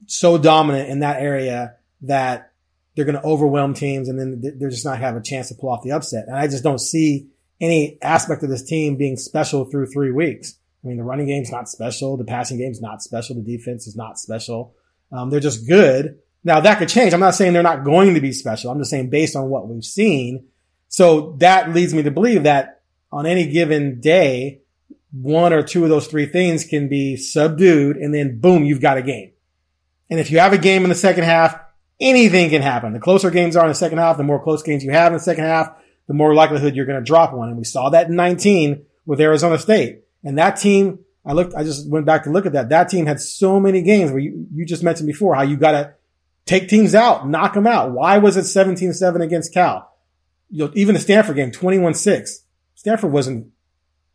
so 0.07 0.37
dominant 0.37 0.89
in 0.89 0.99
that 0.99 1.21
area 1.21 1.75
that 2.01 2.51
they're 2.95 3.05
going 3.05 3.15
to 3.15 3.23
overwhelm 3.23 3.73
teams 3.73 4.09
and 4.09 4.19
then 4.19 4.41
they're 4.57 4.69
just 4.69 4.85
not 4.85 4.99
have 4.99 5.15
a 5.15 5.21
chance 5.21 5.49
to 5.49 5.55
pull 5.55 5.69
off 5.69 5.83
the 5.83 5.91
upset. 5.91 6.25
And 6.27 6.35
I 6.35 6.47
just 6.47 6.63
don't 6.63 6.79
see 6.79 7.27
any 7.61 7.97
aspect 8.01 8.43
of 8.43 8.49
this 8.49 8.63
team 8.63 8.97
being 8.97 9.17
special 9.17 9.65
through 9.65 9.87
three 9.87 10.11
weeks. 10.11 10.55
I 10.83 10.87
mean, 10.87 10.97
the 10.97 11.03
running 11.03 11.27
game's 11.27 11.51
not 11.51 11.69
special. 11.69 12.17
The 12.17 12.23
passing 12.23 12.57
game's 12.57 12.81
not 12.81 13.01
special. 13.01 13.35
The 13.35 13.57
defense 13.57 13.87
is 13.87 13.95
not 13.95 14.17
special. 14.17 14.75
Um, 15.11 15.29
they're 15.29 15.39
just 15.39 15.67
good. 15.67 16.19
Now 16.43 16.59
that 16.61 16.79
could 16.79 16.89
change. 16.89 17.13
I'm 17.13 17.19
not 17.19 17.35
saying 17.35 17.53
they're 17.53 17.63
not 17.63 17.83
going 17.83 18.13
to 18.13 18.21
be 18.21 18.31
special. 18.31 18.71
I'm 18.71 18.79
just 18.79 18.89
saying 18.89 19.09
based 19.09 19.35
on 19.35 19.49
what 19.49 19.67
we've 19.67 19.83
seen. 19.83 20.47
So 20.89 21.35
that 21.39 21.73
leads 21.73 21.93
me 21.93 22.03
to 22.03 22.11
believe 22.11 22.43
that 22.43 22.81
on 23.11 23.25
any 23.25 23.47
given 23.47 23.99
day, 23.99 24.61
one 25.11 25.53
or 25.53 25.63
two 25.63 25.83
of 25.83 25.89
those 25.89 26.07
three 26.07 26.25
things 26.25 26.65
can 26.65 26.89
be 26.89 27.15
subdued 27.15 27.97
and 27.97 28.13
then 28.13 28.39
boom, 28.39 28.63
you've 28.63 28.81
got 28.81 28.97
a 28.97 29.01
game. 29.01 29.31
And 30.09 30.19
if 30.19 30.31
you 30.31 30.39
have 30.39 30.53
a 30.53 30.57
game 30.57 30.83
in 30.83 30.89
the 30.89 30.95
second 30.95 31.23
half, 31.23 31.59
anything 31.99 32.49
can 32.49 32.61
happen. 32.61 32.93
The 32.93 32.99
closer 32.99 33.31
games 33.31 33.55
are 33.55 33.63
in 33.63 33.69
the 33.69 33.75
second 33.75 33.97
half, 33.97 34.17
the 34.17 34.23
more 34.23 34.41
close 34.41 34.63
games 34.63 34.83
you 34.83 34.91
have 34.91 35.07
in 35.07 35.13
the 35.13 35.23
second 35.23 35.45
half, 35.45 35.71
the 36.07 36.13
more 36.13 36.33
likelihood 36.33 36.75
you're 36.75 36.85
going 36.85 36.99
to 36.99 37.05
drop 37.05 37.33
one. 37.33 37.49
And 37.49 37.57
we 37.57 37.63
saw 37.63 37.89
that 37.89 38.07
in 38.07 38.15
19 38.15 38.85
with 39.05 39.19
Arizona 39.19 39.57
State. 39.57 40.03
And 40.23 40.37
that 40.37 40.57
team, 40.57 40.99
I 41.25 41.33
looked, 41.33 41.53
I 41.55 41.63
just 41.63 41.89
went 41.89 42.05
back 42.05 42.23
to 42.23 42.29
look 42.29 42.45
at 42.45 42.53
that. 42.53 42.69
That 42.69 42.89
team 42.89 43.05
had 43.05 43.19
so 43.19 43.59
many 43.59 43.81
games 43.81 44.11
where 44.11 44.19
you, 44.19 44.47
you 44.53 44.65
just 44.65 44.83
mentioned 44.83 45.07
before 45.07 45.35
how 45.35 45.41
you 45.41 45.57
got 45.57 45.71
to 45.71 45.93
take 46.45 46.69
teams 46.69 46.95
out, 46.95 47.27
knock 47.27 47.53
them 47.53 47.67
out. 47.67 47.91
Why 47.91 48.17
was 48.17 48.37
it 48.37 48.41
17-7 48.41 49.21
against 49.21 49.53
Cal? 49.53 49.86
You 50.49 50.65
know, 50.65 50.71
even 50.75 50.95
the 50.95 51.01
Stanford 51.01 51.35
game, 51.35 51.51
21-6. 51.51 52.29
Stanford 52.75 53.11
wasn't 53.11 53.51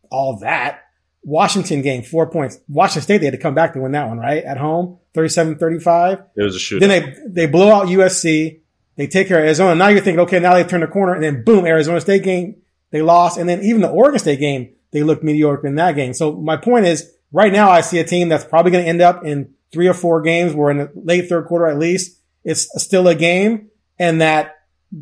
all 0.09 0.39
that. 0.39 0.81
Washington 1.23 1.81
game, 1.81 2.03
four 2.03 2.29
points. 2.29 2.59
Washington 2.67 3.01
State, 3.01 3.17
they 3.19 3.25
had 3.25 3.33
to 3.33 3.37
come 3.37 3.55
back 3.55 3.73
to 3.73 3.79
win 3.79 3.93
that 3.93 4.09
one, 4.09 4.17
right? 4.17 4.43
At 4.43 4.57
home, 4.57 4.99
37-35. 5.15 6.25
It 6.35 6.43
was 6.43 6.55
a 6.55 6.59
shootout. 6.59 6.79
Then 6.81 6.89
they, 6.89 7.15
they 7.27 7.45
blow 7.45 7.71
out 7.71 7.87
USC. 7.87 8.59
They 8.95 9.07
take 9.07 9.27
care 9.27 9.39
of 9.39 9.45
Arizona. 9.45 9.75
Now 9.75 9.87
you're 9.87 10.01
thinking, 10.01 10.19
okay, 10.21 10.39
now 10.39 10.53
they've 10.53 10.67
turned 10.67 10.83
the 10.83 10.87
corner 10.87 11.13
and 11.13 11.23
then 11.23 11.43
boom, 11.43 11.65
Arizona 11.65 12.01
State 12.01 12.23
game, 12.23 12.57
they 12.91 13.01
lost. 13.01 13.37
And 13.37 13.47
then 13.47 13.63
even 13.63 13.81
the 13.81 13.89
Oregon 13.89 14.19
State 14.19 14.39
game, 14.39 14.73
they 14.91 15.01
looked 15.01 15.23
mediocre 15.23 15.65
in 15.65 15.75
that 15.75 15.95
game. 15.95 16.13
So 16.13 16.33
my 16.33 16.57
point 16.57 16.85
is 16.85 17.11
right 17.31 17.51
now 17.51 17.69
I 17.69 17.81
see 17.81 17.99
a 17.99 18.03
team 18.03 18.29
that's 18.29 18.45
probably 18.45 18.71
going 18.71 18.83
to 18.83 18.89
end 18.89 19.01
up 19.01 19.25
in 19.25 19.53
three 19.71 19.87
or 19.87 19.93
four 19.93 20.21
games 20.21 20.53
where 20.53 20.71
in 20.71 20.77
the 20.77 20.91
late 20.95 21.27
third 21.27 21.47
quarter 21.47 21.67
at 21.67 21.79
least, 21.79 22.19
it's 22.43 22.69
still 22.81 23.07
a 23.07 23.15
game 23.15 23.69
and 23.97 24.21
that 24.21 24.57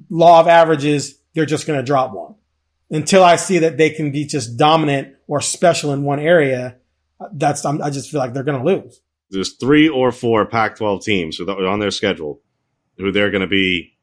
law 0.10 0.40
of 0.40 0.48
averages, 0.48 1.16
they're 1.34 1.46
just 1.46 1.68
going 1.68 1.80
to 1.80 1.86
drop 1.86 2.14
one 2.14 2.36
until 2.90 3.24
I 3.24 3.38
see 3.38 3.60
that 3.60 3.78
they 3.78 3.90
can 3.90 4.12
be 4.12 4.26
just 4.26 4.58
dominant 4.58 5.16
or 5.28 5.42
special 5.42 5.94
in 5.94 6.04
one 6.04 6.20
area. 6.20 6.78
That's, 7.34 7.66
I'm, 7.66 7.82
i 7.82 7.90
just 7.90 8.12
feel 8.12 8.20
like 8.20 8.34
they're 8.34 8.44
going 8.44 8.64
to 8.64 8.66
lose. 8.66 9.02
There's 9.30 9.54
three 9.54 9.88
or 9.88 10.12
four 10.12 10.46
Pac-12 10.46 11.04
teams 11.04 11.40
on 11.40 11.80
their 11.80 11.92
schedule 11.92 12.42
who 12.98 13.12
they're 13.12 13.32
going 13.32 13.42
to 13.42 13.48
be 13.48 13.94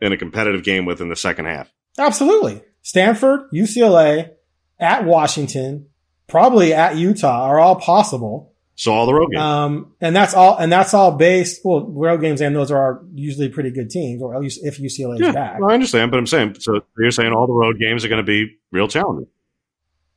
in 0.00 0.12
a 0.12 0.16
competitive 0.16 0.64
game 0.64 0.86
with 0.86 1.00
in 1.00 1.08
the 1.08 1.16
second 1.16 1.44
half. 1.44 1.70
Absolutely. 1.98 2.62
Stanford, 2.82 3.50
UCLA, 3.52 4.30
at 4.78 5.04
Washington, 5.04 5.88
probably 6.26 6.72
at 6.72 6.96
Utah 6.96 7.44
are 7.44 7.58
all 7.58 7.76
possible. 7.76 8.53
So 8.76 8.92
all 8.92 9.06
the 9.06 9.14
road 9.14 9.30
games. 9.30 9.40
Um, 9.40 9.94
and 10.00 10.16
that's 10.16 10.34
all, 10.34 10.56
and 10.56 10.70
that's 10.70 10.94
all 10.94 11.12
based, 11.12 11.60
well, 11.64 11.86
road 11.86 12.20
games 12.20 12.40
and 12.40 12.56
those 12.56 12.72
are 12.72 13.02
usually 13.14 13.48
pretty 13.48 13.70
good 13.70 13.88
teams, 13.88 14.20
or 14.20 14.34
at 14.34 14.40
least 14.40 14.64
if 14.64 14.78
UCLA 14.78 15.14
is 15.14 15.20
yeah, 15.20 15.32
back. 15.32 15.60
I 15.62 15.74
understand, 15.74 16.10
but 16.10 16.18
I'm 16.18 16.26
saying, 16.26 16.56
so 16.58 16.80
you're 16.98 17.12
saying 17.12 17.32
all 17.32 17.46
the 17.46 17.52
road 17.52 17.78
games 17.78 18.04
are 18.04 18.08
going 18.08 18.24
to 18.24 18.26
be 18.26 18.56
real 18.72 18.88
challenging. 18.88 19.28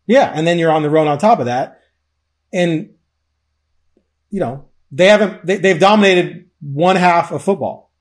Yeah. 0.08 0.32
And 0.34 0.48
then 0.48 0.58
you're 0.58 0.72
on 0.72 0.82
the 0.82 0.90
road 0.90 1.08
on 1.08 1.20
top 1.20 1.40
of 1.40 1.46
that. 1.46 1.82
And, 2.52 2.96
you 4.32 4.40
know, 4.40 4.66
they 4.92 5.08
haven't, 5.08 5.46
they, 5.46 5.58
they've 5.58 5.80
dominated 5.80 6.50
one 6.60 6.96
half 6.96 7.32
of 7.32 7.44
football. 7.44 7.92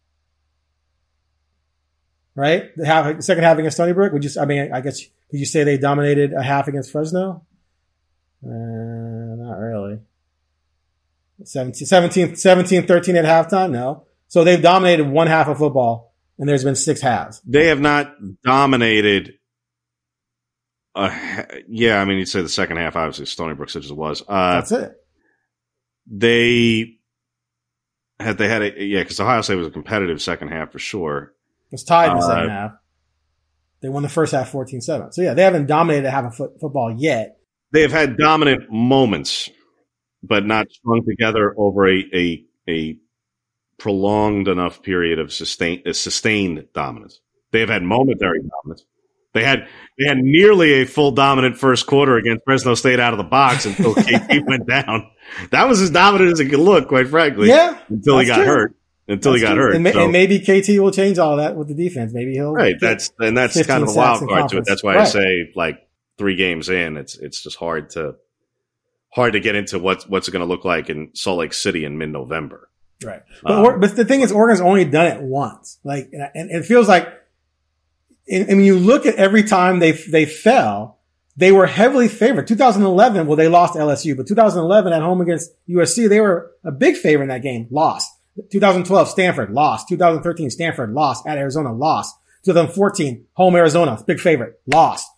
Right? 2.34 2.74
The 2.76 2.86
half, 2.86 3.22
second 3.22 3.44
half 3.44 3.58
against 3.58 3.76
Stony 3.76 3.92
Brook. 3.92 4.12
Would 4.12 4.24
you, 4.24 4.30
I 4.40 4.46
mean, 4.46 4.72
I 4.72 4.80
guess, 4.80 5.00
could 5.30 5.40
you 5.40 5.46
say 5.46 5.64
they 5.64 5.76
dominated 5.78 6.32
a 6.32 6.42
half 6.42 6.68
against 6.68 6.92
Fresno? 6.92 7.44
Uh, 8.44 8.48
not 8.48 9.58
really. 9.58 9.98
17, 11.44 11.86
17, 11.86 12.36
17, 12.36 12.86
13 12.86 13.16
at 13.16 13.24
halftime? 13.24 13.70
No. 13.70 14.06
So 14.28 14.44
they've 14.44 14.60
dominated 14.60 15.08
one 15.08 15.26
half 15.26 15.48
of 15.48 15.58
football 15.58 16.14
and 16.38 16.48
there's 16.48 16.64
been 16.64 16.76
six 16.76 17.00
halves. 17.00 17.40
They 17.46 17.66
have 17.66 17.80
not 17.80 18.14
dominated. 18.44 19.34
Uh, 20.94 21.44
yeah, 21.68 22.00
I 22.00 22.04
mean, 22.04 22.18
you'd 22.18 22.28
say 22.28 22.42
the 22.42 22.48
second 22.48 22.78
half, 22.78 22.96
obviously, 22.96 23.26
Stony 23.26 23.54
Brook, 23.54 23.70
such 23.70 23.84
as 23.84 23.90
it 23.90 23.96
was. 23.96 24.22
Uh, 24.26 24.54
That's 24.54 24.72
it. 24.72 24.92
They 26.06 26.96
had 28.18 28.38
they 28.38 28.48
had 28.48 28.62
a 28.62 28.82
yeah 28.82 29.02
because 29.02 29.20
Ohio 29.20 29.42
State 29.42 29.56
was 29.56 29.66
a 29.66 29.70
competitive 29.70 30.22
second 30.22 30.48
half 30.48 30.72
for 30.72 30.78
sure. 30.78 31.34
It 31.66 31.72
was 31.72 31.84
tied 31.84 32.12
in 32.12 32.18
the 32.18 32.24
uh, 32.24 32.28
second 32.28 32.50
half. 32.50 32.72
They 33.82 33.88
won 33.88 34.02
the 34.02 34.08
first 34.08 34.32
half 34.32 34.50
14-7. 34.50 35.12
So 35.12 35.22
yeah, 35.22 35.34
they 35.34 35.42
haven't 35.42 35.66
dominated 35.66 36.10
half 36.10 36.24
of 36.24 36.34
foot, 36.34 36.60
football 36.60 36.94
yet. 36.96 37.38
They 37.72 37.82
have 37.82 37.92
had 37.92 38.16
dominant 38.16 38.70
moments, 38.70 39.50
but 40.26 40.46
not 40.46 40.70
strung 40.70 41.04
together 41.06 41.54
over 41.56 41.88
a 41.88 42.04
a, 42.14 42.44
a 42.68 42.98
prolonged 43.78 44.48
enough 44.48 44.82
period 44.82 45.18
of 45.18 45.32
sustained 45.32 45.86
uh, 45.86 45.92
sustained 45.92 46.66
dominance. 46.72 47.20
They 47.52 47.60
have 47.60 47.68
had 47.68 47.82
momentary 47.82 48.40
dominance. 48.40 48.84
They 49.32 49.44
had 49.44 49.68
they 49.98 50.06
had 50.06 50.18
nearly 50.18 50.80
a 50.80 50.86
full 50.86 51.12
dominant 51.12 51.58
first 51.58 51.86
quarter 51.86 52.16
against 52.16 52.44
Fresno 52.44 52.74
State 52.74 53.00
out 53.00 53.12
of 53.12 53.18
the 53.18 53.24
box 53.24 53.66
until 53.66 53.94
KT 53.94 54.46
went 54.46 54.66
down. 54.66 55.10
That 55.50 55.68
was 55.68 55.80
as 55.82 55.90
dominant 55.90 56.32
as 56.32 56.40
it 56.40 56.46
could 56.48 56.58
look, 56.58 56.88
quite 56.88 57.08
frankly. 57.08 57.48
Yeah, 57.48 57.78
until 57.88 58.18
he 58.18 58.26
got 58.26 58.36
true. 58.36 58.44
hurt. 58.46 58.76
Until 59.08 59.32
that's 59.32 59.42
he 59.42 59.46
got 59.46 59.54
true. 59.54 59.62
hurt, 59.62 59.76
and, 59.76 59.86
so. 59.86 60.04
and, 60.04 60.12
maybe 60.12 60.40
KT 60.40 60.80
will 60.80 60.90
change 60.90 61.18
all 61.18 61.36
that 61.36 61.54
with 61.54 61.68
the 61.68 61.74
defense. 61.74 62.12
Maybe 62.14 62.32
he'll 62.32 62.52
right. 62.52 62.76
That's 62.80 63.12
and 63.18 63.36
that's 63.36 63.64
kind 63.66 63.82
of 63.82 63.90
a 63.90 63.92
wild 63.92 64.26
card 64.26 64.48
to 64.50 64.58
it. 64.58 64.64
That's 64.66 64.82
why 64.82 64.96
right. 64.96 65.02
I 65.02 65.04
say 65.04 65.52
like 65.54 65.86
three 66.16 66.36
games 66.36 66.70
in, 66.70 66.96
it's 66.96 67.16
it's 67.18 67.42
just 67.42 67.56
hard 67.56 67.90
to 67.90 68.16
hard 69.16 69.32
to 69.32 69.40
get 69.40 69.56
into 69.56 69.78
what 69.78 70.04
what's 70.08 70.28
it 70.28 70.30
going 70.30 70.46
to 70.46 70.46
look 70.46 70.64
like 70.64 70.88
in 70.90 71.10
Salt 71.14 71.38
Lake 71.38 71.54
City 71.54 71.84
in 71.84 71.98
mid 71.98 72.10
November. 72.10 72.68
Right, 73.02 73.22
but, 73.42 73.52
um, 73.52 73.80
but 73.80 73.96
the 73.96 74.04
thing 74.04 74.20
is, 74.20 74.30
Oregon's 74.30 74.60
only 74.60 74.84
done 74.84 75.06
it 75.06 75.20
once. 75.20 75.78
Like, 75.84 76.10
and 76.12 76.50
it 76.50 76.64
feels 76.64 76.88
like, 76.88 77.08
and 78.30 78.46
when 78.46 78.60
you 78.64 78.78
look 78.78 79.06
at 79.06 79.16
every 79.16 79.42
time 79.42 79.80
they 79.80 79.92
they 79.92 80.26
fell, 80.26 80.98
they 81.36 81.50
were 81.50 81.66
heavily 81.66 82.08
favored. 82.08 82.46
2011, 82.46 83.26
well, 83.26 83.36
they 83.36 83.48
lost 83.48 83.74
LSU, 83.74 84.16
but 84.16 84.26
2011 84.26 84.92
at 84.92 85.02
home 85.02 85.20
against 85.20 85.50
USC, 85.68 86.08
they 86.08 86.20
were 86.20 86.52
a 86.62 86.70
big 86.70 86.96
favorite 86.96 87.24
in 87.24 87.28
that 87.28 87.42
game, 87.42 87.66
lost. 87.70 88.12
2012, 88.50 89.08
Stanford, 89.08 89.50
lost. 89.50 89.88
2013, 89.88 90.50
Stanford, 90.50 90.92
lost. 90.92 91.26
At 91.26 91.38
Arizona, 91.38 91.72
lost. 91.72 92.14
2014, 92.44 93.26
home 93.32 93.56
Arizona, 93.56 93.98
big 94.06 94.20
favorite, 94.20 94.60
lost. 94.66 95.08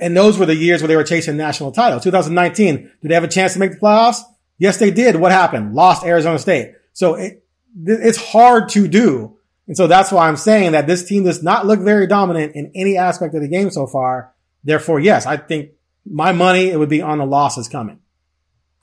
And 0.00 0.16
those 0.16 0.38
were 0.38 0.46
the 0.46 0.54
years 0.54 0.80
where 0.80 0.88
they 0.88 0.96
were 0.96 1.04
chasing 1.04 1.36
national 1.36 1.72
title. 1.72 1.98
2019, 2.00 2.76
did 2.76 2.90
they 3.02 3.14
have 3.14 3.24
a 3.24 3.28
chance 3.28 3.54
to 3.54 3.58
make 3.58 3.72
the 3.72 3.78
playoffs? 3.78 4.20
Yes, 4.58 4.78
they 4.78 4.90
did. 4.90 5.16
What 5.16 5.32
happened? 5.32 5.74
Lost 5.74 6.04
Arizona 6.04 6.38
State. 6.38 6.74
So 6.92 7.14
it, 7.14 7.44
it's 7.84 8.18
hard 8.18 8.68
to 8.70 8.88
do. 8.88 9.36
And 9.66 9.76
so 9.76 9.86
that's 9.86 10.12
why 10.12 10.28
I'm 10.28 10.36
saying 10.36 10.72
that 10.72 10.86
this 10.86 11.04
team 11.04 11.24
does 11.24 11.42
not 11.42 11.66
look 11.66 11.80
very 11.80 12.06
dominant 12.06 12.54
in 12.54 12.70
any 12.74 12.96
aspect 12.96 13.34
of 13.34 13.42
the 13.42 13.48
game 13.48 13.70
so 13.70 13.86
far. 13.86 14.32
Therefore, 14.62 15.00
yes, 15.00 15.26
I 15.26 15.36
think 15.36 15.70
my 16.04 16.32
money, 16.32 16.70
it 16.70 16.78
would 16.78 16.88
be 16.88 17.02
on 17.02 17.18
the 17.18 17.26
losses 17.26 17.68
coming. 17.68 17.98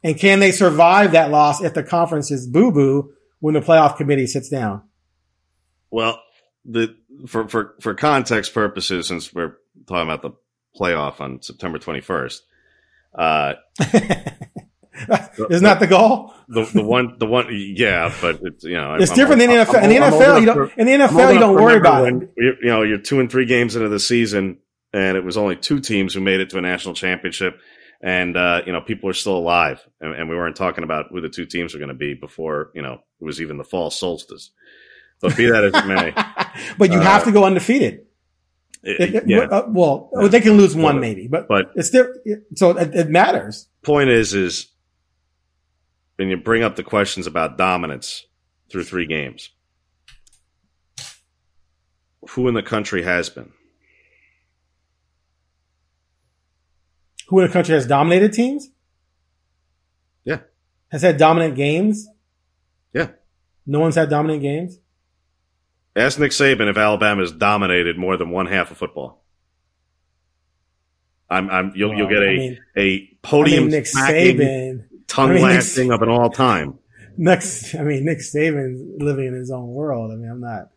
And 0.03 0.17
can 0.17 0.39
they 0.39 0.51
survive 0.51 1.13
that 1.13 1.31
loss 1.31 1.63
if 1.63 1.73
the 1.73 1.83
conference 1.83 2.29
is 2.29 2.45
boo 2.45 2.71
boo 2.71 3.13
when 3.39 3.53
the 3.53 3.61
playoff 3.61 3.95
committee 3.95 4.27
sits 4.27 4.49
down? 4.49 4.83
Well, 5.89 6.21
the, 6.65 6.95
for, 7.27 7.47
for, 7.47 7.75
for 7.79 7.93
context 7.93 8.53
purposes, 8.53 9.07
since 9.07 9.33
we're 9.33 9.57
talking 9.87 10.09
about 10.09 10.21
the 10.21 10.31
playoff 10.79 11.21
on 11.21 11.41
September 11.41 11.79
21st, 11.79 12.41
uh, 13.15 13.53
Isn't 15.49 15.63
that 15.63 15.79
the 15.79 15.87
goal? 15.87 16.33
The 16.47 16.65
the 16.65 16.83
one 16.83 17.15
the 17.17 17.25
one 17.25 17.47
yeah, 17.51 18.13
but 18.21 18.39
it's 18.43 18.63
you 18.63 18.75
know 18.75 18.93
it's 18.95 19.11
I'm, 19.11 19.17
different 19.17 19.41
I'm, 19.41 19.49
in 19.49 19.57
the 19.57 19.65
NFL. 19.65 19.77
I'm, 19.77 19.83
in 19.83 19.89
the 19.89 19.95
NFL, 19.95 20.39
you 20.39 20.45
don't 20.45 20.71
in 20.77 20.85
the 20.85 20.91
NFL 20.93 21.33
you 21.33 21.39
don't 21.39 21.55
worry 21.55 21.77
about 21.77 22.07
it. 22.07 22.29
You 22.37 22.69
know, 22.69 22.83
you're 22.83 22.99
two 22.99 23.19
and 23.19 23.29
three 23.29 23.45
games 23.45 23.75
into 23.75 23.89
the 23.89 23.99
season, 23.99 24.59
and 24.93 25.17
it 25.17 25.23
was 25.23 25.35
only 25.35 25.55
two 25.55 25.79
teams 25.79 26.13
who 26.13 26.21
made 26.21 26.41
it 26.41 26.51
to 26.51 26.59
a 26.59 26.61
national 26.61 26.93
championship. 26.93 27.59
and 28.01 28.37
uh, 28.37 28.61
you 28.67 28.71
know 28.71 28.81
people 28.81 29.09
are 29.09 29.13
still 29.13 29.35
alive, 29.37 29.81
and, 29.99 30.13
and 30.13 30.29
we 30.29 30.35
weren't 30.35 30.55
talking 30.55 30.83
about 30.83 31.07
who 31.09 31.21
the 31.21 31.29
two 31.29 31.47
teams 31.47 31.73
are 31.73 31.79
going 31.79 31.87
to 31.87 31.95
be 31.95 32.13
before 32.13 32.69
you 32.75 32.83
know 32.83 32.99
it 33.19 33.23
was 33.23 33.41
even 33.41 33.57
the 33.57 33.63
fall 33.63 33.89
solstice. 33.89 34.51
But 35.21 35.35
be 35.35 35.49
that 35.49 35.63
as 35.63 35.73
it 35.73 35.87
may, 35.87 36.11
but 36.77 36.91
you 36.91 36.99
uh, 36.99 37.03
have 37.03 37.23
to 37.23 37.31
go 37.31 37.45
undefeated. 37.45 38.05
It, 38.83 39.15
it, 39.15 39.23
yeah. 39.27 39.39
Uh, 39.39 39.65
well, 39.69 40.09
yeah. 40.13 40.27
they 40.27 40.41
can 40.41 40.57
lose 40.57 40.75
one 40.75 40.99
maybe, 40.99 41.27
but 41.27 41.47
but 41.47 41.71
it's 41.75 41.91
there. 41.91 42.13
So 42.55 42.71
it, 42.71 42.93
it 42.93 43.09
matters. 43.09 43.69
Point 43.81 44.09
is, 44.09 44.33
is 44.33 44.67
when 46.17 46.27
you 46.27 46.35
bring 46.35 46.63
up 46.63 46.75
the 46.75 46.83
questions 46.83 47.25
about 47.25 47.57
dominance 47.57 48.25
through 48.69 48.83
three 48.83 49.05
games, 49.05 49.51
who 52.31 52.47
in 52.49 52.55
the 52.55 52.63
country 52.63 53.03
has 53.03 53.29
been? 53.29 53.53
Who 57.29 57.39
in 57.39 57.47
the 57.47 57.53
country 57.53 57.75
has 57.75 57.87
dominated 57.87 58.33
teams? 58.33 58.69
Yeah. 60.25 60.39
Has 60.91 61.03
had 61.03 61.17
dominant 61.17 61.55
games? 61.55 62.07
Yeah. 62.93 63.11
No 63.65 63.79
one's 63.79 63.95
had 63.95 64.09
dominant 64.09 64.41
games? 64.41 64.77
Ask 65.95 66.19
Nick 66.19 66.31
Saban 66.31 66.69
if 66.69 66.77
Alabama 66.77 67.21
has 67.21 67.31
dominated 67.31 67.97
more 67.97 68.17
than 68.17 68.31
one 68.31 68.47
half 68.47 68.71
of 68.71 68.77
football. 68.77 69.23
I'm, 71.29 71.49
I'm 71.49 71.73
you'll, 71.75 71.89
well, 71.89 71.97
you'll 71.99 72.09
get 72.09 72.21
a, 72.23 72.29
I 72.29 72.37
mean, 72.37 72.59
a 72.75 73.17
podium 73.21 73.57
I 73.57 73.61
mean, 73.61 73.71
Nick 73.71 73.85
Saban, 73.85 74.85
tongue 75.07 75.31
I 75.31 75.33
mean, 75.33 75.43
lasting 75.43 75.91
of 75.91 76.01
an 76.01 76.09
all 76.09 76.29
time. 76.29 76.79
Next, 77.17 77.75
I 77.75 77.83
mean, 77.83 78.05
Nick 78.05 78.19
Saban's 78.19 79.01
living 79.01 79.27
in 79.27 79.33
his 79.35 79.51
own 79.51 79.67
world. 79.67 80.11
I 80.11 80.15
mean, 80.15 80.29
I'm 80.29 80.41
not, 80.41 80.69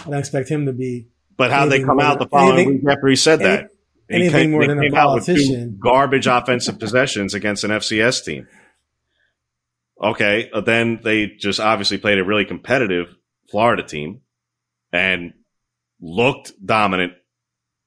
I 0.00 0.10
don't 0.10 0.18
expect 0.18 0.48
him 0.48 0.66
to 0.66 0.72
be. 0.72 1.06
But 1.36 1.50
how 1.50 1.66
they 1.66 1.82
come 1.82 2.00
out 2.00 2.18
the 2.18 2.28
following 2.28 2.66
anything, 2.66 2.74
week 2.84 2.88
after 2.88 3.08
he 3.08 3.16
said 3.16 3.40
any, 3.40 3.50
that? 3.50 3.70
Anything 4.10 4.32
came, 4.32 4.50
more 4.50 4.66
than 4.66 4.84
a 4.84 4.90
politician. 4.90 5.78
garbage 5.80 6.26
offensive 6.26 6.78
possessions 6.78 7.34
against 7.34 7.64
an 7.64 7.70
FCS 7.70 8.24
team. 8.24 8.46
Okay, 10.00 10.50
uh, 10.52 10.60
then 10.60 11.00
they 11.02 11.28
just 11.28 11.60
obviously 11.60 11.98
played 11.98 12.18
a 12.18 12.24
really 12.24 12.44
competitive 12.44 13.16
Florida 13.48 13.82
team 13.82 14.20
and 14.94 15.32
looked 16.00 16.52
dominant 16.64 17.14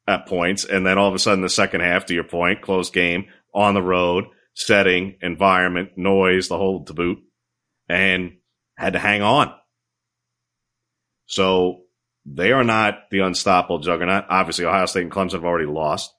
at 0.06 0.28
points. 0.28 0.66
And 0.66 0.86
then 0.86 0.98
all 0.98 1.08
of 1.08 1.16
a 1.16 1.20
sudden, 1.20 1.42
the 1.42 1.50
second 1.50 1.82
half, 1.82 2.06
to 2.08 2.14
your 2.14 2.26
point, 2.26 2.62
close 2.62 2.90
game 2.90 3.28
on 3.56 3.74
the 3.74 3.82
road, 3.82 4.26
setting, 4.54 5.16
environment, 5.22 5.92
noise, 5.96 6.50
the 6.50 6.58
whole 6.58 6.84
to 6.84 6.94
boot, 6.94 7.20
and 7.88 8.34
had 8.78 8.94
to 8.94 9.00
hang 9.00 9.22
on. 9.22 9.54
So 11.28 11.84
they 12.26 12.52
are 12.52 12.66
not 12.66 13.10
the 13.10 13.20
unstoppable 13.20 13.80
juggernaut. 13.80 14.26
Obviously, 14.30 14.66
Ohio 14.66 14.86
State 14.86 15.04
and 15.04 15.12
Clemson 15.12 15.34
have 15.34 15.46
already 15.46 15.66
lost. 15.66 16.14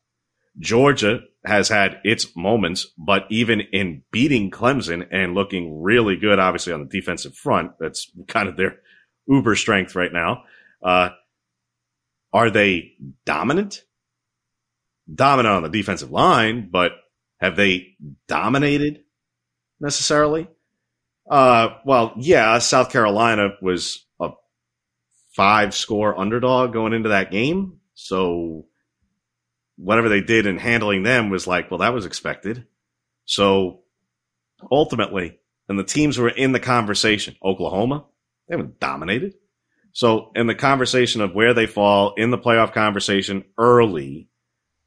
Georgia 0.59 1.21
has 1.45 1.69
had 1.69 2.01
its 2.03 2.35
moments, 2.35 2.87
but 2.97 3.25
even 3.29 3.61
in 3.61 4.03
beating 4.11 4.51
Clemson 4.51 5.07
and 5.13 5.35
looking 5.35 5.83
really 5.83 6.17
good, 6.17 6.39
obviously 6.39 6.73
on 6.73 6.81
the 6.81 7.01
defensive 7.01 7.35
front, 7.35 7.73
that's 7.79 8.11
kind 8.27 8.49
of 8.49 8.57
their 8.57 8.79
uber 9.27 9.55
strength 9.55 9.95
right 9.95 10.13
now. 10.13 10.45
Uh, 10.83 11.11
are 12.33 12.51
they 12.51 12.93
dominant? 13.25 13.85
Dominant 15.13 15.55
on 15.55 15.63
the 15.63 15.69
defensive 15.69 16.11
line, 16.11 16.69
but 16.71 16.93
have 17.41 17.57
they 17.57 17.97
dominated 18.27 19.05
necessarily? 19.81 20.49
Uh, 21.31 21.77
well, 21.85 22.15
yeah, 22.19 22.59
South 22.59 22.91
Carolina 22.91 23.51
was 23.63 24.05
a 24.21 24.31
five 25.35 25.75
score 25.75 26.19
underdog 26.19 26.73
going 26.73 26.93
into 26.93 27.11
that 27.11 27.31
game. 27.31 27.81
So 27.95 28.67
whatever 29.77 30.09
they 30.09 30.21
did 30.21 30.47
in 30.47 30.59
handling 30.59 31.03
them 31.03 31.31
was 31.31 31.47
like, 31.47 31.71
well, 31.71 31.79
that 31.79 31.95
was 31.95 32.07
expected. 32.07 32.67
So 33.25 33.81
ultimately, 34.71 35.39
and 35.69 35.79
the 35.79 35.85
teams 35.85 36.19
were 36.19 36.29
in 36.29 36.53
the 36.53 36.61
conversation. 36.61 37.37
Oklahoma, 37.43 38.05
they 38.49 38.57
haven't 38.57 38.81
dominated. 38.81 39.35
So 39.93 40.31
in 40.35 40.47
the 40.47 40.55
conversation 40.55 41.21
of 41.21 41.35
where 41.35 41.55
they 41.55 41.67
fall 41.67 42.15
in 42.17 42.31
the 42.31 42.39
playoff 42.39 42.73
conversation 42.73 43.45
early, 43.57 44.29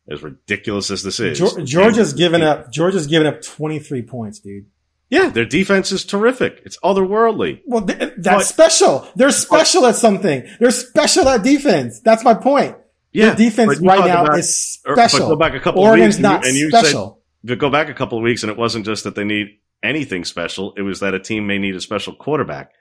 as 0.09 0.23
ridiculous 0.23 0.91
as 0.91 1.03
this 1.03 1.19
is, 1.19 1.39
Georgia's 1.63 2.13
given 2.13 2.41
up. 2.41 2.71
Georgia's 2.71 3.07
given 3.07 3.27
up 3.27 3.41
23 3.41 4.03
points, 4.03 4.39
dude. 4.39 4.65
Yeah, 5.09 5.27
their 5.27 5.45
defense 5.45 5.91
is 5.91 6.05
terrific. 6.05 6.61
It's 6.63 6.77
otherworldly. 6.79 7.61
Well, 7.65 7.81
that's 7.81 8.15
but, 8.17 8.43
special. 8.43 9.07
They're 9.17 9.27
oh. 9.27 9.31
special 9.31 9.85
at 9.85 9.97
something. 9.97 10.47
They're 10.59 10.71
special 10.71 11.27
at 11.27 11.43
defense. 11.43 11.99
That's 11.99 12.23
my 12.23 12.33
point. 12.33 12.77
Yeah, 13.11 13.33
Their 13.33 13.49
defense 13.49 13.79
right 13.81 14.05
now 14.05 14.23
about, 14.23 14.39
is 14.39 14.79
special. 14.79 15.27
go 15.27 15.35
back 15.35 15.53
a 15.53 15.59
couple 15.59 15.83
Oregon's 15.83 16.17
of 16.17 16.23
weeks 16.23 16.33
and 16.33 16.43
you, 16.43 16.49
and 16.49 16.57
you 16.57 16.69
special. 16.69 17.21
Said, 17.45 17.59
go 17.59 17.69
back 17.69 17.89
a 17.89 17.93
couple 17.93 18.17
of 18.17 18.23
weeks, 18.23 18.43
and 18.43 18.49
it 18.49 18.57
wasn't 18.57 18.85
just 18.85 19.03
that 19.03 19.15
they 19.15 19.25
need 19.25 19.47
anything 19.83 20.23
special. 20.23 20.73
It 20.77 20.83
was 20.83 21.01
that 21.01 21.13
a 21.13 21.19
team 21.19 21.45
may 21.45 21.57
need 21.57 21.75
a 21.75 21.81
special 21.81 22.15
quarterback. 22.15 22.71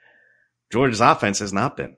Georgia's 0.71 1.01
offense 1.01 1.39
has 1.39 1.51
not 1.51 1.75
been. 1.75 1.97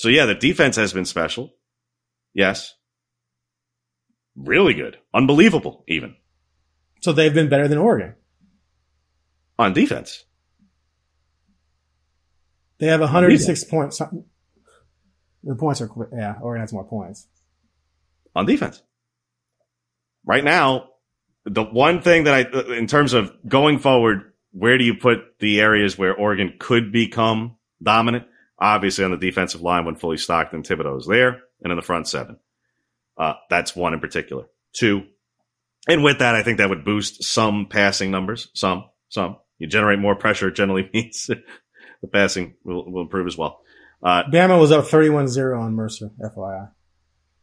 So 0.00 0.08
yeah, 0.08 0.24
the 0.24 0.34
defense 0.34 0.76
has 0.76 0.94
been 0.94 1.04
special. 1.04 1.52
Yes. 2.32 2.74
Really 4.34 4.72
good. 4.72 4.96
Unbelievable, 5.12 5.84
even. 5.88 6.16
So 7.02 7.12
they've 7.12 7.34
been 7.34 7.50
better 7.50 7.68
than 7.68 7.76
Oregon. 7.76 8.14
On 9.58 9.74
defense. 9.74 10.24
They 12.78 12.86
have 12.86 13.00
106 13.00 13.64
points. 13.64 14.00
The 15.44 15.54
points 15.54 15.82
are, 15.82 15.90
yeah, 16.16 16.36
Oregon 16.40 16.62
has 16.62 16.72
more 16.72 16.88
points. 16.88 17.28
On 18.34 18.46
defense. 18.46 18.82
Right 20.24 20.42
now, 20.42 20.88
the 21.44 21.62
one 21.62 22.00
thing 22.00 22.24
that 22.24 22.32
I, 22.32 22.74
in 22.74 22.86
terms 22.86 23.12
of 23.12 23.30
going 23.46 23.78
forward, 23.78 24.32
where 24.52 24.78
do 24.78 24.84
you 24.84 24.94
put 24.94 25.38
the 25.40 25.60
areas 25.60 25.98
where 25.98 26.14
Oregon 26.14 26.54
could 26.58 26.90
become 26.90 27.56
dominant? 27.82 28.24
Obviously, 28.60 29.04
on 29.04 29.10
the 29.10 29.16
defensive 29.16 29.62
line 29.62 29.84
when 29.84 29.96
fully 29.96 30.18
stocked 30.18 30.52
and 30.52 30.66
Thibodeaux 30.66 30.98
is 30.98 31.06
there, 31.06 31.40
and 31.62 31.70
in 31.72 31.76
the 31.76 31.82
front 31.82 32.08
seven. 32.08 32.38
Uh, 33.16 33.34
that's 33.48 33.74
one 33.74 33.94
in 33.94 34.00
particular. 34.00 34.46
Two, 34.72 35.04
and 35.88 36.04
with 36.04 36.18
that, 36.18 36.34
I 36.34 36.42
think 36.42 36.58
that 36.58 36.68
would 36.68 36.84
boost 36.84 37.24
some 37.24 37.66
passing 37.66 38.10
numbers. 38.10 38.48
Some, 38.54 38.84
some. 39.08 39.38
You 39.58 39.66
generate 39.66 39.98
more 39.98 40.14
pressure, 40.14 40.50
generally 40.50 40.88
means 40.94 41.26
the 41.26 42.08
passing 42.08 42.54
will, 42.64 42.90
will 42.90 43.02
improve 43.02 43.26
as 43.26 43.36
well. 43.36 43.60
Uh, 44.02 44.24
Bama 44.24 44.58
was 44.58 44.72
up 44.72 44.86
31 44.86 45.28
0 45.28 45.60
on 45.60 45.74
Mercer, 45.74 46.10
FYI. 46.20 46.70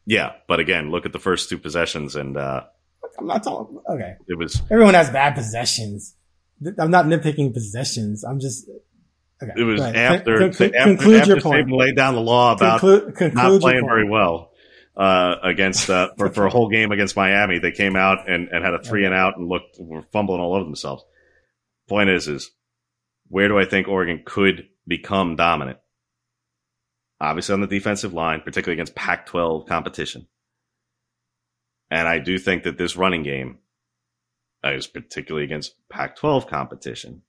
Yeah, 0.06 0.34
but 0.48 0.60
again, 0.60 0.90
look 0.90 1.06
at 1.06 1.14
the 1.14 1.20
first 1.20 1.50
two 1.50 1.58
possessions, 1.58 2.16
and 2.16 2.38
uh, 2.38 2.64
I'm 3.20 3.28
not 3.28 3.44
talking. 3.44 3.80
Okay, 3.90 4.16
it 4.28 4.38
was 4.38 4.62
everyone 4.72 4.94
has 4.94 5.10
bad 5.10 5.36
possessions. 5.36 6.16
I'm 6.80 6.90
not 6.90 7.06
nitpicking 7.06 7.54
possessions. 7.54 8.24
I'm 8.24 8.40
just 8.40 8.70
Okay, 9.42 9.52
it 9.56 9.64
was 9.64 9.82
after, 9.82 10.40
con- 10.40 10.54
con- 10.54 10.76
after, 10.76 11.16
after 11.16 11.34
your 11.34 11.42
point. 11.42 11.72
laid 11.72 11.96
down 11.96 12.16
the 12.16 12.22
law 12.22 12.54
about 12.54 12.80
conclude, 12.80 13.36
not 13.36 13.62
playing 13.62 13.86
very 13.86 14.10
well 14.10 14.52
uh, 14.96 15.36
against 15.44 15.90
uh, 15.90 16.10
for, 16.18 16.30
for 16.32 16.46
a 16.48 16.50
whole 16.50 16.70
game 16.70 16.92
against 16.92 17.16
Miami. 17.16 17.60
They 17.60 17.72
came 17.72 17.96
out 17.96 18.30
and, 18.30 18.50
and 18.50 18.64
had 18.66 18.74
a 18.74 18.82
three 18.82 19.06
and 19.06 19.14
out 19.14 19.38
and 19.38 19.48
looked 19.48 19.78
were 19.80 20.02
fumbling 20.02 20.42
all 20.42 20.56
over 20.56 20.64
themselves. 20.64 21.04
Point 21.88 22.10
is, 22.10 22.28
is 22.28 22.52
where 23.30 23.48
do 23.48 23.60
I 23.60 23.66
think 23.66 23.88
Oregon 23.88 24.24
could 24.26 24.68
become 24.88 25.36
dominant? 25.36 25.78
Obviously 27.22 27.54
on 27.54 27.62
the 27.62 27.68
defensive 27.68 28.14
line, 28.14 28.42
particularly 28.42 28.76
against 28.76 28.96
Pac-12 28.96 29.68
competition. 29.68 30.28
And 31.90 32.08
I 32.08 32.20
do 32.20 32.38
think 32.38 32.64
that 32.64 32.78
this 32.78 32.98
running 32.98 33.24
game 33.24 33.60
is 34.64 34.88
particularly 34.88 35.46
against 35.46 35.76
Pac-12 35.90 36.48
competition 36.48 37.22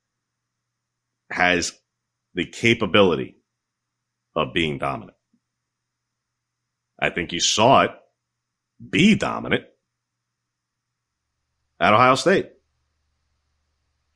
has 1.30 1.78
the 2.34 2.46
capability 2.46 3.36
of 4.34 4.52
being 4.52 4.78
dominant. 4.78 5.16
I 7.00 7.10
think 7.10 7.32
you 7.32 7.40
saw 7.40 7.82
it 7.82 7.90
be 8.90 9.14
dominant 9.14 9.64
at 11.80 11.94
Ohio 11.94 12.14
State. 12.14 12.50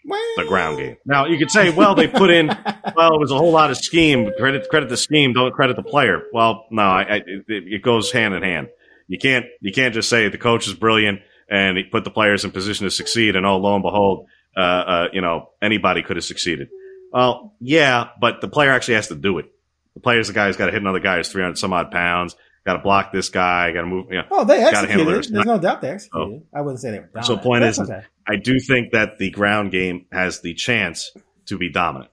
Well, 0.05 0.21
the 0.37 0.45
ground 0.47 0.79
game. 0.79 0.97
Now 1.07 1.27
you 1.27 1.39
could 1.39 1.51
say, 1.51 1.71
well, 1.71 1.95
they 1.95 2.09
put 2.09 2.31
in, 2.31 2.49
well, 2.97 3.15
it 3.15 3.21
was 3.21 3.31
a 3.31 3.37
whole 3.37 3.53
lot 3.53 3.71
of 3.71 3.77
scheme. 3.77 4.33
Credit 4.37 4.69
credit 4.69 4.89
the 4.89 4.97
scheme, 4.97 5.33
don't 5.33 5.53
credit 5.53 5.77
the 5.77 5.83
player. 5.83 6.23
Well, 6.33 6.67
no, 6.71 6.83
I, 6.83 7.03
I, 7.03 7.17
it, 7.25 7.45
it 7.49 7.83
goes 7.83 8.11
hand 8.11 8.35
in 8.35 8.43
hand. 8.43 8.69
You 9.07 9.19
can't 9.19 9.47
you 9.61 9.73
can't 9.73 9.95
just 9.95 10.09
say 10.09 10.29
the 10.29 10.39
coach 10.39 10.67
is 10.67 10.75
brilliant 10.75 11.21
and 11.49 11.77
he 11.77 11.85
put 11.85 12.03
the 12.05 12.11
players 12.11 12.45
in 12.45 12.51
position 12.51 12.85
to 12.85 12.91
succeed, 12.91 13.37
and 13.37 13.45
oh, 13.45 13.59
lo 13.59 13.75
and 13.75 13.83
behold, 13.83 14.27
uh, 14.57 14.61
uh, 14.61 15.09
you 15.13 15.21
know 15.21 15.51
anybody 15.61 16.03
could 16.03 16.17
have 16.17 16.25
succeeded. 16.25 16.69
Well, 17.13 17.55
yeah, 17.61 18.09
but 18.21 18.41
the 18.41 18.49
player 18.49 18.71
actually 18.71 18.95
has 18.95 19.09
to 19.09 19.15
do 19.15 19.39
it. 19.39 19.53
The 19.95 20.01
player's 20.01 20.29
the 20.29 20.35
guy 20.35 20.47
who's 20.47 20.57
got 20.57 20.67
to 20.67 20.73
hit 20.73 20.81
another 20.81 21.01
guy 21.01 21.19
who's 21.19 21.29
300 21.29 21.59
some 21.59 21.73
odd 21.73 21.91
pounds, 21.91 22.35
got 22.65 22.75
to 22.75 22.79
block 22.79 23.13
this 23.13 23.29
guy, 23.29 23.73
got 23.73 23.83
to 23.83 23.87
move. 23.87 24.07
You 24.11 24.19
know, 24.19 24.25
oh, 24.31 24.45
they 24.45 24.63
executed. 24.63 25.07
There's 25.07 25.31
no 25.31 25.59
doubt 25.59 25.83
they 25.83 25.91
executed. 25.91 26.43
Oh. 26.43 26.59
I 26.59 26.63
wouldn't 26.63 26.81
say 26.81 26.91
they 26.91 27.01
were 27.01 27.11
dominant. 27.13 27.27
So, 27.27 27.37
point 27.37 27.65
is, 27.65 27.79
okay. 27.79 28.03
I 28.27 28.37
do 28.37 28.59
think 28.59 28.93
that 28.93 29.19
the 29.19 29.31
ground 29.31 29.71
game 29.71 30.07
has 30.11 30.41
the 30.41 30.55
chance 30.55 31.13
to 31.47 31.59
be 31.59 31.69
dominant. 31.69 32.11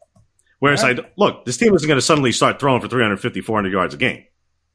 Whereas, 0.59 0.83
right. 0.83 0.99
I 0.99 1.09
look, 1.15 1.45
this 1.45 1.57
team 1.57 1.73
isn't 1.73 1.87
going 1.87 1.97
to 1.97 2.05
suddenly 2.05 2.33
start 2.33 2.59
throwing 2.59 2.81
for 2.81 2.89
350, 2.89 3.41
400 3.41 3.71
yards 3.71 3.93
a 3.93 3.97
game, 3.97 4.25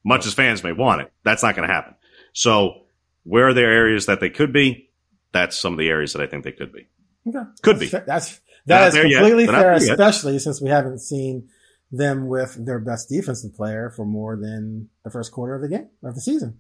much 0.03 0.27
as 0.27 0.33
fans 0.33 0.65
may 0.65 0.73
want 0.73 1.03
it. 1.03 1.13
That's 1.25 1.43
not 1.43 1.55
going 1.55 1.69
to 1.69 1.75
happen. 1.75 1.95
So, 2.33 2.85
where 3.25 3.49
are 3.49 3.55
there 3.55 3.71
areas 3.71 4.07
that 4.07 4.21
they 4.21 4.31
could 4.31 4.53
be? 4.53 4.89
That's 5.33 5.59
some 5.59 5.75
of 5.75 5.79
the 5.79 5.89
areas 5.89 6.15
that 6.15 6.23
I 6.23 6.27
think 6.27 6.45
they 6.45 6.53
could 6.53 6.73
be. 6.73 6.87
Okay. 7.27 7.39
Could 7.63 7.77
that's 7.77 7.81
be. 7.81 7.87
Fa- 7.87 8.05
that's 8.07 8.41
that 8.67 8.89
is 8.89 8.95
yet. 8.95 9.19
completely 9.19 9.47
They're 9.47 9.55
fair, 9.55 9.73
yet. 9.83 9.91
especially 9.93 10.39
since 10.39 10.61
we 10.61 10.69
haven't 10.71 11.01
seen 11.01 11.49
them 11.93 12.27
with 12.29 12.65
their 12.65 12.79
best 12.81 13.09
defensive 13.09 13.55
player 13.55 13.91
for 13.95 14.05
more 14.05 14.37
than 14.37 14.89
the 15.05 15.11
first 15.11 15.33
quarter 15.33 15.55
of 15.55 15.63
the 15.63 15.69
game 15.69 15.89
of 16.03 16.15
the 16.15 16.21
season. 16.21 16.59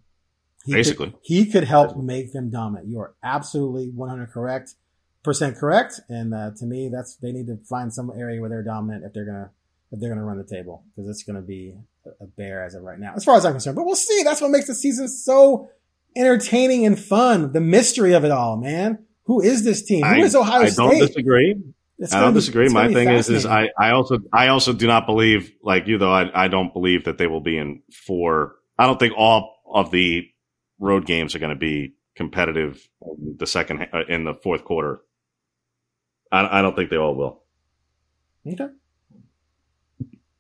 He 0.64 0.72
could- 0.72 0.76
Basically. 0.78 1.14
he 1.22 1.46
could 1.50 1.64
help 1.64 1.96
make 1.96 2.32
them 2.32 2.50
dominant. 2.50 2.88
You 2.88 3.00
are 3.00 3.14
absolutely 3.22 3.90
100 3.90 4.30
correct, 4.30 4.74
percent 5.22 5.56
correct. 5.56 6.00
And 6.08 6.32
uh, 6.34 6.52
to 6.58 6.64
me, 6.66 6.88
that's 6.92 7.16
they 7.16 7.32
need 7.32 7.46
to 7.48 7.58
find 7.68 7.92
some 7.92 8.10
area 8.16 8.40
where 8.40 8.48
they're 8.50 8.62
dominant 8.62 9.04
if 9.04 9.12
they're 9.12 9.26
gonna 9.26 9.50
if 9.92 10.00
they're 10.00 10.08
gonna 10.10 10.24
run 10.24 10.38
the 10.38 10.44
table 10.44 10.84
because 10.94 11.08
it's 11.08 11.22
gonna 11.24 11.42
be 11.42 11.74
a- 12.20 12.26
bear 12.26 12.64
as 12.64 12.74
of 12.74 12.82
right 12.82 12.98
now, 12.98 13.12
as 13.16 13.24
far 13.24 13.36
as 13.36 13.44
I'm 13.44 13.52
concerned. 13.52 13.76
But 13.76 13.84
we'll 13.86 13.96
see. 13.96 14.22
That's 14.24 14.40
what 14.40 14.50
makes 14.50 14.66
the 14.68 14.74
season 14.74 15.08
so 15.08 15.68
entertaining 16.16 16.86
and 16.86 16.98
fun. 16.98 17.52
The 17.52 17.60
mystery 17.60 18.12
of 18.14 18.24
it 18.24 18.30
all, 18.30 18.56
man. 18.56 19.04
Who 19.24 19.40
is 19.40 19.64
this 19.64 19.82
team? 19.82 20.04
Who 20.04 20.08
I, 20.14 20.18
is 20.18 20.34
Ohio 20.36 20.62
I 20.62 20.66
State? 20.66 20.76
don't 20.76 20.98
disagree. 20.98 21.56
I 22.12 22.20
don't 22.20 22.32
be- 22.34 22.40
disagree. 22.40 22.68
My 22.68 22.92
thing 22.92 23.08
is, 23.08 23.28
is. 23.28 23.46
I, 23.46 23.70
I 23.78 23.90
also, 23.90 24.18
I 24.32 24.48
also 24.48 24.72
do 24.72 24.86
not 24.86 25.06
believe, 25.06 25.52
like 25.62 25.86
you 25.86 25.98
though, 25.98 26.12
I, 26.12 26.44
I 26.44 26.48
don't 26.48 26.72
believe 26.72 27.04
that 27.04 27.18
they 27.18 27.26
will 27.26 27.40
be 27.40 27.56
in 27.56 27.82
four. 27.92 28.56
I 28.78 28.86
don't 28.86 28.98
think 28.98 29.14
all 29.16 29.56
of 29.72 29.90
the 29.90 30.28
road 30.78 31.06
games 31.06 31.34
are 31.34 31.38
going 31.38 31.54
to 31.54 31.58
be 31.58 31.94
competitive 32.16 32.86
in 33.02 33.36
the 33.38 33.46
second, 33.46 33.86
uh, 33.92 34.04
in 34.08 34.24
the 34.24 34.34
fourth 34.34 34.64
quarter. 34.64 35.00
I, 36.32 36.58
I 36.58 36.62
don't 36.62 36.74
think 36.74 36.90
they 36.90 36.96
all 36.96 37.14
will. 37.14 37.42
Okay. 38.46 38.66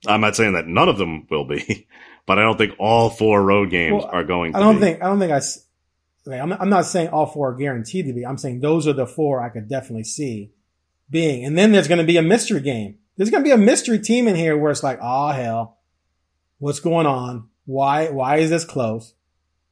I'm 0.06 0.20
not 0.20 0.36
saying 0.36 0.52
that 0.54 0.66
none 0.66 0.88
of 0.88 0.98
them 0.98 1.26
will 1.30 1.46
be, 1.46 1.86
but 2.26 2.38
I 2.38 2.42
don't 2.42 2.58
think 2.58 2.74
all 2.78 3.10
four 3.10 3.42
road 3.42 3.70
games 3.70 4.02
Well, 4.02 4.10
are 4.12 4.24
going 4.24 4.52
to 4.52 4.58
I 4.58 4.60
don't 4.60 4.76
be. 4.76 4.80
think 4.80 5.02
I 5.02 5.06
don't 5.06 5.18
think 5.18 5.32
I. 5.32 5.40
I'm 6.40 6.52
I'm 6.52 6.68
not 6.70 6.86
saying 6.86 7.08
all 7.08 7.26
four 7.26 7.50
are 7.50 7.54
guaranteed 7.54 8.06
to 8.06 8.12
be. 8.12 8.26
I'm 8.26 8.38
saying 8.38 8.60
those 8.60 8.86
are 8.86 8.92
the 8.92 9.06
four 9.06 9.42
I 9.42 9.48
could 9.50 9.68
definitely 9.68 10.04
see 10.04 10.52
being. 11.10 11.44
And 11.44 11.56
then 11.56 11.72
there's 11.72 11.88
going 11.88 11.98
to 11.98 12.04
be 12.04 12.16
a 12.16 12.22
mystery 12.22 12.60
game. 12.60 12.98
There's 13.16 13.30
going 13.30 13.42
to 13.42 13.48
be 13.48 13.52
a 13.52 13.58
mystery 13.58 13.98
team 13.98 14.26
in 14.26 14.34
here 14.34 14.56
where 14.56 14.72
it's 14.72 14.82
like, 14.82 14.98
oh 15.00 15.28
hell, 15.28 15.78
what's 16.58 16.80
going 16.80 17.06
on? 17.06 17.48
Why 17.66 18.08
why 18.10 18.36
is 18.36 18.50
this 18.50 18.64
close? 18.64 19.14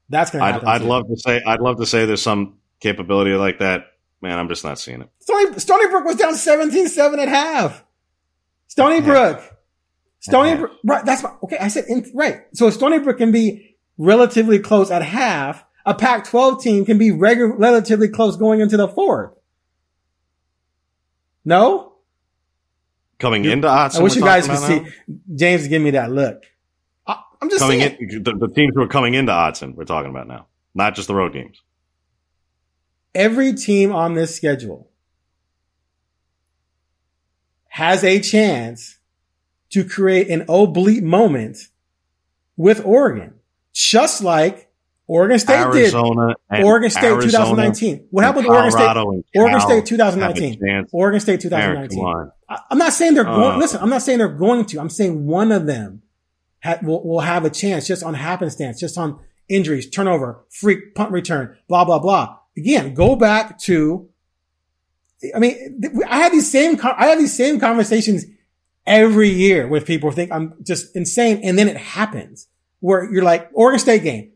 That's 0.09 0.30
going 0.30 0.43
to 0.43 0.68
I'd. 0.68 0.83
I'd 0.83 0.83
love 0.83 1.09
to 1.09 1.16
say, 1.16 1.43
I'd 1.45 1.61
love 1.61 1.78
to 1.78 1.87
say 1.87 2.07
there's 2.07 2.22
some 2.22 2.59
capability 2.80 3.33
like 3.33 3.59
that. 3.59 3.87
Man, 4.20 4.39
I'm 4.39 4.49
just 4.49 4.64
not 4.64 4.78
seeing 4.78 5.01
it. 5.01 5.09
Stony 5.18 5.59
Stony 5.59 5.89
Brook 5.89 6.05
was 6.05 6.16
down 6.16 6.35
17-7 6.35 7.18
at 7.18 7.28
half. 7.28 7.85
Stony 8.68 9.01
Brook. 9.01 9.43
Stony. 10.20 10.57
Brook. 10.57 10.72
Right. 10.85 11.05
That's 11.05 11.22
my, 11.22 11.33
okay. 11.43 11.59
I 11.59 11.68
said 11.68 11.87
in, 11.89 12.11
right. 12.14 12.43
So 12.55 12.70
Stony 12.70 13.01
Brook 13.01 13.18
can 13.18 13.33
be 13.33 13.76
relatively 13.99 14.61
close 14.61 14.91
at 14.91 15.03
half. 15.03 15.64
A 15.85 15.95
Pac-12 15.95 16.62
team 16.62 16.85
can 16.85 16.97
be 16.97 17.11
regu- 17.11 17.55
relatively 17.57 18.09
close 18.09 18.37
going 18.37 18.61
into 18.61 18.76
the 18.76 18.87
fourth. 18.87 19.37
No? 21.45 21.93
Coming 23.18 23.45
into 23.45 23.68
odds, 23.68 23.97
I 23.97 24.03
wish 24.03 24.16
you 24.16 24.22
guys 24.22 24.47
could 24.49 24.59
see. 24.59 24.86
James 25.34 25.68
give 25.68 25.80
me 25.80 25.90
that 25.93 26.11
look. 26.11 26.45
I, 27.07 27.20
I'm 27.40 27.49
just 27.49 27.61
coming 27.61 27.80
saying. 27.80 27.97
in 28.01 28.22
the, 28.22 28.32
the 28.34 28.49
teams 28.49 28.72
who 28.74 28.82
are 28.82 28.88
coming 28.88 29.14
into 29.14 29.32
Autzen, 29.32 29.74
we're 29.74 29.84
talking 29.84 30.11
about 30.11 30.26
now, 30.26 30.47
not 30.74 30.95
just 30.95 31.09
the 31.09 31.14
road 31.14 31.32
games. 31.32 31.62
every 33.14 33.53
team 33.53 33.93
on 33.93 34.14
this 34.14 34.34
schedule 34.34 34.88
has 37.68 38.03
a 38.05 38.20
chance 38.20 38.99
to 39.70 39.84
create 39.84 40.28
an 40.28 40.45
oblique 40.49 41.03
moment 41.03 41.68
with 42.57 42.84
Oregon, 42.84 43.34
just 43.72 44.22
like 44.22 44.72
Oregon 45.09 45.38
State 45.38 45.59
Arizona, 45.59 46.34
did. 46.50 46.64
Oregon 46.64 46.90
State 46.90 47.05
Arizona 47.05 47.44
2019. 47.44 48.07
What 48.11 48.24
happened 48.24 48.46
with 48.46 48.55
Oregon 48.57 48.70
State? 48.72 48.96
Oregon 49.36 49.61
State 49.61 49.86
2019. 49.86 50.86
Oregon 50.92 51.20
State 51.20 51.32
Aaron, 51.32 51.88
2019. 51.88 51.98
come 51.98 52.07
on. 52.07 52.32
I- 52.48 52.59
I'm 52.70 52.78
not 52.78 52.92
saying 52.92 53.14
they're 53.14 53.24
going. 53.24 53.53
Uh. 53.53 53.59
listen, 53.59 53.80
I'm 53.82 53.90
not 53.90 54.03
saying 54.03 54.18
they're 54.18 54.28
going 54.28 54.64
to. 54.66 54.80
I'm 54.80 54.88
saying 54.90 55.26
one 55.26 55.50
of 55.53 55.66
them 55.66 56.03
ha- 56.62 56.78
will, 56.82 57.03
will 57.07 57.20
have 57.20 57.44
a 57.44 57.50
chance 57.50 57.86
just 57.86 58.03
on 58.03 58.14
happenstance, 58.14 58.78
just 58.80 58.96
on 58.96 59.18
injuries, 59.48 59.90
turnover, 59.90 60.44
freak 60.50 60.94
punt 60.94 61.11
return, 61.11 61.57
blah 61.68 61.84
blah 61.84 61.98
blah. 61.98 62.38
Again, 62.57 62.94
go 62.94 63.16
back 63.16 63.59
to. 63.61 64.09
I 65.34 65.38
mean, 65.38 65.80
I 66.09 66.18
have 66.18 66.32
these 66.32 66.50
same 66.50 66.78
I 66.82 67.07
have 67.09 67.18
these 67.18 67.36
same 67.36 67.61
conversations 67.61 68.24
every 68.86 69.28
year 69.28 69.68
with 69.68 69.86
people 69.86 70.11
who 70.11 70.16
think 70.16 70.32
I'm 70.32 70.55
just 70.62 70.94
insane, 70.96 71.40
and 71.44 71.59
then 71.59 71.68
it 71.68 71.76
happens 71.76 72.48
where 72.80 73.11
you're 73.12 73.22
like 73.22 73.48
Oregon 73.53 73.78
State 73.78 74.03
game, 74.03 74.32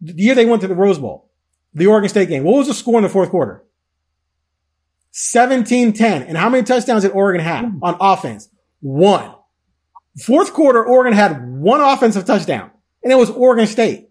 the 0.00 0.14
year 0.16 0.34
they 0.34 0.46
went 0.46 0.62
to 0.62 0.68
the 0.68 0.74
Rose 0.74 0.98
Bowl, 0.98 1.30
the 1.74 1.86
Oregon 1.86 2.08
State 2.08 2.28
game. 2.28 2.44
What 2.44 2.56
was 2.56 2.68
the 2.68 2.74
score 2.74 2.98
in 2.98 3.02
the 3.02 3.08
fourth 3.08 3.30
quarter? 3.30 3.64
17-10. 5.12 6.00
And 6.28 6.36
how 6.36 6.48
many 6.48 6.64
touchdowns 6.64 7.02
did 7.02 7.12
Oregon 7.12 7.40
have 7.40 7.64
hmm. 7.64 7.82
on 7.82 7.96
offense? 8.00 8.48
One. 8.80 9.34
Fourth 10.20 10.52
quarter, 10.52 10.84
Oregon 10.84 11.12
had 11.12 11.48
one 11.48 11.80
offensive 11.80 12.24
touchdown, 12.24 12.70
and 13.02 13.12
it 13.12 13.16
was 13.16 13.30
Oregon 13.30 13.66
State. 13.66 14.08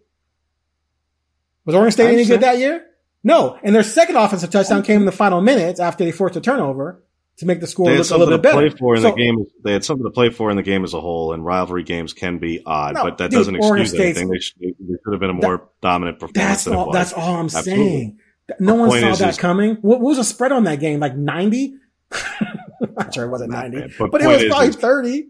Was 1.65 1.75
Oregon 1.75 1.91
State 1.91 2.13
any 2.13 2.25
good 2.25 2.41
that 2.41 2.59
year? 2.59 2.85
No. 3.23 3.59
And 3.61 3.75
their 3.75 3.83
second 3.83 4.15
offensive 4.15 4.49
touchdown 4.49 4.83
came 4.83 5.01
in 5.01 5.05
the 5.05 5.11
final 5.11 5.41
minutes 5.41 5.81
after 5.81 6.05
they 6.05 6.13
forced 6.13 6.37
a 6.37 6.41
turnover 6.41 7.03
to 7.37 7.45
make 7.45 7.59
the 7.59 7.67
score 7.67 7.85
look 7.91 8.09
a 8.09 8.17
little 8.17 8.37
bit 8.37 8.41
better. 8.41 8.69
play 8.69 8.69
for 8.77 8.95
in 8.95 9.01
So- 9.01 9.11
the 9.11 9.15
game. 9.15 9.45
They 9.63 9.73
had 9.73 9.83
something 9.83 10.03
to 10.05 10.09
play 10.11 10.29
for 10.29 10.49
in 10.49 10.57
the 10.57 10.63
game 10.63 10.83
as 10.83 10.93
a 10.93 11.01
whole, 11.01 11.33
and 11.33 11.45
rivalry 11.45 11.83
games 11.83 12.13
can 12.13 12.39
be 12.39 12.61
odd, 12.65 12.95
No, 12.95 13.03
but 13.03 13.17
that 13.19 13.29
dude, 13.31 13.37
doesn't 13.39 13.55
Oregon 13.55 13.81
excuse 13.83 13.89
State's- 13.89 14.17
anything. 14.17 14.29
They 14.33 14.39
should, 14.39 14.55
they 14.61 14.95
should 15.03 15.11
have 15.13 15.19
been 15.19 15.29
a 15.29 15.33
more 15.33 15.69
dominant 15.81 16.19
performance 16.19 16.63
That's 16.63 16.67
all. 16.67 16.91
That's 16.91 17.13
all 17.13 17.35
I'm 17.35 17.45
Absolutely. 17.45 17.73
saying. 17.75 18.17
No 18.59 18.73
The 18.77 18.79
one 18.83 18.89
saw 19.01 19.07
is- 19.09 19.19
that 19.19 19.29
is- 19.29 19.37
coming. 19.37 19.75
What, 19.81 19.99
what 19.99 20.09
was 20.09 20.17
the 20.17 20.23
spread 20.23 20.51
on 20.51 20.63
that 20.65 20.79
game? 20.79 20.99
Like 20.99 21.15
ninety? 21.15 21.75
I'm 22.97 23.11
sure 23.11 23.25
it 23.25 23.29
wasn't 23.29 23.51
ninety, 23.51 23.79
bad. 23.81 23.91
but, 23.99 24.11
But 24.11 24.21
it 24.21 24.27
was 24.27 24.45
probably 24.45 24.67
is- 24.69 24.75
thirty. 24.75 25.27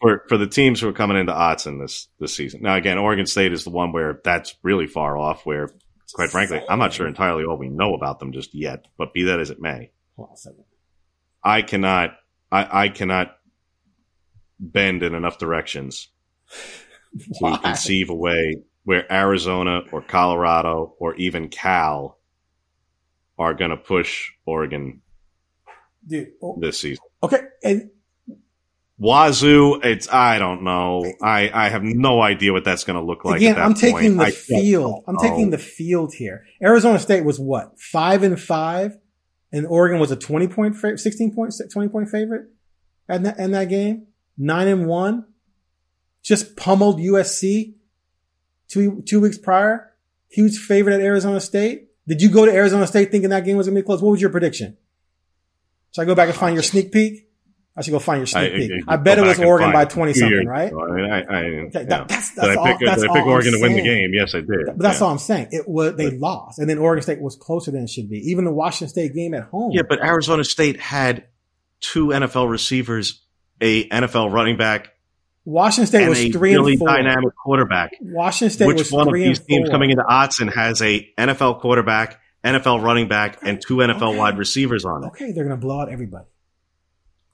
for 0.00 0.22
for 0.28 0.36
the 0.38 0.46
teams 0.46 0.80
who 0.80 0.88
are 0.88 0.92
coming 0.92 1.16
into 1.16 1.32
Autzen 1.32 1.78
this 1.80 2.08
this 2.18 2.34
season. 2.34 2.62
Now 2.62 2.74
again, 2.76 2.98
Oregon 2.98 3.26
State 3.26 3.52
is 3.52 3.64
the 3.64 3.70
one 3.70 3.92
where 3.92 4.20
that's 4.24 4.56
really 4.62 4.86
far 4.86 5.16
off. 5.18 5.44
Where, 5.44 5.68
quite 6.14 6.30
frankly, 6.30 6.62
I'm 6.68 6.78
not 6.78 6.92
sure 6.92 7.06
entirely 7.06 7.44
all 7.44 7.56
we 7.58 7.68
know 7.68 7.94
about 7.94 8.18
them 8.18 8.32
just 8.32 8.54
yet. 8.54 8.86
But 8.96 9.12
be 9.12 9.24
that 9.24 9.40
as 9.40 9.50
it 9.50 9.60
may, 9.60 9.90
Hold 10.16 10.30
on 10.30 10.34
a 10.34 10.36
second. 10.38 10.64
I 11.44 11.62
cannot 11.62 12.16
I, 12.50 12.84
I 12.84 12.88
cannot 12.88 13.36
bend 14.58 15.02
in 15.02 15.14
enough 15.14 15.38
directions 15.38 16.08
to 17.18 17.24
Why? 17.40 17.58
conceive 17.58 18.10
a 18.10 18.14
way 18.14 18.56
where 18.84 19.10
Arizona 19.12 19.80
or 19.92 20.02
Colorado 20.02 20.94
or 20.98 21.14
even 21.16 21.48
Cal 21.48 22.18
are 23.38 23.54
going 23.54 23.70
to 23.70 23.76
push 23.76 24.30
Oregon 24.46 25.00
Dude, 26.06 26.28
oh, 26.42 26.58
this 26.60 26.80
season. 26.80 27.02
okay, 27.22 27.40
and 27.62 27.90
Wazoo, 28.98 29.80
it's 29.82 30.08
I 30.12 30.38
don't 30.38 30.62
know. 30.62 31.04
I 31.20 31.50
I 31.52 31.68
have 31.68 31.82
no 31.82 32.20
idea 32.20 32.52
what 32.52 32.64
that's 32.64 32.84
going 32.84 32.98
to 32.98 33.02
look 33.04 33.24
like. 33.24 33.38
again, 33.38 33.58
I'm 33.58 33.74
taking 33.74 34.16
point. 34.16 34.18
the 34.18 34.24
I 34.24 34.30
field. 34.30 35.04
I'm 35.08 35.16
taking 35.16 35.50
the 35.50 35.58
field 35.58 36.14
here. 36.14 36.44
Arizona 36.62 36.98
State 36.98 37.24
was 37.24 37.40
what 37.40 37.80
five 37.80 38.22
and 38.22 38.40
five, 38.40 38.96
and 39.54 39.66
Oregon 39.68 40.00
was 40.00 40.10
a 40.10 40.16
twenty 40.16 40.48
point, 40.48 40.76
fa- 40.76 40.98
sixteen 40.98 41.32
point, 41.32 41.54
20 41.72 41.88
point 41.88 42.10
favorite, 42.10 42.48
in 43.08 43.22
that 43.22 43.38
in 43.38 43.52
that 43.52 43.68
game. 43.68 44.08
Nine 44.36 44.66
and 44.66 44.86
one, 44.86 45.26
just 46.24 46.56
pummeled 46.56 46.98
USC 46.98 47.74
two 48.68 49.02
two 49.06 49.20
weeks 49.20 49.38
prior. 49.38 49.92
Huge 50.28 50.58
favorite 50.58 50.94
at 50.94 51.00
Arizona 51.00 51.40
State. 51.40 51.88
Did 52.08 52.20
you 52.20 52.28
go 52.28 52.44
to 52.44 52.52
Arizona 52.52 52.88
State 52.88 53.12
thinking 53.12 53.30
that 53.30 53.44
game 53.44 53.56
was 53.56 53.68
gonna 53.68 53.80
be 53.80 53.84
close? 53.84 54.02
What 54.02 54.10
was 54.10 54.20
your 54.20 54.30
prediction? 54.30 54.76
Should 55.94 56.02
I 56.02 56.04
go 56.06 56.16
back 56.16 56.28
and 56.28 56.36
find 56.36 56.54
your 56.54 56.64
sneak 56.64 56.90
peek? 56.90 57.23
I 57.76 57.82
should 57.82 57.90
go 57.90 57.98
find 57.98 58.20
your 58.20 58.26
sneak 58.26 58.54
peek. 58.54 58.70
I, 58.86 58.96
bet 58.96 59.18
it 59.18 59.22
was 59.22 59.38
Oregon 59.40 59.72
by 59.72 59.84
twenty 59.84 60.12
something, 60.14 60.46
right? 60.46 60.72
I, 60.72 60.92
mean, 60.94 61.10
I, 61.10 61.18
I, 61.22 61.22
Okay, 61.22 61.70
yeah. 61.72 61.82
that- 61.84 62.08
that's 62.08 62.34
did 62.34 62.44
I 62.44 62.46
that's 62.46 62.56
all. 62.58 62.66
pick, 62.66 62.76
That's 62.86 63.00
did 63.02 63.10
I 63.10 63.14
pick 63.14 63.22
I'm 63.22 63.28
Oregon 63.28 63.52
to 63.52 63.60
win 63.60 63.72
the 63.74 63.82
game? 63.82 64.10
Yes, 64.14 64.34
I 64.34 64.38
did. 64.40 64.48
But 64.66 64.78
that's 64.78 65.00
yeah. 65.00 65.06
all 65.06 65.12
I'm 65.12 65.18
saying. 65.18 65.48
It 65.50 65.68
was 65.68 65.96
they 65.96 66.10
lost, 66.10 66.58
and 66.60 66.70
then 66.70 66.78
Oregon 66.78 67.02
State 67.02 67.20
was 67.20 67.34
closer 67.36 67.70
than 67.72 67.84
it 67.84 67.90
should 67.90 68.08
be. 68.08 68.18
Even 68.30 68.44
the 68.44 68.52
Washington 68.52 68.88
State 68.88 69.14
game 69.14 69.34
at 69.34 69.44
home. 69.44 69.72
Yeah, 69.72 69.82
but 69.88 70.04
Arizona 70.04 70.44
State 70.44 70.78
had 70.80 71.24
two 71.80 72.08
NFL 72.08 72.48
receivers, 72.50 73.22
a 73.60 73.88
NFL 73.88 74.32
running 74.32 74.56
back, 74.56 74.94
Washington 75.44 75.86
State 75.86 76.08
was 76.08 76.18
three 76.28 76.54
really 76.54 76.72
and 76.72 76.78
four. 76.78 76.88
dynamic 76.88 77.34
quarterback. 77.36 77.92
Washington 78.00 78.50
State 78.54 78.66
Which 78.66 78.78
was 78.78 78.92
one 78.92 79.08
of 79.08 79.14
these 79.14 79.40
teams 79.40 79.68
coming 79.68 79.90
into 79.90 80.02
Autzen 80.02 80.52
has 80.54 80.80
a 80.80 81.06
NFL 81.18 81.60
quarterback, 81.60 82.18
NFL 82.42 82.82
running 82.82 83.08
back, 83.08 83.38
and 83.42 83.60
two 83.60 83.76
NFL 83.76 84.10
Okay. 84.10 84.18
wide 84.18 84.38
receivers 84.38 84.84
on 84.84 85.04
it? 85.04 85.08
Okay, 85.08 85.32
they're 85.32 85.44
going 85.44 85.58
to 85.58 85.60
blow 85.60 85.80
out 85.80 85.90
everybody. 85.90 86.24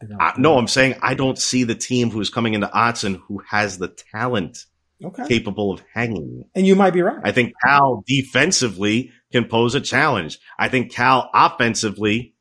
They're 0.00 0.08
gonna 0.08 0.22
I, 0.22 0.34
no, 0.38 0.56
I'm 0.58 0.68
saying 0.68 0.96
I 1.02 1.14
don't 1.14 1.38
see 1.38 1.64
the 1.64 1.74
team 1.74 2.10
who's 2.10 2.30
coming 2.30 2.54
into 2.54 2.66
Autzen 2.68 3.20
who 3.28 3.42
has 3.48 3.78
the 3.78 3.88
talent 3.88 4.64
okay, 5.04 5.28
capable 5.28 5.72
of 5.72 5.82
hanging. 5.92 6.44
and 6.54 6.66
you 6.66 6.74
might 6.76 6.92
be 6.92 7.02
right. 7.02 7.20
I 7.22 7.32
think 7.32 7.52
Cal 7.64 8.02
defensively 8.06 9.12
can 9.32 9.44
pose 9.44 9.74
a 9.74 9.80
challenge. 9.80 10.38
I 10.58 10.68
think 10.68 10.92
Cal 10.92 11.28
offensively 11.34 12.34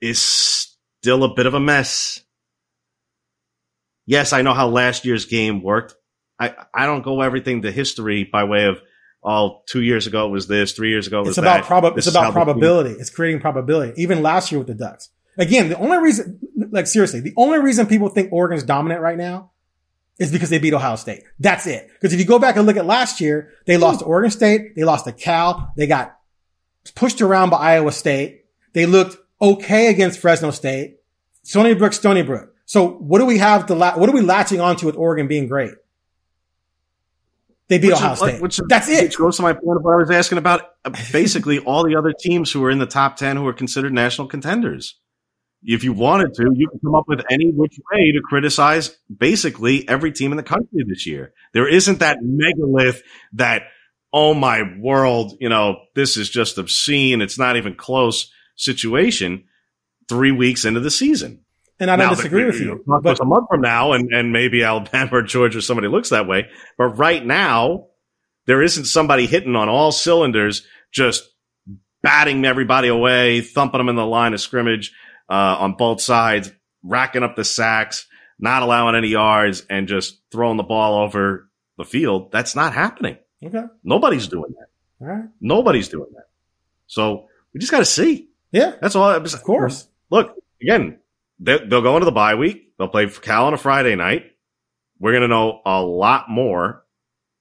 is 0.00 0.20
still 0.20 1.24
a 1.24 1.34
bit 1.34 1.46
of 1.46 1.54
a 1.54 1.60
mess. 1.60 2.20
Yes, 4.06 4.32
I 4.32 4.42
know 4.42 4.52
how 4.52 4.68
last 4.68 5.04
year's 5.04 5.24
game 5.24 5.62
worked. 5.62 5.94
I, 6.38 6.54
I 6.74 6.86
don't 6.86 7.02
go 7.02 7.20
everything 7.22 7.62
to 7.62 7.72
history 7.72 8.24
by 8.24 8.44
way 8.44 8.66
of, 8.66 8.80
all 9.26 9.62
two 9.66 9.80
years 9.80 10.06
ago 10.06 10.26
it 10.26 10.30
was 10.30 10.46
this, 10.48 10.72
three 10.72 10.90
years 10.90 11.06
ago 11.06 11.20
it 11.20 11.22
was 11.22 11.28
it's 11.30 11.38
about 11.38 11.60
that. 11.62 11.64
prob- 11.64 11.96
This 11.96 12.06
it's 12.06 12.14
about 12.14 12.34
the 12.34 12.38
team- 12.40 12.44
probability. 12.44 12.90
It's 13.00 13.08
creating 13.08 13.40
probability. 13.40 13.94
Even 14.02 14.22
last 14.22 14.52
year 14.52 14.58
with 14.58 14.66
the 14.68 14.74
Ducks. 14.74 15.08
Again, 15.38 15.68
the 15.68 15.78
only 15.78 15.98
reason, 15.98 16.38
like 16.70 16.86
seriously, 16.86 17.20
the 17.20 17.32
only 17.36 17.58
reason 17.58 17.86
people 17.86 18.08
think 18.08 18.32
Oregon's 18.32 18.62
dominant 18.62 19.00
right 19.00 19.16
now 19.18 19.50
is 20.18 20.30
because 20.30 20.48
they 20.50 20.58
beat 20.58 20.72
Ohio 20.74 20.94
State. 20.96 21.24
That's 21.40 21.66
it. 21.66 21.88
Because 21.92 22.12
if 22.12 22.20
you 22.20 22.24
go 22.26 22.38
back 22.38 22.56
and 22.56 22.66
look 22.66 22.76
at 22.76 22.86
last 22.86 23.20
year, 23.20 23.50
they 23.66 23.76
lost 23.76 24.00
to 24.00 24.06
Oregon 24.06 24.30
State, 24.30 24.76
they 24.76 24.84
lost 24.84 25.06
to 25.06 25.12
Cal, 25.12 25.72
they 25.76 25.86
got 25.88 26.16
pushed 26.94 27.20
around 27.20 27.50
by 27.50 27.56
Iowa 27.56 27.90
State. 27.92 28.44
They 28.74 28.86
looked 28.86 29.16
okay 29.42 29.88
against 29.88 30.20
Fresno 30.20 30.50
State. 30.52 30.98
Stony 31.42 31.74
Brook, 31.74 31.92
Stony 31.94 32.22
Brook. 32.22 32.54
So 32.64 32.88
what 32.88 33.18
do 33.18 33.26
we 33.26 33.38
have 33.38 33.66
to 33.66 33.74
la- 33.74 33.98
what 33.98 34.08
are 34.08 34.12
we 34.12 34.20
latching 34.20 34.60
onto 34.60 34.86
with 34.86 34.96
Oregon 34.96 35.26
being 35.26 35.48
great? 35.48 35.72
They 37.68 37.78
beat 37.78 37.88
Which 37.88 37.96
is- 37.96 38.02
Ohio 38.02 38.14
State. 38.14 38.42
which 38.42 38.60
That's 38.68 38.88
it. 38.88 39.04
Which 39.04 39.18
goes 39.18 39.36
to 39.36 39.42
my 39.42 39.52
point 39.52 39.78
of 39.78 39.82
what 39.84 39.94
I 39.94 39.96
was 39.96 40.10
asking 40.10 40.38
about. 40.38 40.62
uh, 40.84 40.90
Basically, 41.12 41.58
all 41.58 41.82
the 41.84 41.96
other 41.96 42.12
teams 42.12 42.52
who 42.52 42.62
are 42.64 42.70
in 42.70 42.78
the 42.78 42.86
top 42.86 43.16
ten 43.16 43.36
who 43.36 43.46
are 43.48 43.52
considered 43.54 43.92
national 43.92 44.28
contenders. 44.28 44.96
If 45.66 45.82
you 45.82 45.92
wanted 45.94 46.34
to, 46.34 46.50
you 46.54 46.68
can 46.68 46.78
come 46.80 46.94
up 46.94 47.04
with 47.08 47.22
any 47.30 47.50
which 47.50 47.78
way 47.92 48.12
to 48.12 48.20
criticize 48.22 48.96
basically 49.14 49.88
every 49.88 50.12
team 50.12 50.30
in 50.30 50.36
the 50.36 50.42
country 50.42 50.84
this 50.86 51.06
year. 51.06 51.32
There 51.54 51.66
isn't 51.66 52.00
that 52.00 52.18
megalith 52.22 53.00
that, 53.34 53.62
oh 54.12 54.34
my 54.34 54.62
world, 54.78 55.32
you 55.40 55.48
know, 55.48 55.76
this 55.94 56.16
is 56.18 56.28
just 56.28 56.58
obscene. 56.58 57.22
It's 57.22 57.38
not 57.38 57.56
even 57.56 57.74
close 57.74 58.30
situation. 58.56 59.44
Three 60.08 60.32
weeks 60.32 60.66
into 60.66 60.80
the 60.80 60.90
season. 60.90 61.40
And 61.80 61.90
I 61.90 61.96
don't 61.96 62.08
Now, 62.08 62.14
disagree 62.14 62.42
that- 62.42 62.52
with 62.52 62.60
know, 62.60 62.72
you. 62.74 62.84
to 62.86 63.00
But 63.02 63.20
a 63.20 63.24
month 63.24 63.46
from 63.50 63.62
now, 63.62 63.92
and, 63.92 64.12
and 64.12 64.32
maybe 64.32 64.62
Alabama 64.62 65.10
or 65.16 65.22
Georgia 65.22 65.58
or 65.58 65.62
somebody 65.62 65.88
looks 65.88 66.10
that 66.10 66.28
way. 66.28 66.46
But 66.76 66.98
right 66.98 67.24
now, 67.24 67.86
there 68.46 68.62
isn't 68.62 68.84
somebody 68.84 69.26
hitting 69.26 69.56
on 69.56 69.70
all 69.70 69.90
cylinders, 69.92 70.66
just 70.92 71.24
batting 72.02 72.44
everybody 72.44 72.88
away, 72.88 73.40
thumping 73.40 73.78
them 73.78 73.88
in 73.88 73.96
the 73.96 74.04
line 74.06 74.34
of 74.34 74.40
scrimmage 74.42 74.92
uh, 75.28 75.56
on 75.60 75.74
both 75.74 76.00
sides, 76.00 76.50
racking 76.82 77.22
up 77.22 77.36
the 77.36 77.44
sacks, 77.44 78.06
not 78.38 78.62
allowing 78.62 78.94
any 78.94 79.08
yards, 79.08 79.64
and 79.70 79.88
just 79.88 80.20
throwing 80.30 80.56
the 80.56 80.62
ball 80.62 81.02
over 81.02 81.48
the 81.78 81.84
field. 81.84 82.30
That's 82.32 82.54
not 82.54 82.72
happening. 82.72 83.16
okay. 83.44 83.64
Nobody's 83.82 84.28
doing 84.28 84.54
that. 84.58 84.68
All 85.00 85.06
right. 85.14 85.24
Nobody's 85.40 85.88
doing 85.88 86.10
that. 86.14 86.28
So 86.86 87.28
we 87.52 87.60
just 87.60 87.72
got 87.72 87.78
to 87.80 87.84
see. 87.84 88.28
Yeah, 88.52 88.74
That's 88.80 88.94
all. 88.94 89.10
of 89.10 89.42
course. 89.42 89.88
Look, 90.10 90.36
again, 90.62 90.98
they, 91.40 91.58
they'll 91.58 91.82
go 91.82 91.96
into 91.96 92.04
the 92.04 92.12
bye 92.12 92.36
week. 92.36 92.72
They'll 92.78 92.88
play 92.88 93.08
Cal 93.08 93.46
on 93.46 93.54
a 93.54 93.58
Friday 93.58 93.96
night. 93.96 94.26
We're 95.00 95.12
going 95.12 95.22
to 95.22 95.28
know 95.28 95.60
a 95.66 95.82
lot 95.82 96.30
more, 96.30 96.84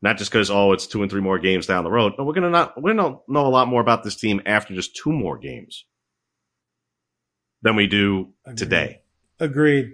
not 0.01 0.17
just 0.17 0.31
because, 0.31 0.49
oh, 0.49 0.71
it's 0.73 0.87
two 0.87 1.03
and 1.03 1.11
three 1.11 1.21
more 1.21 1.37
games 1.37 1.67
down 1.67 1.83
the 1.83 1.91
road. 1.91 2.13
No, 2.17 2.23
we're 2.23 2.33
going 2.33 2.43
to 2.43 2.49
not, 2.49 2.81
we're 2.81 2.95
going 2.95 3.13
to 3.13 3.19
know 3.27 3.45
a 3.45 3.49
lot 3.49 3.67
more 3.67 3.81
about 3.81 4.03
this 4.03 4.15
team 4.15 4.41
after 4.45 4.73
just 4.73 4.95
two 4.95 5.11
more 5.11 5.37
games 5.37 5.85
than 7.63 7.75
we 7.75 7.87
do 7.87 8.29
Agreed. 8.45 8.57
today. 8.57 9.01
Agreed. 9.39 9.93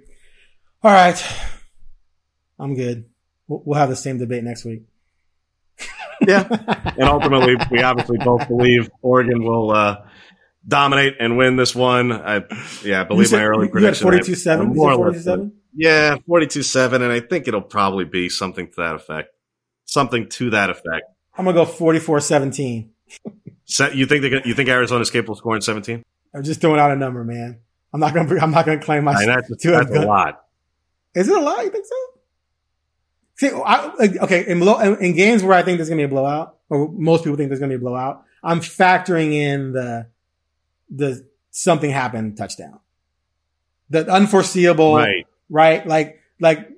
All 0.84 0.92
right. 0.92 1.24
I'm 2.60 2.76
good. 2.76 3.06
We'll, 3.48 3.78
have 3.78 3.90
the 3.90 3.96
same 3.96 4.18
debate 4.18 4.44
next 4.44 4.66
week. 4.66 4.84
Yeah. 6.28 6.46
and 6.50 7.04
ultimately, 7.04 7.56
we 7.72 7.82
obviously 7.82 8.18
both 8.18 8.46
believe 8.50 8.90
Oregon 9.02 9.42
will, 9.42 9.72
uh, 9.72 10.02
dominate 10.68 11.16
and 11.22 11.38
win 11.38 11.56
this 11.56 11.74
one. 11.74 12.12
I, 12.12 12.44
yeah, 12.84 13.02
I 13.02 13.04
believe 13.06 13.30
said- 13.30 13.38
my 13.38 13.46
early 13.46 13.60
you 13.60 13.64
had 13.68 13.72
prediction. 13.72 14.04
42 14.04 14.36
7? 14.36 14.68
More 14.76 14.92
or 14.92 15.12
less- 15.12 15.26
Yeah, 15.74 16.18
42 16.28 16.62
7. 16.64 17.02
And 17.02 17.12
I 17.12 17.22
think 17.22 17.48
it'll 17.48 17.62
probably 17.62 18.04
be 18.04 18.28
something 18.28 18.68
to 18.68 18.74
that 18.78 18.96
effect. 18.96 19.30
Something 19.86 20.28
to 20.30 20.50
that 20.52 20.70
effect. 20.70 21.06
I'm 21.38 21.46
going 21.46 21.56
to 21.56 21.62
go 21.64 21.66
44 21.66 22.20
17. 22.20 22.92
Se- 23.64 23.94
you 23.96 24.06
think 24.06 24.22
they 24.22 24.30
can, 24.30 24.42
you 24.44 24.54
think 24.54 24.68
Arizona's 24.68 25.10
capable 25.10 25.34
of 25.34 25.38
scoring 25.38 25.62
17? 25.62 26.04
I'm 26.34 26.44
just 26.44 26.62
throwing 26.62 26.80
out 26.80 26.92
a 26.92 26.96
number, 26.96 27.24
man. 27.24 27.60
I'm 27.94 28.00
not 28.00 28.14
going 28.14 28.28
to, 28.28 28.40
I'm 28.42 28.52
not 28.52 28.66
going 28.66 28.80
to 28.80 28.86
claim 28.86 29.04
my, 29.04 29.14
I 29.14 29.20
mean, 29.20 29.28
that's, 29.28 29.58
to 29.64 29.72
have 29.74 29.90
that's 29.90 30.04
a 30.04 30.08
lot. 30.08 30.46
Is 31.16 31.28
it 31.28 31.38
a 31.38 31.42
lot? 31.42 31.64
You 31.64 31.72
think 31.72 31.86
so? 31.86 31.96
See, 33.38 33.50
I, 33.50 33.94
okay, 34.24 34.46
in, 34.48 34.60
blow, 34.60 34.80
in, 34.80 35.16
games 35.16 35.44
where 35.44 35.54
I 35.54 35.64
think 35.64 35.78
there's 35.78 35.90
going 35.90 35.98
to 36.00 36.08
be 36.08 36.12
a 36.12 36.14
blowout, 36.14 36.58
or 36.70 36.90
most 36.92 37.24
people 37.24 37.38
think 37.38 37.50
there's 37.50 37.60
going 37.60 37.72
to 37.72 37.78
be 37.78 37.82
a 37.82 37.84
blowout, 37.84 38.24
I'm 38.44 38.60
factoring 38.60 39.34
in 39.34 39.72
the, 39.72 40.08
the 40.90 41.26
something 41.52 41.90
happened 41.90 42.38
touchdown. 42.38 42.80
The 43.90 44.12
unforeseeable, 44.12 44.96
Right. 44.96 45.26
right? 45.50 45.88
Like, 45.88 46.20
like 46.40 46.70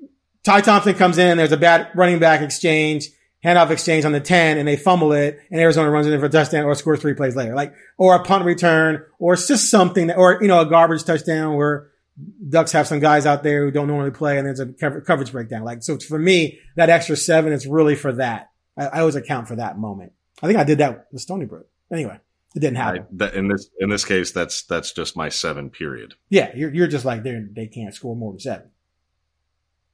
Ty 0.44 0.62
Thompson 0.62 0.94
comes 0.94 1.18
in, 1.18 1.38
there's 1.38 1.52
a 1.52 1.58
bad 1.58 1.90
running 1.96 2.20
back 2.20 2.42
exchange, 2.42 3.10
handoff 3.44 3.72
exchange 3.72 4.06
on 4.06 4.12
the 4.12 4.20
10, 4.20 4.58
and 4.58 4.68
they 4.68 4.78
fumble 4.78 5.14
it, 5.14 5.40
and 5.50 5.60
Arizona 5.60 5.90
runs 5.90 6.08
it 6.08 6.14
in 6.14 6.20
for 6.20 6.28
a 6.28 6.30
touchdown 6.30 6.66
or 6.66 6.76
scores 6.76 7.02
three 7.02 7.14
plays 7.14 7.36
later. 7.36 7.56
Like, 7.56 7.74
or 7.98 8.16
a 8.16 8.24
punt 8.24 8.46
return, 8.46 9.04
or 9.20 9.34
it's 9.34 9.48
just 9.48 9.70
something 9.70 10.08
that, 10.08 10.18
or, 10.18 10.40
you 10.42 10.48
know, 10.48 10.62
a 10.62 10.66
garbage 10.66 11.04
touchdown 11.04 11.56
where 11.56 11.90
Ducks 12.48 12.72
have 12.74 12.88
some 12.88 13.00
guys 13.00 13.26
out 13.26 13.42
there 13.42 13.66
who 13.66 13.72
don't 13.72 13.88
normally 13.88 14.12
play, 14.12 14.38
and 14.38 14.46
there's 14.46 14.60
a 14.60 14.68
cover, 14.68 15.02
coverage 15.02 15.32
breakdown. 15.32 15.64
Like, 15.64 15.82
so 15.82 15.98
for 15.98 16.20
me, 16.20 16.60
that 16.76 16.90
extra 16.90 17.16
seven 17.16 17.52
is 17.52 17.66
really 17.66 17.96
for 17.96 18.12
that. 18.14 18.52
I, 18.78 18.88
I 18.88 19.00
always 19.00 19.16
account 19.16 19.48
for 19.48 19.56
that 19.56 19.78
moment. 19.78 20.14
I 20.44 20.48
think 20.48 20.60
I 20.60 20.64
did 20.64 20.78
that 20.80 21.08
with 21.12 21.22
Stony 21.22 21.46
Brook. 21.46 21.68
Anyway, 21.92 22.20
it 22.56 22.60
didn't 22.60 22.78
I, 22.78 22.84
happen. 22.84 23.06
that, 23.14 23.34
in 23.34 23.48
this 23.48 23.70
in 23.80 23.90
this 23.90 24.06
case, 24.06 24.32
that's 24.32 24.64
that's 24.64 24.92
just 24.92 25.18
my 25.18 25.30
seven 25.30 25.70
period. 25.70 26.14
Yeah, 26.30 26.52
you're, 26.56 26.74
you're 26.74 26.88
just 26.88 27.06
like, 27.06 27.24
they 27.24 27.44
they 27.52 27.68
can't 27.68 27.94
score 27.94 28.16
more 28.16 28.34
than 28.34 28.40
seven. 28.40 28.70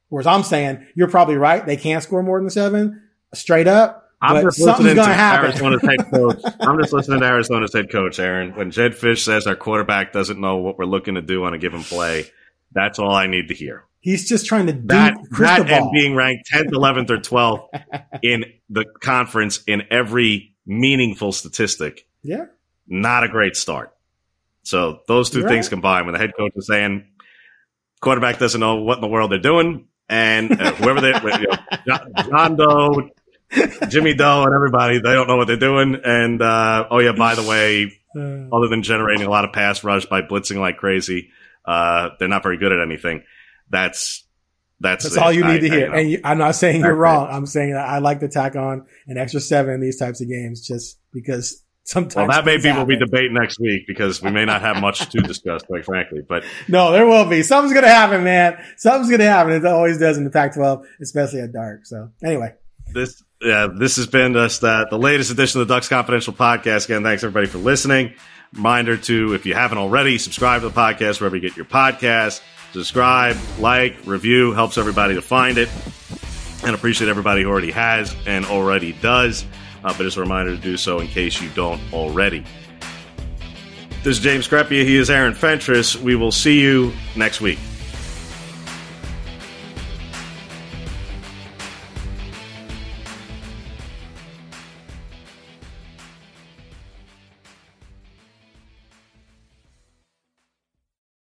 Whereas 0.09 0.27
I'm 0.27 0.43
saying, 0.43 0.85
you're 0.95 1.09
probably 1.09 1.35
right. 1.35 1.65
They 1.65 1.77
can't 1.77 2.03
score 2.03 2.23
more 2.23 2.39
than 2.39 2.49
seven 2.49 3.06
straight 3.33 3.67
up. 3.67 4.03
I'm 4.19 4.41
just 4.43 4.57
something's 4.57 4.95
listening 4.95 4.95
to 4.95 5.13
happen. 5.13 5.51
Arizona's 5.51 5.81
head 5.81 6.11
coach. 6.11 6.41
I'm 6.59 6.79
just 6.79 6.93
listening 6.93 7.19
to 7.19 7.25
Arizona's 7.25 7.73
head 7.73 7.91
coach, 7.91 8.19
Aaron. 8.19 8.55
When 8.55 8.71
Jedd 8.71 8.93
Fisch 8.93 9.19
says 9.19 9.45
our 9.45 9.55
quarterback 9.55 10.11
doesn't 10.11 10.39
know 10.39 10.57
what 10.57 10.79
we're 10.79 10.85
looking 10.85 11.15
to 11.15 11.21
do 11.21 11.43
on 11.43 11.53
a 11.53 11.59
given 11.59 11.83
play, 11.83 12.25
that's 12.71 12.97
all 12.97 13.13
I 13.13 13.27
need 13.27 13.49
to 13.49 13.53
hear. 13.53 13.85
He's 13.99 14.27
just 14.27 14.45
trying 14.45 14.67
to 14.67 14.73
That, 14.73 15.17
that 15.39 15.69
and 15.69 15.91
being 15.91 16.15
ranked 16.15 16.49
10th, 16.51 16.69
11th, 16.69 17.09
or 17.09 17.17
12th 17.17 18.19
in 18.23 18.45
the 18.69 18.85
conference 19.01 19.63
in 19.67 19.83
every 19.91 20.55
meaningful 20.65 21.31
statistic 21.31 22.07
yeah. 22.23 22.45
not 22.87 23.23
a 23.23 23.27
great 23.27 23.55
start. 23.55 23.93
So 24.63 25.01
those 25.07 25.29
2 25.29 25.39
You're 25.39 25.49
things 25.49 25.65
right. 25.65 25.71
combined, 25.71 26.05
when 26.07 26.13
the 26.13 26.19
head 26.19 26.33
coach 26.37 26.53
is 26.55 26.67
saying 26.67 27.05
quarterback 28.01 28.39
doesn't 28.39 28.59
know 28.59 28.75
what 28.75 28.97
in 28.97 29.01
the 29.01 29.07
world 29.07 29.31
they're 29.31 29.39
doing, 29.39 29.87
and 30.09 30.51
uh, 30.51 30.73
whoever 30.73 31.01
they, 31.01 31.09
you 31.13 31.47
know, 31.85 31.99
John 32.29 32.55
Doe, 32.55 33.09
Jimmy 33.89 34.13
Doe, 34.13 34.43
and 34.43 34.53
everybody, 34.53 34.99
they 34.99 35.13
don't 35.13 35.27
know 35.27 35.37
what 35.37 35.47
they're 35.47 35.57
doing. 35.57 35.99
And 36.03 36.41
uh, 36.41 36.87
oh 36.91 36.99
yeah, 36.99 37.13
by 37.13 37.35
the 37.35 37.43
way, 37.43 37.91
other 38.15 38.67
than 38.67 38.83
generating 38.83 39.25
a 39.25 39.29
lot 39.29 39.45
of 39.45 39.53
pass 39.53 39.83
rush 39.83 40.05
by 40.05 40.21
blitzing 40.21 40.59
like 40.59 40.77
crazy, 40.77 41.29
uh, 41.65 42.09
they're 42.19 42.27
not 42.27 42.43
very 42.43 42.57
good 42.57 42.71
at 42.71 42.79
anything. 42.79 43.23
That's 43.69 44.25
that's 44.79 45.03
that's 45.05 45.17
all 45.17 45.31
you 45.31 45.43
I- 45.43 45.53
need 45.53 45.61
to 45.61 45.67
I- 45.67 45.69
hear. 45.69 45.79
you 45.85 45.89
know. 45.91 45.97
and 45.97 46.11
you, 46.11 46.21
I'm 46.23 46.37
not 46.37 46.55
saying 46.55 46.81
you're 46.81 46.95
wrong. 46.95 47.27
I'm 47.31 47.45
saying 47.45 47.73
that 47.73 47.87
I 47.87 47.99
like 47.99 48.19
to 48.19 48.27
tack 48.27 48.55
on 48.55 48.85
an 49.07 49.17
extra 49.17 49.39
seven 49.39 49.73
in 49.75 49.81
these 49.81 49.97
types 49.97 50.21
of 50.21 50.27
games 50.29 50.65
just 50.67 50.99
because 51.13 51.63
sometimes. 51.83 52.15
well, 52.15 52.27
that 52.27 52.45
may 52.45 52.57
be 52.57 52.69
what 52.71 52.85
we 52.85 52.95
debate 52.97 53.31
next 53.31 53.59
week 53.59 53.83
because 53.87 54.21
we 54.21 54.29
may 54.29 54.45
not 54.45 54.61
have 54.61 54.79
much 54.81 55.09
to 55.09 55.21
discuss, 55.21 55.63
quite 55.63 55.85
frankly. 55.85 56.19
But 56.27 56.43
No, 56.67 56.91
there 56.91 57.05
will 57.07 57.25
be. 57.25 57.43
Something's 57.43 57.73
going 57.73 57.85
to 57.85 57.89
happen, 57.89 58.23
man. 58.23 58.61
Something's 58.75 59.09
going 59.09 59.21
to 59.21 59.25
happen. 59.29 59.53
It 59.53 59.65
always 59.65 59.97
does 59.97 60.17
in 60.17 60.25
the 60.25 60.29
Pac 60.29 60.53
12, 60.53 60.85
especially 61.01 61.39
at 61.41 61.53
dark. 61.53 61.85
So, 61.85 62.11
anyway. 62.23 62.53
this 62.93 63.23
yeah, 63.41 63.67
this 63.67 63.97
has 63.97 64.07
been 64.07 64.33
just 64.33 64.63
uh, 64.63 64.85
the 64.89 64.97
latest 64.97 65.31
edition 65.31 65.61
of 65.61 65.67
the 65.67 65.73
Ducks 65.73 65.87
Confidential 65.87 66.33
podcast. 66.33 66.85
Again, 66.85 67.03
thanks 67.03 67.23
everybody 67.23 67.47
for 67.47 67.59
listening. 67.59 68.13
Reminder 68.53 68.97
to 68.97 69.33
if 69.33 69.45
you 69.45 69.53
haven't 69.53 69.77
already, 69.77 70.17
subscribe 70.17 70.61
to 70.61 70.69
the 70.69 70.73
podcast 70.73 71.19
wherever 71.19 71.35
you 71.35 71.41
get 71.41 71.55
your 71.55 71.65
podcasts. 71.65 72.41
Subscribe, 72.73 73.37
like, 73.59 73.95
review 74.05 74.53
helps 74.53 74.77
everybody 74.77 75.15
to 75.15 75.21
find 75.21 75.57
it, 75.57 75.69
and 76.63 76.73
appreciate 76.75 77.09
everybody 77.09 77.43
who 77.43 77.49
already 77.49 77.71
has 77.71 78.15
and 78.25 78.45
already 78.45 78.93
does. 78.93 79.45
Uh, 79.83 79.93
but 79.93 79.99
just 79.99 80.17
a 80.17 80.21
reminder 80.21 80.55
to 80.55 80.61
do 80.61 80.75
so 80.75 80.99
in 80.99 81.07
case 81.07 81.41
you 81.41 81.49
don't 81.49 81.81
already. 81.93 82.43
This 84.03 84.17
is 84.17 84.19
James 84.19 84.47
Crepea. 84.47 84.83
He 84.83 84.97
is 84.97 85.09
Aaron 85.09 85.33
Fentress. 85.33 85.95
We 85.95 86.15
will 86.15 86.31
see 86.31 86.59
you 86.59 86.93
next 87.15 87.41
week. 87.41 87.59